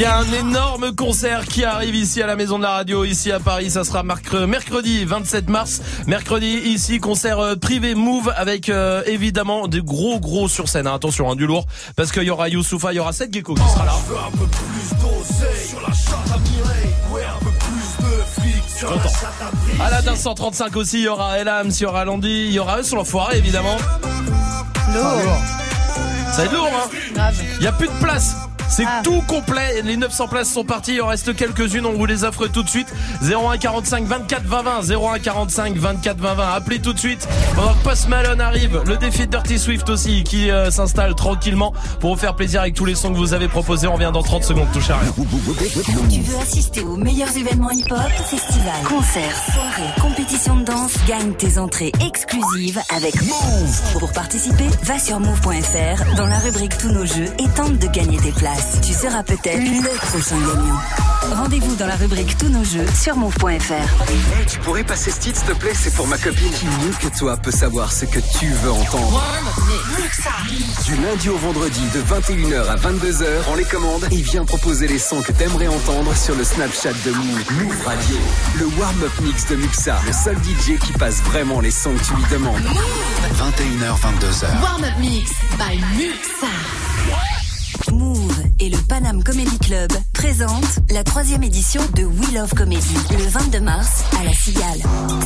[0.00, 3.04] Il y a un énorme concert qui arrive ici à la Maison de la Radio,
[3.04, 3.68] ici à Paris.
[3.68, 5.80] Ça sera mercre- mercredi 27 mars.
[6.06, 10.86] Mercredi, ici, concert euh, privé Move avec euh, évidemment des gros gros sur scène.
[10.86, 10.94] hein.
[10.94, 11.66] Attention, hein, du lourd.
[11.96, 13.92] Parce qu'il y aura Youssoufa, il y aura Seth Gecko qui sera là.
[18.80, 19.84] Content.
[19.84, 22.82] Aladdin 135 aussi, il y aura Elams, il y aura Landy, il y aura eux
[22.84, 23.76] sur l'enfoiré évidemment.
[24.94, 25.36] Lourd.
[26.30, 28.36] Ça va être lourd, hein Il y a plus de place.
[28.68, 29.82] C'est tout complet.
[29.82, 30.94] Les 900 places sont parties.
[30.94, 31.86] Il en reste quelques-unes.
[31.86, 32.88] On vous les offre tout de suite.
[33.22, 34.90] 01 45 24 20 20.
[34.90, 36.52] 01 45 24 20 20.
[36.52, 37.26] Appelez tout de suite.
[37.54, 38.82] Pendant que Post Malone arrive.
[38.86, 42.74] Le défi de Dirty Swift aussi qui euh, s'installe tranquillement pour vous faire plaisir avec
[42.74, 43.86] tous les sons que vous avez proposés.
[43.86, 44.68] On revient dans 30 secondes.
[44.72, 45.12] Touche à rien.
[46.10, 51.58] Tu veux assister aux meilleurs événements hip-hop, festivals, concerts, soirées, compétitions de danse, gagne tes
[51.58, 53.92] entrées exclusives avec Move.
[53.98, 58.18] Pour participer, va sur move.fr dans la rubrique Tous nos jeux et tente de gagner
[58.18, 58.57] tes places.
[58.82, 60.78] Tu seras peut-être le prochain gagnant.
[61.36, 63.72] Rendez-vous dans la rubrique Tous nos jeux sur move.fr.
[63.72, 66.50] Hey, tu pourrais passer ce titre, s'il te plaît, c'est pour ma copine.
[66.52, 69.22] Qui mieux que toi peut savoir ce que tu veux entendre?
[70.84, 74.98] Du lundi au vendredi de 21h à 22h, prends les commandes et viens proposer les
[74.98, 77.52] sons que t'aimerais entendre sur le Snapchat de Move.
[77.62, 78.16] Move Radio.
[78.58, 82.14] Le warm-up mix de Muxa, le seul DJ qui passe vraiment les sons que tu
[82.14, 82.62] lui demandes.
[83.34, 84.62] 21h, 22h.
[84.62, 86.48] Warm Up Mix by Muxa.
[87.92, 88.17] Move
[88.60, 93.60] et le Panam Comedy Club présentent la troisième édition de We Love Comedy le 22
[93.60, 94.80] mars à la Cigale.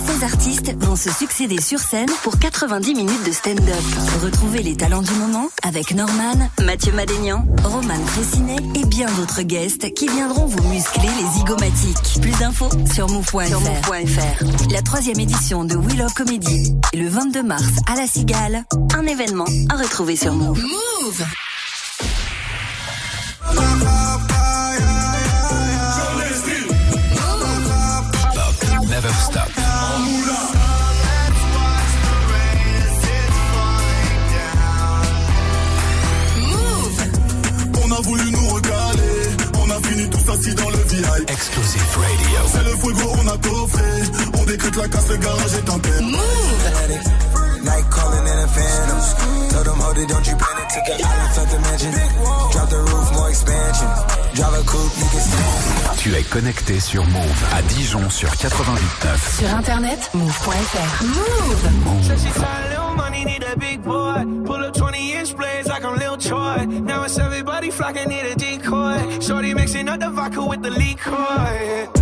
[0.06, 3.82] Ces artistes vont se succéder sur scène pour 90 minutes de stand-up.
[4.22, 9.92] Retrouvez les talents du moment avec Norman, Mathieu Madénian, Roman Fressinet et bien d'autres guests
[9.94, 12.20] qui viendront vous muscler les zygomatiques.
[12.20, 14.70] Plus d'infos sur move.fr.
[14.70, 18.64] La troisième édition de We Love Comedy le 22 mars à la Cigale.
[18.94, 20.60] Un événement à retrouver sur Move.
[20.60, 21.24] Move.
[28.88, 29.48] Never stop.
[37.84, 41.30] On a voulu nous recaler, on a fini tous assis dans le VIP.
[41.30, 42.40] Exclusive Radio.
[42.52, 43.84] C'est le fuego, on a coffré,
[44.38, 46.00] on décrète la casse, le garage est en paix.
[47.62, 49.14] Night calling in in phantoms.
[49.52, 50.68] Told them, hold it, don't you panic.
[50.68, 51.92] Took an island, left the mansion.
[52.52, 53.30] Drop the roof, more
[55.99, 59.39] Tu es connecté sur Move à Dijon sur 88.9.
[59.39, 61.05] Sur internet, move.fr.
[61.05, 62.03] Move.
[62.03, 64.24] Said she tired, little money, need a big boy.
[64.44, 66.65] Pull up 20 inch blades like I'm Lil Troy.
[66.66, 69.20] Now it's everybody flocking, need a decoy.
[69.20, 72.01] Shorty mixing up the vodka with the liquor.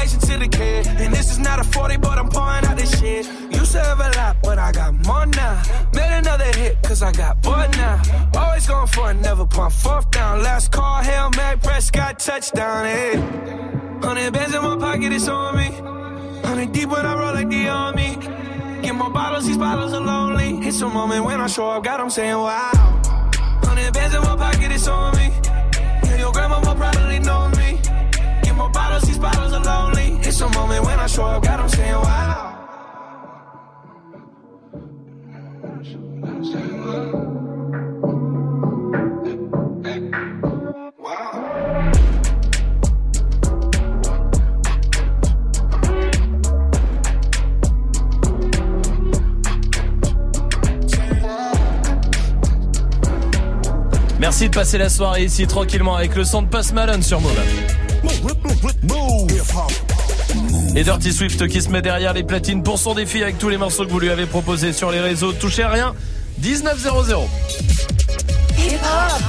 [0.00, 0.86] congratulations to the kid.
[1.00, 3.26] And this is not a 40, but I'm pouring out this shit.
[3.50, 5.62] Used to have a lot, but I got more now.
[5.94, 8.00] Made another hit, cause I got bored now.
[8.34, 10.42] Always going for it, never pump fourth down.
[10.42, 13.16] Last call, Hail Mary, Prescott, touchdown, hey.
[14.02, 15.68] Hundred bands in my pocket, it's on me.
[16.46, 18.16] Hundred deep when I roll like the army.
[18.82, 20.66] Get more bottles, these bottles are lonely.
[20.66, 22.70] It's a moment when I show up, God, I'm saying wow.
[23.62, 25.30] Hundred bands in my pocket, it's on me.
[26.04, 27.59] Yeah, your grandma will probably know me.
[54.18, 57.79] Merci de passer la soirée ici tranquillement avec le son de Post Malone sur Move.
[60.76, 63.56] Et Dirty Swift qui se met derrière les platines pour son défi avec tous les
[63.56, 65.32] morceaux que vous lui avez proposés sur les réseaux.
[65.32, 65.94] Touchez à rien.
[66.42, 67.28] 1900.
[68.58, 69.22] Hip hop.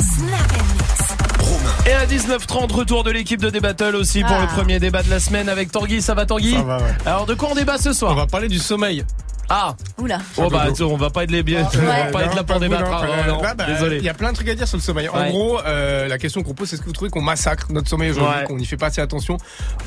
[0.00, 1.86] Snap and mix.
[1.86, 4.40] Et à 19h30, retour de l'équipe de Débattle aussi pour Ah.
[4.42, 6.02] le premier débat de la semaine avec Tanguy.
[6.02, 6.94] Ça va Tanguy Ça va, ouais.
[7.04, 9.04] Alors de quoi on débat ce soir On va parler du sommeil.
[9.48, 10.18] Ah Oula.
[10.38, 12.56] Oh bah attends, on va pas être les biens, on va pas être là pour
[12.56, 12.90] vous, débattre.
[12.90, 13.98] non, Ah, euh, non, là, bah, Désolé.
[13.98, 15.08] Il y a plein de trucs à dire sur le sommeil.
[15.08, 17.88] En gros, euh, la question qu'on pose, c'est est-ce que vous trouvez qu'on massacre notre
[17.88, 18.44] sommeil aujourd'hui, Ouais.
[18.44, 19.36] qu'on n'y fait pas assez attention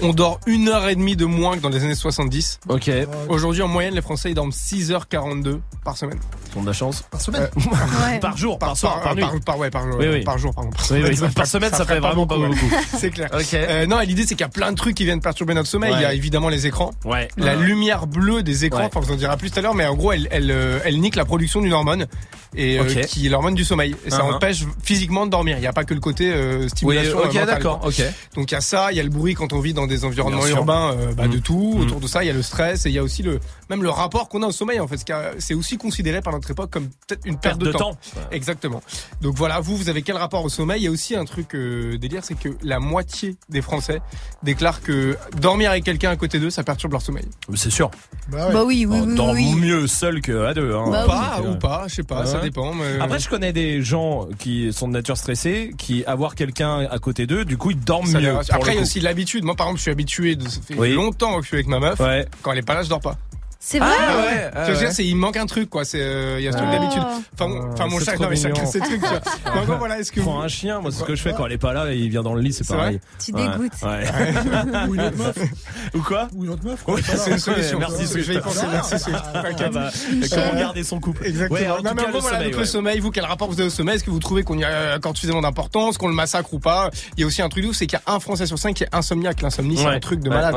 [0.02, 2.60] On dort une heure et demie de moins que dans les années 70.
[2.70, 2.90] Ok.
[3.28, 6.20] Aujourd'hui, en moyenne, les Français ils dorment 6h42 par semaine.
[6.54, 7.04] Ils ont de la chance.
[7.12, 7.50] Par semaine
[8.22, 9.22] Par jour, par, soir, par, nuit.
[9.22, 10.24] Par, par- ouais, par, Oui, oui.
[10.24, 10.70] par jour, pardon.
[10.72, 12.72] Par Oui, oui, semaine, par semaine, ça fait vraiment pas beaucoup.
[12.98, 13.30] C'est clair.
[13.34, 13.54] Ok.
[13.54, 15.94] Euh, non, l'idée, c'est qu'il y a plein de trucs qui viennent perturber notre sommeil.
[15.96, 16.92] Il y a évidemment les écrans.
[17.06, 17.28] Ouais.
[17.38, 19.96] La lumière bleue des écrans, enfin, on en dira plus tout à l'heure, mais en
[19.96, 22.08] gros, elle, elle, euh, elle nique la production d'une hormone,
[22.56, 23.06] et, euh, Ok.
[23.06, 23.96] qui est l'hormone du sommeil.
[24.06, 24.36] Et ça Uh-huh.
[24.36, 25.58] empêche physiquement de dormir.
[25.58, 27.18] Il n'y a pas que le côté euh, stimulation.
[27.18, 28.02] Oui, ok, euh, mentale, d'accord, ok.
[28.36, 30.04] Donc il y a ça, il y a le bruit quand on vit dans des
[30.06, 31.32] environnements urbains, euh, bah, Mm.
[31.32, 31.74] de tout.
[31.78, 31.82] Mm.
[31.82, 33.40] Autour de ça, il y a le stress, et il y a aussi le
[33.70, 34.80] même le rapport qu'on a au sommeil.
[34.80, 35.00] En fait,
[35.40, 37.98] c'est aussi considéré par notre époque comme peut-être une perte, Perte de temps.
[38.32, 38.82] Exactement.
[39.22, 40.82] Donc voilà, vous, vous avez quel rapport au sommeil?
[40.82, 44.02] Il y a aussi un truc euh, délire, c'est que la moitié des Français
[44.44, 47.26] déclarent que dormir avec quelqu'un à côté d'eux, ça perturbe leur sommeil.
[47.56, 47.90] C'est sûr.
[48.30, 48.54] Bah ouais.
[48.54, 49.52] Bah oui, oui, On oui.
[49.54, 49.56] oui.
[49.60, 50.74] mieux seul qu'à deux.
[50.76, 50.86] Hein.
[50.90, 52.74] Bah pas Donc, euh, ou pas, je sais pas, ça Dépend.
[52.74, 53.00] Mais...
[53.00, 57.28] Après, je connais des gens qui sont de nature stressée, qui avoir quelqu'un à côté
[57.28, 58.36] d'eux, du coup, ils dorment ça mieux.
[58.50, 59.44] Après, il y a aussi l'habitude.
[59.44, 60.94] Moi, par exemple, je suis habitué, de, ça fait Oui.
[60.94, 62.00] longtemps que je suis avec ma meuf.
[62.00, 62.28] Ouais.
[62.42, 63.18] Quand elle est pas là, je dors pas.
[63.62, 64.84] C'est vrai Ah ouais, ah Je veux ouais.
[64.86, 65.84] dire, c'est il manque un truc quoi.
[65.84, 66.76] C'est euh, il y a ce truc Oh.
[66.80, 67.04] d'habitude.
[67.34, 69.02] Enfin, mon- enfin mon c'est chat, non mais chacun ses trucs.
[69.02, 71.46] gros, voilà, est-ce que Prends vous- un chien, moi c'est ce que je fais quand
[71.46, 73.02] elle est pas là et il vient dans le lit, c'est pareil.
[73.24, 73.74] Tu Ouais, dégoûtes.
[73.84, 74.06] Ouais.
[74.88, 75.38] Ou une autre meuf.
[75.94, 76.88] Ou quoi Ou une autre meuf.
[76.88, 77.80] Ouais, c'est une solution.
[77.80, 78.66] Merci, je vais y penser.
[78.72, 78.98] Merci.
[78.98, 79.20] Swift.
[79.34, 81.60] Ah comment garder son couple Exactement.
[81.84, 82.60] Non, mais en gros, le voilà, sommeil, donc ouais.
[82.60, 83.96] le sommeil, vous, quel rapport vous avez au sommeil?
[83.96, 86.90] Est-ce que vous trouvez qu'on y accorde suffisamment d'importance, qu'on le massacre ou pas?
[87.18, 88.76] Il y a aussi un truc doux, c'est qu'il y a un Français sur cinq
[88.76, 89.42] qui est insomniaque.
[89.42, 90.56] L'insomnie, c'est un truc de malade.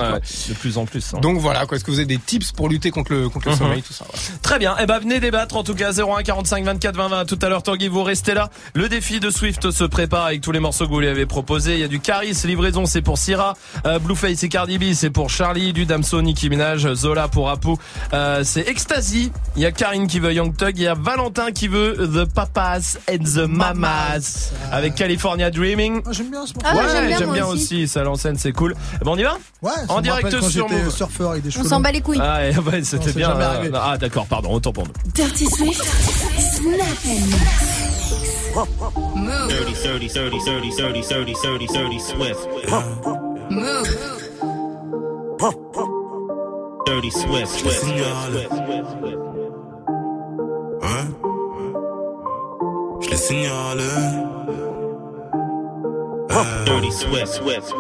[0.49, 1.15] De plus en plus.
[1.15, 1.19] hein.
[1.21, 1.77] Donc voilà, quoi.
[1.77, 3.59] Est-ce que vous avez des tips pour lutter contre le, contre le Mhm.
[3.59, 4.05] sommeil, tout ça.
[4.09, 4.39] voilà.
[4.43, 4.77] Très bien.
[4.81, 7.25] Eh ben, venez débattre en tout cas 01 45 24 20 20.
[7.25, 8.51] Tout à l'heure, Tanguy, vous restez là.
[8.75, 11.75] Le défi de Swift se prépare avec tous les morceaux que vous lui avez proposés.
[11.75, 13.55] Il y a du Caris, livraison, c'est pour Syrah.
[13.87, 15.73] Euh, Blueface et Cardi B, c'est pour Charlie.
[15.73, 16.93] Du Damso, Nicki Minaj.
[16.95, 17.71] Zola pour Apu.
[18.13, 19.33] Euh, c'est Ecstasy.
[19.57, 20.77] Il y a Karine qui veut Young Thug.
[20.77, 24.51] Il y a Valentin qui veut The Papas and the Mamas.
[24.71, 26.03] Avec California Dreaming.
[26.11, 26.69] J'aime bien ce morceau.
[26.71, 27.89] Ah, ouais, j'aime bien, aussi.
[27.89, 28.75] Ça l'enseigne, c'est cool.
[29.01, 31.81] Eh ben, on y va Ouais, En direct sur surfeur avec des cheveux On s'en
[31.81, 32.19] bat les couilles.
[32.21, 33.31] Ah, ouais, ouais, c'était bien.
[33.39, 34.93] euh, ah, d'accord, pardon, autant pour nous.
[35.15, 35.83] Dirty Swift,
[36.39, 37.31] Snap and
[39.49, 42.49] Dirty, dirty, dirty, dirty, dirty, dirty, dirty, dirty, Swift.
[43.51, 43.89] Move.
[46.87, 47.47] Dirty Swift.
[47.49, 47.81] Swift.
[47.81, 48.49] signale.
[50.83, 51.07] Hein
[53.01, 53.81] Je les signale.
[57.27, 57.75] Swift.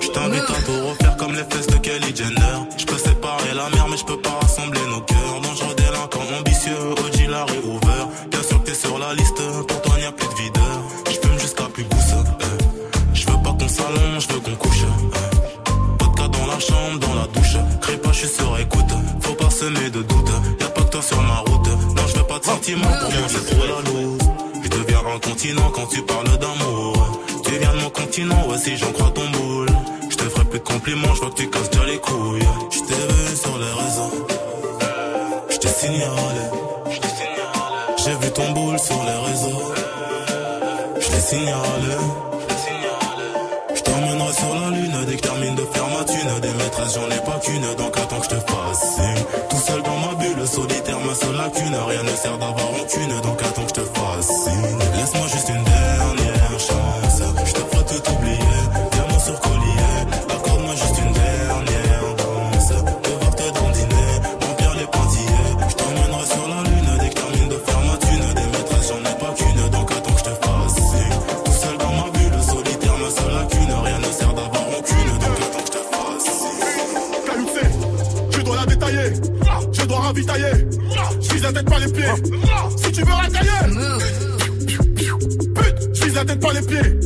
[0.00, 2.56] Je t'invite à tout refaire comme les fesses de Kelly Jenner.
[2.78, 5.40] Je peux séparer la mer, mais je peux pas rassembler nos cœurs.
[5.42, 8.04] Dangereux délinquant ambitieux, OG Larry Hoover.
[8.30, 10.78] Bien sûr que t'es sur la liste, pour toi n'y a plus de videur.
[11.06, 12.14] Je fume jusqu'à plus gousse.
[13.14, 14.84] Je veux pas qu'on s'allonge, je veux qu'on couche.
[14.84, 15.98] eh.
[15.98, 17.56] Pas de cas dans la chambre, dans la douche.
[17.80, 18.92] Crie pas, je suis sur écoute.
[19.20, 20.30] Faut pas semer de doute.
[20.60, 21.66] Y'a pas que toi sur ma route.
[21.96, 24.18] Non, je veux pas de sentiments, pour moi c'est trop la loose.
[24.62, 27.20] Je deviens incontinent quand tu parles d'amour.
[28.00, 29.68] Continent, ouais, si j'en crois ton boule.
[30.08, 32.48] Je te ferai plus de compliments, je vois que tu casses déjà les couilles.
[32.70, 34.26] Je t'ai vu sur les réseaux.
[35.50, 36.44] Je t'ai signalé.
[38.02, 39.72] J'ai vu ton boule sur les réseaux.
[41.00, 41.94] Je t'ai signalé.
[43.74, 46.40] Je t'emmènerai sur la lune dès que termine de faire ma thune.
[46.40, 49.24] Des maîtresses, j'en ai pas qu'une, donc attends que je te fasse signe.
[49.50, 51.76] Tout seul dans ma bulle, solitaire, ma seule lacune.
[51.88, 54.28] Rien ne sert d'avoir rancune, donc attends que je te fasse
[82.00, 82.30] pieds.
[82.76, 83.50] Si tu veux racailler.
[85.54, 87.00] Pute, je vise la tête, pas les pieds.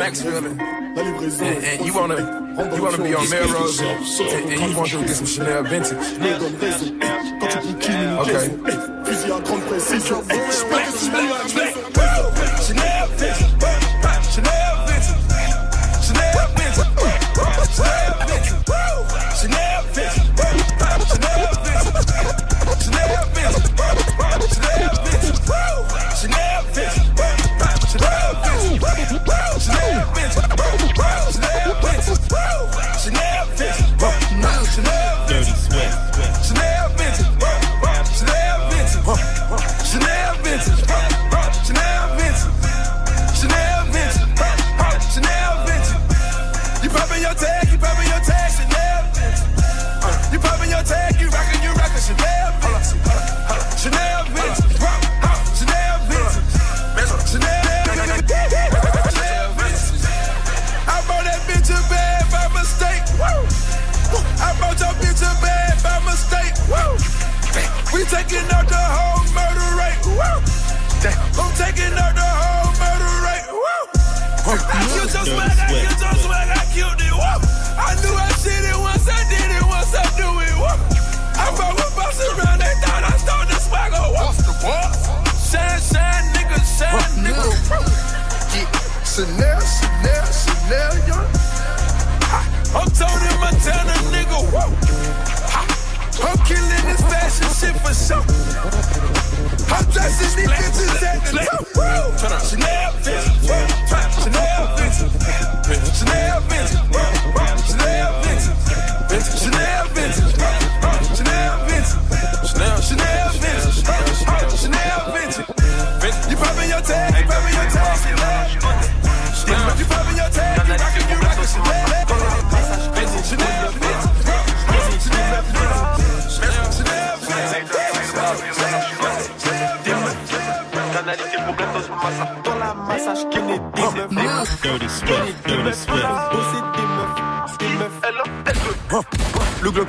[0.00, 0.60] Maxville and,
[1.42, 2.16] and, you wanna
[2.74, 5.98] you wanna be on Melrose and, and, you want to go get some Chanel vintage.
[8.26, 8.79] Okay.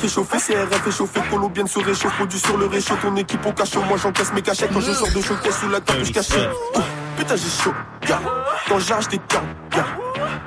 [0.03, 3.51] Est chauffé, CRF est chauffé, colombienne se réchauffe, produit sur le réchaud, ton équipe au
[3.51, 6.49] cachot, moi j'encaisse mes cachettes quand je sors de showcase sous la capuche cachée.
[6.73, 6.79] Oh,
[7.17, 7.73] Putain j'ai chaud,
[8.07, 8.19] gars,
[8.67, 9.83] quand j'arrache des gars.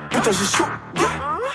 [0.09, 0.65] Putain j'ai chaud,
[0.95, 1.01] gars,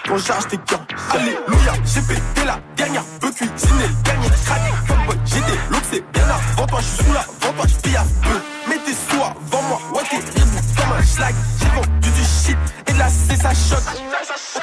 [0.08, 0.80] quand j'arrache des gars.
[1.12, 6.66] Alléluia, j'ai pété la dernière, veux cuisiner, gagner, craquer, fuckboy, j'étais l'autre c'est bien avant
[6.66, 8.70] toi, je suis sous la, avant toi, je pille à peu.
[8.70, 10.40] Mets tes sous avant moi, ouais t'es
[10.80, 12.56] comme un schlag, j'ai vendu du shit,
[12.86, 13.82] et là c'est ça choc.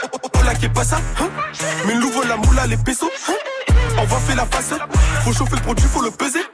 [0.03, 1.29] Oh, oh, oh, là qui est pas ça, hein
[1.85, 3.09] Mais l'ouvre la moula, les pesos,
[4.37, 4.45] la
[5.23, 6.45] faut chauffer le produit, faut le peser,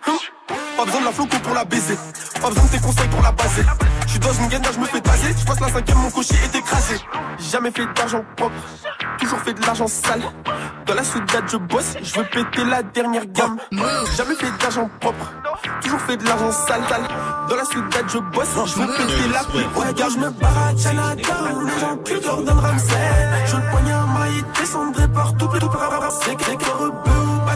[0.78, 1.98] Pas besoin de la floco pour la baiser,
[2.42, 3.64] pas besoin de tes conseils pour la baser.
[4.08, 6.96] J'suis dans une gagne, je me fais taser, j'passe la cinquième, mon cocher est écrasé.
[7.52, 8.56] Jamais fait d'argent propre,
[9.20, 10.22] toujours fait de l'argent sale.
[10.86, 13.58] Dans la soudade, je bosse, je veux péter la dernière gamme.
[14.18, 15.32] Jamais fait d'argent propre,
[15.82, 16.84] toujours fait de l'argent sale.
[16.90, 17.08] sale.
[17.50, 20.12] Dans la soudade, je bosse, je veux péter la plus haute gamme.
[20.14, 22.16] Je me barre à Chinatown, les gens plus.
[23.46, 26.58] Je le poignard maille, descendrai partout, plutôt par c'est que les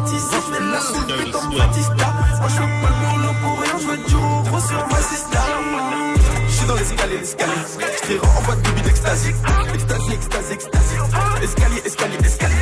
[0.08, 0.28] baptisés.
[0.32, 2.14] Je fais la comme Batista.
[2.40, 4.16] Moi, je fais pas le boulot pour rien, je veux du
[4.50, 5.40] gros sur ma sister.
[6.50, 7.54] J'suis dans l'escalier, l'escalier.
[7.98, 9.34] J'tire en boîte de bide extasie.
[9.74, 10.98] Extasie, extasie, extasie.
[11.44, 12.56] Escalier, escalier, escalier.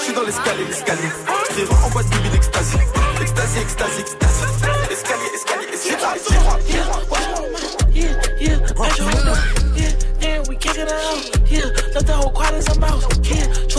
[0.00, 1.10] J'suis dans l'escalier, l'escalier.
[1.50, 2.78] J'tire en boîte de bide extasie.
[3.20, 4.44] Extasie, extasie, extasie.
[4.90, 5.68] Escalier, escalier.
[11.50, 13.17] Yeah, let the whole crowd a mouse.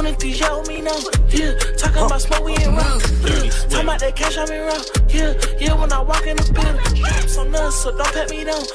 [0.09, 0.97] Yeah, 23 yell me now.
[1.29, 3.01] Yeah, talking about smoke, we ain't rock.
[3.21, 4.81] Yeah, talking about that cash, I'm in rock.
[5.13, 7.29] Yeah, yeah, when I walk in the building.
[7.29, 8.65] So nuts, so don't pat me down.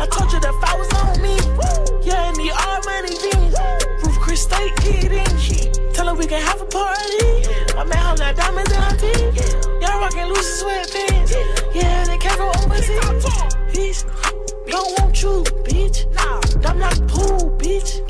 [0.00, 1.36] I told you that if I was on me.
[2.00, 3.52] Yeah, in the all money jeans.
[4.00, 5.92] Roof Chris State eating.
[5.92, 7.44] Tell her we can have a party.
[7.76, 9.84] My man, hold that diamonds in her teeth.
[9.84, 11.36] Y'all rockin' loose sweatpants.
[11.74, 13.28] Yeah, they can't go overseas.
[13.68, 14.00] Bitch,
[14.64, 16.08] don't want you, bitch.
[16.64, 18.00] I'm not pool, bitch.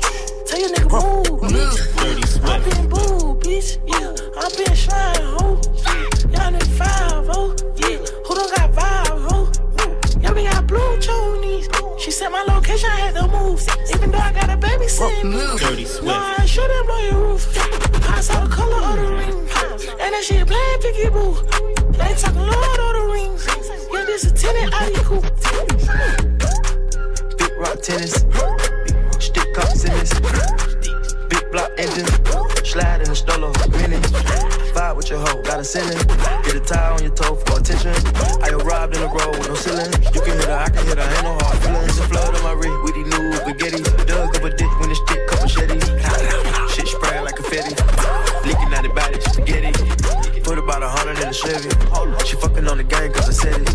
[0.51, 2.43] Tell your nigga move, bitch.
[2.43, 3.79] I'm being boo, bitch.
[3.87, 5.61] Yeah, I'm being shrine, ho.
[6.29, 7.55] Y'all need five, ho.
[7.77, 9.49] Yeah, who don't got vibe, ho?
[10.19, 11.71] Y'all be got blue chonies.
[12.01, 13.65] She said my location, I had to move.
[13.95, 15.31] Even though I got a baby sitting.
[15.31, 16.03] Dirty Swift.
[16.03, 17.47] No, I should have blow your roof.
[18.09, 19.47] I saw the color of the ring.
[20.01, 21.33] And that shit playing picky boo.
[21.93, 23.47] They talking Lord of the Rings.
[23.89, 25.21] Yeah, this a tenant out of cool.
[27.37, 28.25] Big rock tennis.
[29.31, 30.11] Stick cups in this.
[31.31, 32.03] Big block engine.
[32.67, 34.03] Slide in the stroller, Grinning.
[34.75, 35.41] Vibe with your hoe.
[35.43, 36.03] Got a sinning.
[36.43, 37.95] Get a tie on your toe for attention.
[38.43, 39.87] I arrived in the road with no ceiling.
[40.11, 41.07] You can hit her, I can hit her.
[41.07, 41.95] Ain't no hard feelings.
[41.95, 43.79] A flood on my rig with these new spaghetti.
[44.03, 45.87] Dug up a dick when the stick cup machetes.
[46.75, 47.71] Shit spraying like confetti.
[48.43, 49.15] Leaking out the body.
[49.31, 49.71] Spaghetti.
[50.43, 51.71] Put about a hundred in the Chevy.
[52.27, 53.71] She fucking on the gang cause I said it.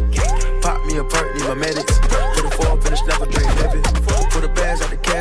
[0.61, 1.97] Pop me a perk, need my medics.
[2.37, 3.49] Put a four finish, never drink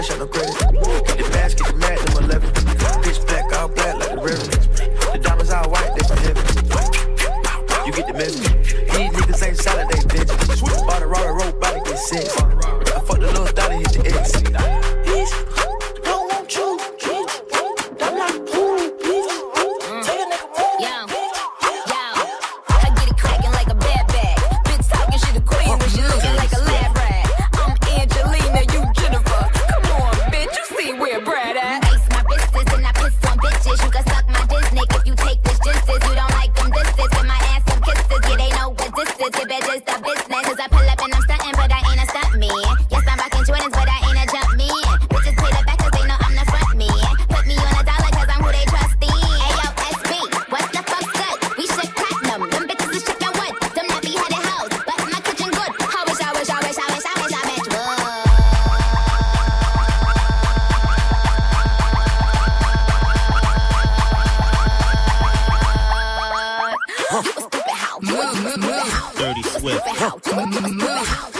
[0.05, 1.07] cash, out no credit.
[1.07, 2.51] Get the bags, get the mat, them 11.
[3.03, 5.11] Pitch black, all black like the river.
[5.11, 6.43] The diamonds all white, they from heaven.
[7.85, 8.73] You get the message.
[8.73, 10.61] These niggas ain't solid, they bitches.
[10.87, 12.84] Bought a Rari rope, body get sick.
[69.65, 70.25] Dirty You a Swift.
[70.25, 71.31] stupid hoe.
[71.33, 71.34] You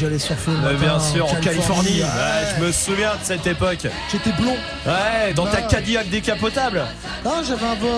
[0.00, 0.50] j'allais surfer.
[0.50, 2.00] le Mais matin bien sûr, en Californie.
[2.00, 2.04] Ouais.
[2.04, 3.86] Ouais, je me souviens de cette époque.
[4.10, 4.56] J'étais blond.
[4.86, 5.62] Ouais, dans ta.
[5.62, 6.82] Cadillac décapotable.
[7.24, 7.90] Non, j'avais un vol.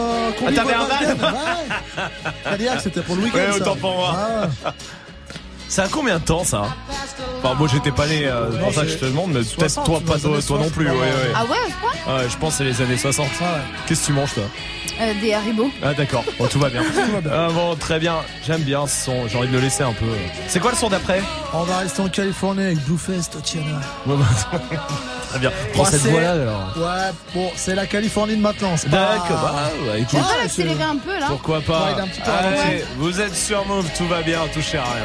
[0.47, 2.33] Ah, t'avais un van ouais.
[2.45, 3.39] Cadillac, c'était pour le week-end.
[3.39, 3.57] Ouais, ça.
[3.57, 4.17] autant pour moi.
[4.65, 4.73] Ah.
[5.69, 6.65] Ça a combien de temps ça
[7.43, 9.71] Enfin, moi j'étais pas né, euh, c'est pour ça que je te demande, mais peut-être
[9.71, 10.87] 60, toi, pas toi, non plus.
[10.87, 11.33] Ouais, ouais.
[11.35, 13.27] Ah ouais, je pense que c'est les années 60.
[13.87, 14.45] Qu'est-ce que tu manges toi?
[15.01, 15.71] Euh, Des haribots.
[15.83, 16.83] Ah d'accord, bon, tout va bien.
[17.33, 18.17] Ah, bon, très bien,
[18.47, 20.07] j'aime bien ce son, j'ai envie de le laisser un peu.
[20.49, 21.23] C'est quoi le son d'après?
[21.53, 23.81] On va rester en Californie avec Bluefest, Otiana.
[24.07, 24.27] Bon, bah,
[25.31, 26.75] Très bien, prends cette voix-là alors.
[26.77, 28.77] Ouais, bon, c'est la Californie de maintenant.
[28.77, 30.13] c'est pas- D'accord, bah, bah, écoute.
[30.13, 32.31] Veux pas Ouais, l'accélérer un peu là Pourquoi pas Ouais, il est un petit peu
[32.31, 35.05] Allez, vous êtes sur Move, tout va bien, touchez à rien.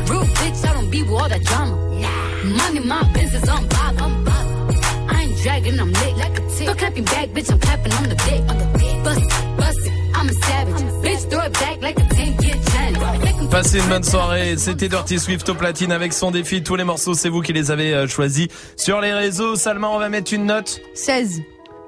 [0.61, 1.75] Real bitch, I don't be with all that drama.
[1.99, 2.57] Nah.
[2.57, 4.75] Money, my business, I'm bob, I'm bob.
[5.09, 6.67] I ain't dragging, I'm lit like a tick.
[6.67, 8.41] Go clapping back, bitch, I'm clapping on the dick.
[8.49, 9.03] On the dick.
[9.03, 10.81] Bust it, bust it, I'm a savage.
[11.03, 13.49] bitch, throw it back like a 10 year challenge.
[13.49, 14.55] Passez une bonne soirée.
[14.57, 16.63] C'était Dirty Swift au platine avec son défi.
[16.63, 18.47] Tous les morceaux, c'est vous qui les avez euh, choisis
[18.77, 19.55] sur les réseaux.
[19.55, 21.41] Salma, on va mettre une note 16.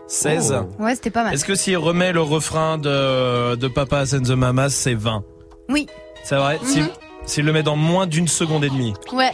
[0.07, 0.55] 16.
[0.79, 1.33] Ouais, c'était pas mal.
[1.33, 5.23] Est-ce que s'il remet le refrain de, de Papa and the Mamas, c'est 20
[5.69, 5.87] Oui.
[6.23, 6.59] C'est vrai?
[6.61, 6.89] Mhm.
[7.25, 8.93] S'il le met dans moins d'une seconde et demie.
[9.11, 9.31] Ouais.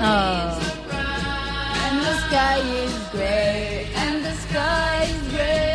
[0.00, 0.08] Oh.
[1.90, 5.68] And the sky is gray, and the sky is gray.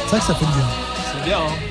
[0.00, 0.68] C'est vrai que ça fait du bien.
[1.12, 1.67] C'est bien, hein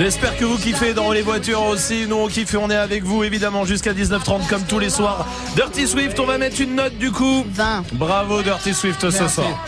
[0.00, 2.06] J'espère que vous kiffez dans les voitures aussi.
[2.08, 5.26] Nous on kiffe et on est avec vous évidemment jusqu'à 19h30 comme tous les soirs.
[5.56, 7.44] Dirty Swift, on va mettre une note du coup.
[7.46, 7.84] 20.
[7.92, 9.34] Bravo Dirty Swift ce Merci.
[9.34, 9.66] soir.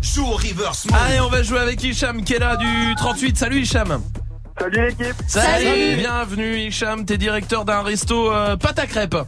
[0.00, 3.36] Joue au reverse Allez, on va jouer avec Hicham qui est là du 38.
[3.36, 4.00] Salut Hicham.
[4.58, 5.16] Salut l'équipe.
[5.28, 5.96] Salut.
[5.96, 9.18] Bienvenue Hicham, t'es directeur d'un resto euh, pâte à crêpes.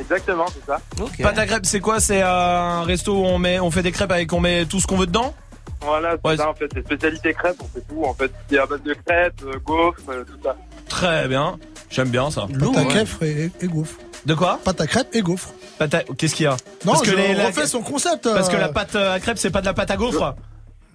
[0.00, 0.80] Exactement, c'est ça.
[1.22, 2.00] Pâte à crêpes, c'est quoi?
[2.00, 4.80] C'est euh, un resto où on met, on fait des crêpes avec, on met tout
[4.80, 5.34] ce qu'on veut dedans?
[5.82, 8.30] Voilà, c'est Ouais, ça en fait, c'est spécialité crêpes, on fait tout en fait.
[8.50, 10.56] Il y a à base de crêpes, euh, gaufres, euh, tout ça.
[10.88, 11.58] Très bien.
[11.90, 12.46] J'aime bien ça.
[12.58, 13.96] Pâte à crêpes et, et gaufres.
[14.26, 15.50] De quoi Pâte à crêpes et gaufres.
[15.78, 18.24] Pâte à- Qu'est-ce qu'il y a Non, Parce que je les- la- refais son concept.
[18.24, 20.34] Parce que euh, la pâte à crêpes, c'est pas de la pâte à gaufres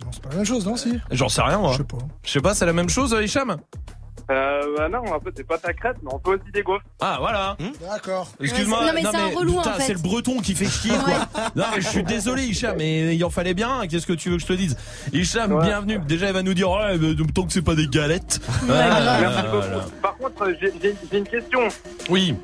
[0.03, 1.71] Non, c'est pas la même chose, non, si J'en sais rien, moi.
[1.71, 1.97] Je sais pas.
[2.25, 3.57] Je sais pas, c'est la même chose, Hicham
[4.31, 6.83] Euh, bah non, en fait, c'est pas ta crêpe, mais on fait aussi des gaufres.
[7.01, 7.57] Ah, voilà.
[7.81, 8.29] D'accord.
[8.39, 8.85] Excuse-moi.
[8.85, 9.83] Non, mais c'est un relou, putain, en fait.
[9.83, 11.41] c'est le breton qui fait chier, quoi.
[11.55, 13.81] Non, mais je suis désolé, Hicham, mais il en fallait bien.
[13.89, 14.77] Qu'est-ce que tu veux que je te dise?
[15.11, 15.65] Hicham, Ouais.
[15.65, 15.99] bienvenue.
[15.99, 18.39] Déjà, il va nous dire, ouais, mais tant que c'est pas des galettes.
[18.67, 19.17] Ouais, Ah.
[19.21, 19.77] Merci voilà.
[19.77, 19.91] beaucoup.
[20.01, 21.59] Par contre, j'ai une question.
[22.09, 22.35] Oui.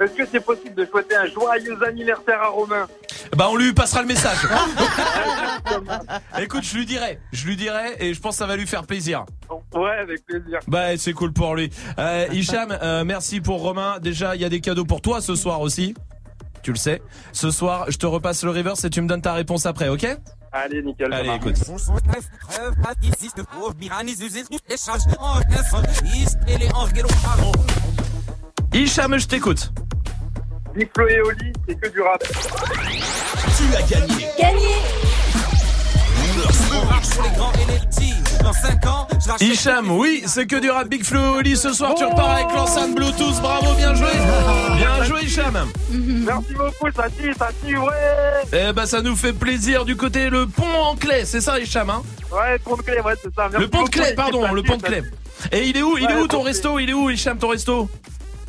[0.00, 2.86] Est-ce que c'est possible de souhaiter un joyeux anniversaire à Romain
[3.36, 4.38] Bah, on lui passera le message.
[6.38, 7.18] Écoute, je lui dirai.
[7.32, 9.24] Je lui dirai et je pense que ça va lui faire plaisir.
[9.74, 10.58] Ouais, avec plaisir.
[10.68, 11.70] Bah, c'est cool pour lui.
[11.98, 13.98] Euh, Hicham, euh, merci pour Romain.
[14.00, 15.94] Déjà, il y a des cadeaux pour toi ce soir aussi.
[16.62, 17.00] Tu le sais.
[17.32, 20.06] Ce soir, je te repasse le reverse et tu me donnes ta réponse après, ok
[20.52, 21.12] Allez, nickel.
[21.12, 21.56] Allez, écoute.
[28.76, 29.72] Hicham, je t'écoute.
[30.74, 32.22] Big Flo et Oli, c'est que du rap.
[32.22, 34.26] Tu as gagné.
[34.38, 34.76] Gagné
[39.40, 41.56] Hicham, oui, c'est que du rap Big Flo Oli.
[41.56, 43.40] Ce soir, tu repars avec l'enceinte Bluetooth.
[43.40, 44.10] Bravo, bien joué.
[44.76, 45.66] Bien joué, Hicham.
[45.90, 47.88] Merci beaucoup, ça tue, ça tue, ouais.
[48.52, 51.24] Eh ben, ça nous fait plaisir du côté le pont en clé.
[51.24, 52.02] C'est ça, Hicham, hein?
[52.30, 53.48] Ouais, pont de clé, ouais, c'est ça.
[53.50, 55.00] Merci Le pont de clé, pardon, le pont de clé.
[55.50, 56.78] Et il est où Il est où ton resto?
[56.78, 57.88] Il est où, Hicham, ton resto?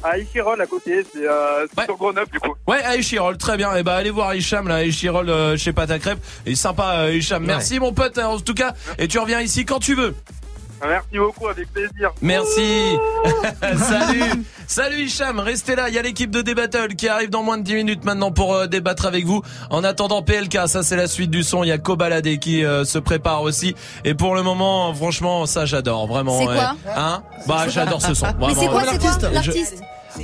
[0.04, 1.86] À Ichirol, à côté, c'est euh, c'est Ouais.
[1.86, 2.54] sur Grenoble, du coup.
[2.68, 3.76] Ouais, à Échirol, très bien.
[3.76, 6.20] Et bah allez voir Hicham là, à Échirol euh, chez Pâte à crêpes.
[6.46, 7.44] Et sympa euh, Hicham.
[7.44, 8.74] Merci mon pote hein, en tout cas.
[9.00, 10.14] Et tu reviens ici quand tu veux.
[10.86, 12.12] Merci beaucoup, avec plaisir.
[12.22, 12.98] Merci.
[13.78, 14.44] Salut.
[14.68, 15.90] Salut Hicham, restez là.
[15.90, 18.54] Il y a l'équipe de D-Battle qui arrive dans moins de 10 minutes maintenant pour
[18.54, 19.42] euh, débattre avec vous.
[19.70, 21.64] En attendant PLK, ça c'est la suite du son.
[21.64, 23.76] Il y a Kobalade qui euh, se prépare aussi.
[24.04, 26.38] Et pour le moment, franchement, ça j'adore vraiment.
[26.40, 26.56] C'est ouais.
[26.56, 27.24] quoi Hein?
[27.48, 28.26] Bah j'adore ce son.
[28.40, 28.72] Mais c'est Vraiment.
[28.72, 29.82] quoi, c'est quoi Je- l'artiste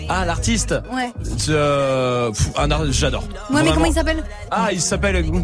[0.09, 0.73] Ah l'artiste.
[0.91, 1.11] Ouais.
[1.49, 3.21] Euh, pff, un ar- j'adore.
[3.23, 3.73] Ouais, mais Vraiment.
[3.73, 5.23] comment il s'appelle Ah, il s'appelle.
[5.25, 5.39] Non,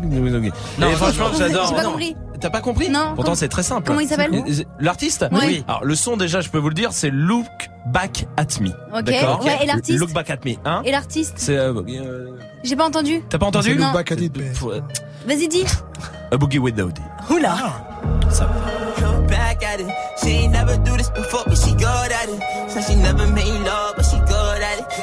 [0.80, 1.38] non, franchement, non.
[1.38, 1.68] j'adore.
[1.70, 1.90] J'ai pas Non.
[1.92, 2.16] compris.
[2.40, 3.14] T'as pas compris Non.
[3.16, 3.86] Pourtant, c'est très simple.
[3.88, 4.32] Comment il s'appelle
[4.80, 5.40] L'artiste Oui.
[5.46, 5.64] Oui.
[5.68, 7.46] Alors, le son, déjà, je peux vous le dire, c'est Look
[7.88, 8.70] Back at Me.
[8.98, 9.04] Ok.
[9.04, 11.58] D'accord Ouais, et l'artiste Look Back at Me, hein Et l'artiste C'est.
[11.58, 12.30] euh, euh,
[12.64, 13.22] J'ai pas entendu.
[13.30, 13.92] T'as pas entendu Non.
[13.92, 14.52] Back at it, mais-
[15.28, 15.66] Vas-y, dis.
[16.32, 17.02] A Boogie with Daoudi.
[17.30, 17.56] Oula.
[18.30, 18.48] Ça.
[19.02, 19.88] Look back at it.
[20.22, 22.40] She ain't never do this before, but she good at it.
[22.70, 23.89] Said she never made love,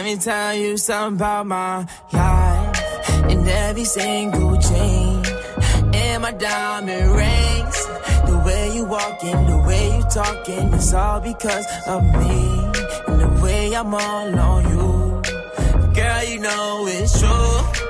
[0.00, 5.22] let me tell you something about my life and every single chain.
[5.92, 7.78] And my diamond rings.
[8.24, 12.38] The way you walking the way you talking it's all because of me.
[13.08, 15.92] And the way I'm all on you.
[15.92, 17.89] Girl you know it's true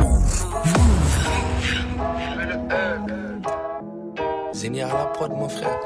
[4.71, 5.79] Zénir à la prod, mon frère.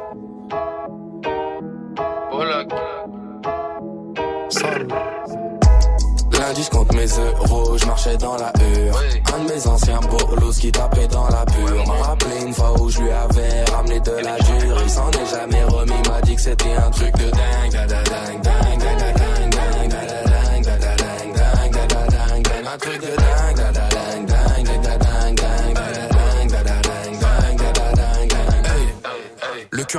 [6.39, 9.01] Lundi, je compte mes euros, je marchais dans la hure.
[9.33, 11.87] Un de mes anciens bolos qui tapait dans la pure.
[11.87, 14.77] M'a rappelé une fois où je lui avais ramené de la dure.
[14.83, 17.71] Il s'en est jamais remis, m'a dit que c'était un truc de dingue.
[17.71, 20.19] Da da dingue, dingue, da da dingue, dingue, da da
[20.51, 22.71] dingue, da da dingue, dingue, da da dingue, dingue.
[22.71, 23.74] Un truc de dingue, da da dingue,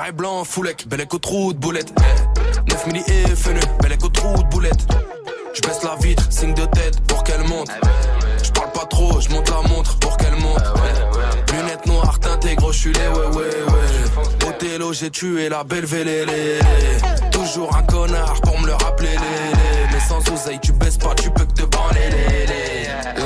[0.05, 1.92] est blanc, foulec, bel écho trou de boulette.
[2.68, 4.86] 9 milli et fenu, bel écho trou de boulette.
[5.55, 7.70] Je baisse la vitre, signe de tête pour qu'elle monte.
[8.42, 10.62] Je parle pas trop, je monte la montre pour qu'elle monte.
[11.52, 14.49] Lunettes noires teintées, gros, je suis les ouais ouais ouais.
[14.49, 16.58] Othello, j'ai tué la belle vélélé.
[17.31, 19.16] Toujours un connard pour me le rappeler.
[19.92, 22.10] Mais sans oseille, tu baisses pas, tu peux que te branler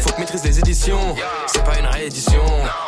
[0.00, 2.42] Faut que maîtrise les éditions, c'est pas une réédition.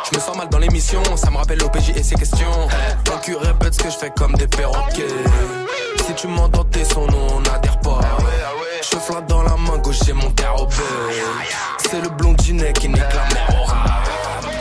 [0.09, 2.67] Je me sens mal dans l'émission, ça me rappelle l'OPJ et ses questions.
[3.03, 5.07] Ton cul répète ce que je fais comme des perroquets.
[6.05, 8.01] Si tu m'entends tes sons, nous on n'adhère pas.
[8.81, 10.67] Je flatte dans la main gauche, j'ai mon carreau
[11.77, 14.10] C'est le blondinet qui nique la mer.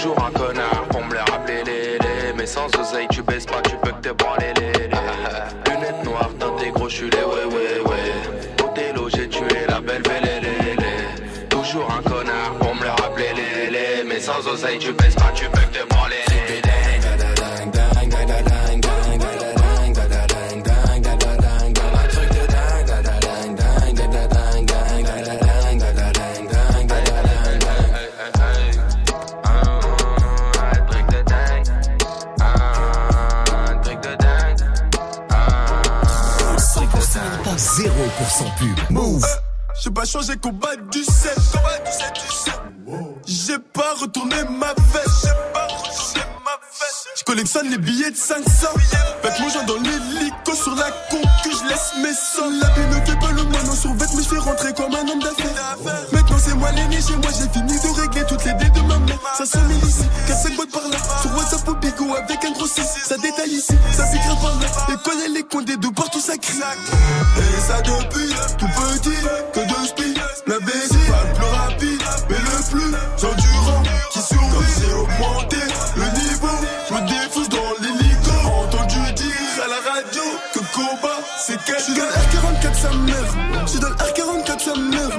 [0.00, 2.32] Toujours un connard pour me le rappeler, les, les.
[2.36, 5.72] Mais sans oseille, tu baisses pas, tu peux que te branler, les, les.
[5.74, 8.64] Lunettes noires, teintées crochulées, ouais, ouais, ouais.
[8.64, 11.48] Au délo, j'ai tué la belle belle les, les.
[11.48, 14.04] Toujours un connard pour me le rappeler, les, les.
[14.04, 15.67] Mais sans oseille, tu baisses pas, tu peux
[38.44, 38.90] pub.
[38.90, 39.26] Move.
[39.82, 41.38] J'ai pas changé combat du 7.
[43.26, 45.28] J'ai pas retourné ma veste.
[45.68, 45.77] Je
[47.28, 48.40] collectionne les billets de 500.
[49.22, 52.58] Faites mon genre dans l'hélico sur la con que je laisse mes sommes.
[52.58, 55.06] La vie ne fait pas le moineau sur vête, mais je fais rentrer comme un
[55.06, 55.76] homme d'affaires.
[56.10, 58.98] Maintenant c'est moi l'aîné, chez moi j'ai fini de régler toutes les dettes de ma
[59.00, 59.18] mère.
[59.36, 60.96] Ça sonne ici, 4-5 boîtes par là.
[61.20, 62.80] Sur WhatsApp au bigot avec un gros 6.
[63.04, 64.94] Ça détaille ici, ça pique par là.
[64.94, 66.56] Et connaît les coins des deux partout ça crie.
[66.56, 69.16] Et ça depuis tout petit,
[81.68, 81.82] Cash.
[81.82, 85.10] J'suis dans le R44 sa mère, j'suis dans le R44 sa mère.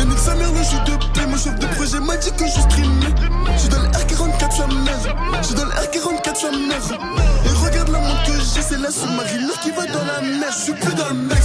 [0.00, 2.46] Et nique sa mère, le jeu de paix, mon chef de projet m'a dit que
[2.46, 3.14] je streamais.
[3.56, 6.98] J'suis dans le R44 sa mère, j'suis dans le R44 sa mère.
[7.44, 10.50] Et regarde la montre que j'ai, c'est la sous-marine qui va dans la mer.
[10.50, 11.38] J'suis plus dans le mec.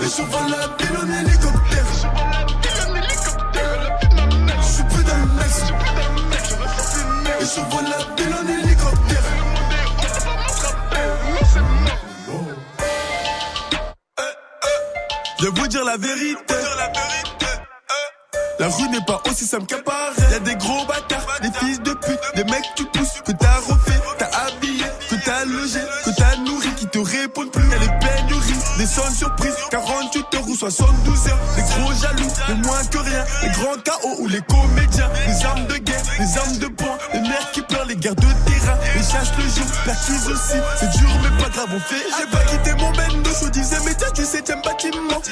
[0.00, 1.86] Et je vole la ville en hélicoptère.
[4.62, 5.54] J'suis plus dans le mec.
[7.40, 8.77] Et je vole la ville en hélicoptère.
[15.40, 16.54] Je vais vous dire la vérité.
[18.58, 20.32] La rue n'est pas aussi simple qu'à paraît.
[20.32, 24.00] Y'a des gros bâtards, des fils de pute, des mecs tu pousses, que t'as refait,
[24.18, 27.68] t'as habillé, que t'as logé, que t'as nourri, qui te répondent plus.
[27.70, 31.38] Y'a les pénuries, des sonnes surprises, 48 heures 72 heures.
[31.56, 35.66] Les gros jaloux, les moins que rien, les grands chaos ou les comédiens, les armes
[35.68, 39.02] de guerre, les armes de poing, les mères qui pleurent, les guerres de terrain, les
[39.02, 40.58] chasses le jour, perquises aussi.
[40.80, 42.02] C'est dur mais pas grave, on fait.
[42.18, 45.22] J'ai pas quitté mon bendo, je disais mais du 7ème bâtiment.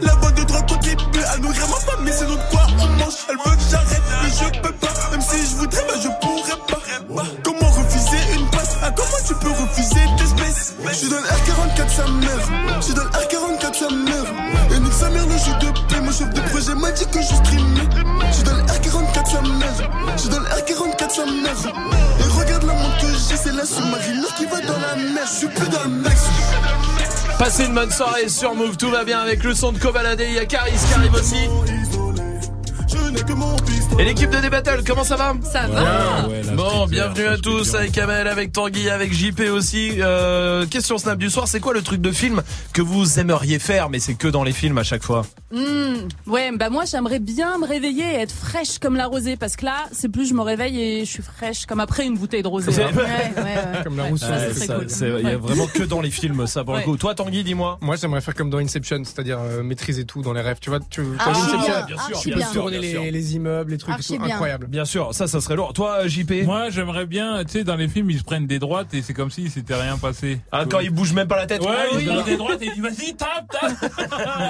[0.00, 3.14] La voix de drogue contribue à nourrir ma famille, c'est notre quoi on mange?
[3.28, 4.88] Elle veut que j'arrête, mais je peux pas.
[5.10, 7.24] Même si je voudrais, mais je pourrais pas.
[7.42, 8.76] Comment refuser une passe?
[8.94, 12.06] Comment tu peux refuser tes espèces Je le R44 sa
[13.10, 14.24] R44 sa mère.
[14.74, 16.00] Et nique sa mère, le jeu de paix.
[16.00, 17.88] Mon chef de projet m'a dit que je streamais.
[18.28, 19.90] Je suis dans le R44 sa mère.
[20.16, 21.74] Je suis dans le R44 sa mère.
[22.20, 25.24] Et regarde la montre que j'ai, c'est la sous-marine qui va dans la mer.
[25.26, 26.12] Je suis plus dans le mec.
[27.38, 30.34] Passez une bonne soirée sur Move, tout va bien avec le son de Kobalade, il
[30.34, 31.48] y a Caris qui arrive aussi.
[33.98, 38.28] Et l'équipe de D-Battle, comment ça va Ça va Bon, bienvenue à tous avec Kamel,
[38.28, 39.94] avec Tanguy, avec JP aussi.
[40.00, 43.90] Euh, question Snap du soir, c'est quoi le truc de film que vous aimeriez faire,
[43.90, 47.56] mais c'est que dans les films à chaque fois Hmm, ouais, bah moi j'aimerais bien
[47.56, 50.42] me réveiller et être fraîche comme la rosée parce que là, c'est plus je me
[50.42, 52.70] réveille et je suis fraîche comme après une bouteille de rosée.
[52.70, 52.90] C'est- hein.
[52.94, 53.54] Ouais, ouais, ouais.
[53.84, 56.96] Comme la c'est- Il y a vraiment que dans les films ça pour le coup.
[56.98, 57.78] Toi Tanguy, dis-moi.
[57.80, 60.58] Moi, j'aimerais faire comme dans Inception, c'est-à-dire euh, maîtriser tout dans les rêves.
[60.60, 63.78] Tu vois, tu Ah, Inception bien, bien sûr, tu bien peux tourner les immeubles, les
[63.78, 64.34] trucs, et Archi tout, bien.
[64.34, 64.66] incroyable.
[64.68, 65.72] Bien sûr, ça, ça serait lourd.
[65.72, 68.92] Toi, JP Moi, j'aimerais bien, tu sais, dans les films, ils se prennent des droites
[68.94, 70.40] et c'est comme si s'était rien passé.
[70.52, 71.60] Ah, quand ils bougent même pas la tête.
[71.62, 72.04] Ouais, Ah ils oui.
[72.04, 73.92] se prennent des droites et ils disent vas-y, tape, tape.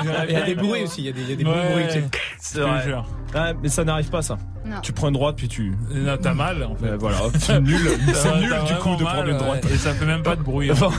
[0.29, 1.71] Il y a des bruits aussi, il y a des, il y a des Ouais.
[1.73, 1.85] bruits.
[1.87, 2.05] tu sais.
[2.41, 2.95] C'est vrai.
[3.35, 4.39] Ouais, mais ça n'arrive pas ça.
[4.65, 4.81] Non.
[4.83, 5.73] Tu prends une droite puis tu.
[5.91, 6.91] Non, t'as mal en fait.
[6.91, 7.79] Ouais, voilà, c'est nul.
[8.13, 9.39] C'est T'as- nul du coup vraiment de mal, prendre une ouais.
[9.39, 9.65] droite.
[9.73, 10.71] Et ça fait même pas de bruit.
[10.71, 10.75] hein.
[10.79, 10.91] Bon.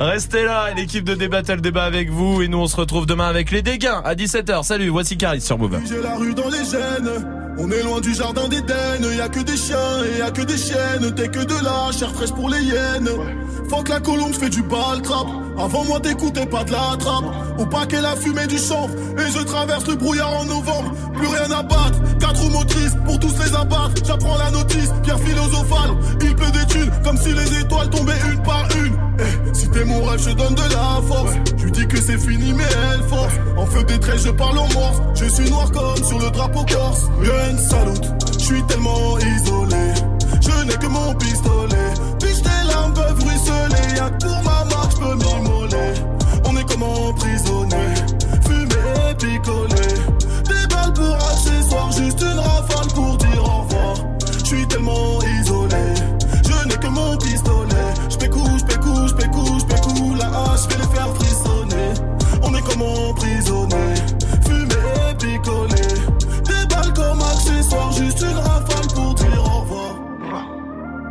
[0.00, 3.06] Restez là, et l'équipe de débat le débat avec vous et nous on se retrouve
[3.06, 4.62] demain avec les dégâts à 17h.
[4.64, 5.78] Salut, voici Caris sur Move.
[5.86, 7.10] J'ai la rue dans les gènes.
[7.56, 9.02] On est loin du jardin d'Éden.
[9.02, 11.14] Y a que des chiens et y a que des chiennes.
[11.14, 13.08] T'es que de la chair fraîche pour les hyènes.
[13.70, 15.26] Faut que la colombe fait du bal trap.
[15.58, 17.24] Avant moi t'écoutais pas de la trappe.
[17.58, 18.94] Au paquet la fumée du chanvre.
[19.18, 20.92] Et je traverse le brouillard en novembre.
[21.14, 22.00] Plus rien à battre.
[22.18, 23.94] Quatre motrices pour tous les abattre.
[24.04, 24.92] J'apprends la notice.
[25.02, 25.90] Pierre philosophale.
[26.22, 29.03] Il pleut des thunes comme si les étoiles tombaient une par une.
[29.18, 30.20] Eh, si t'es mon rêve.
[30.20, 31.34] je donne de la force.
[31.62, 33.34] Lui dis que c'est fini, mais elle force.
[33.56, 35.00] En feu des traits, je parle en morse.
[35.14, 37.02] Je suis noir comme sur le drapeau corse.
[37.22, 38.06] Gun salute,
[38.38, 39.94] je suis tellement isolé.
[40.40, 41.90] Je n'ai que mon pistolet.
[42.20, 43.96] Puis tes larmes peuvent ruisseler?
[43.96, 45.94] Y'a pour ma marque, je peux m'immoler.
[46.46, 47.86] On est comme emprisonné.
[48.44, 49.88] Fumé et picolé.
[50.48, 53.94] Des balles pour accessoires, juste une rafale pour dire au revoir.
[54.38, 55.23] Je suis tellement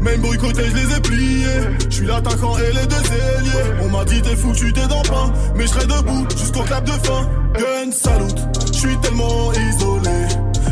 [0.00, 1.60] Même boycotté, je les ai pliés.
[1.90, 3.82] Je suis l'attaquant et les deux ailiers.
[3.82, 5.32] On m'a dit t'es foutu, t'es dans pain.
[5.56, 7.28] Mais je serai debout jusqu'au clap de fin.
[7.54, 8.38] Gun salute,
[8.72, 10.18] je suis tellement isolé.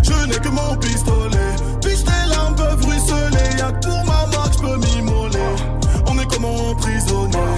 [0.02, 1.50] Je n'ai que mon pistolet.
[1.82, 3.58] Puis tes larmes peuvent ruisseler.
[3.58, 5.38] Y'a que pour ma marque, je peux m'immoler.
[6.06, 7.55] On est comme emprisonné.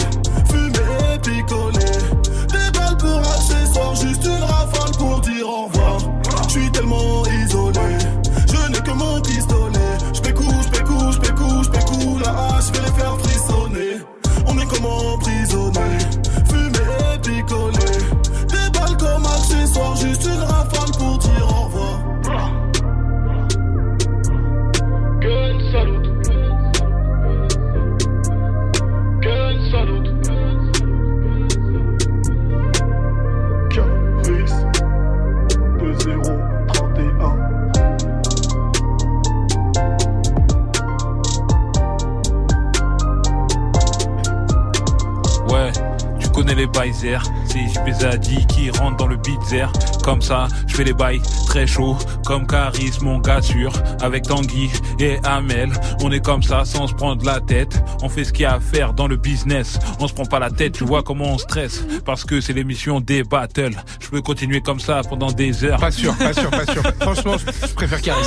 [46.39, 49.67] Connais les baisers, c'est JPZadi qui rentre dans le beatzer.
[50.05, 53.73] Comme ça, je fais les bails très chauds, comme Caris, mon gars sûr.
[54.01, 57.83] Avec Tanguy et Amel, on est comme ça sans se prendre la tête.
[58.03, 59.81] On fait ce qu'il y a à faire dans le business.
[59.99, 61.85] On se prend pas la tête, tu vois comment on stresse.
[62.05, 63.75] Parce que c'est l'émission des battles.
[63.99, 65.81] Je peux continuer comme ça pendant des heures.
[65.81, 66.83] Pas sûr, pas sûr, pas sûr.
[67.01, 68.23] Franchement, je préfère Caris.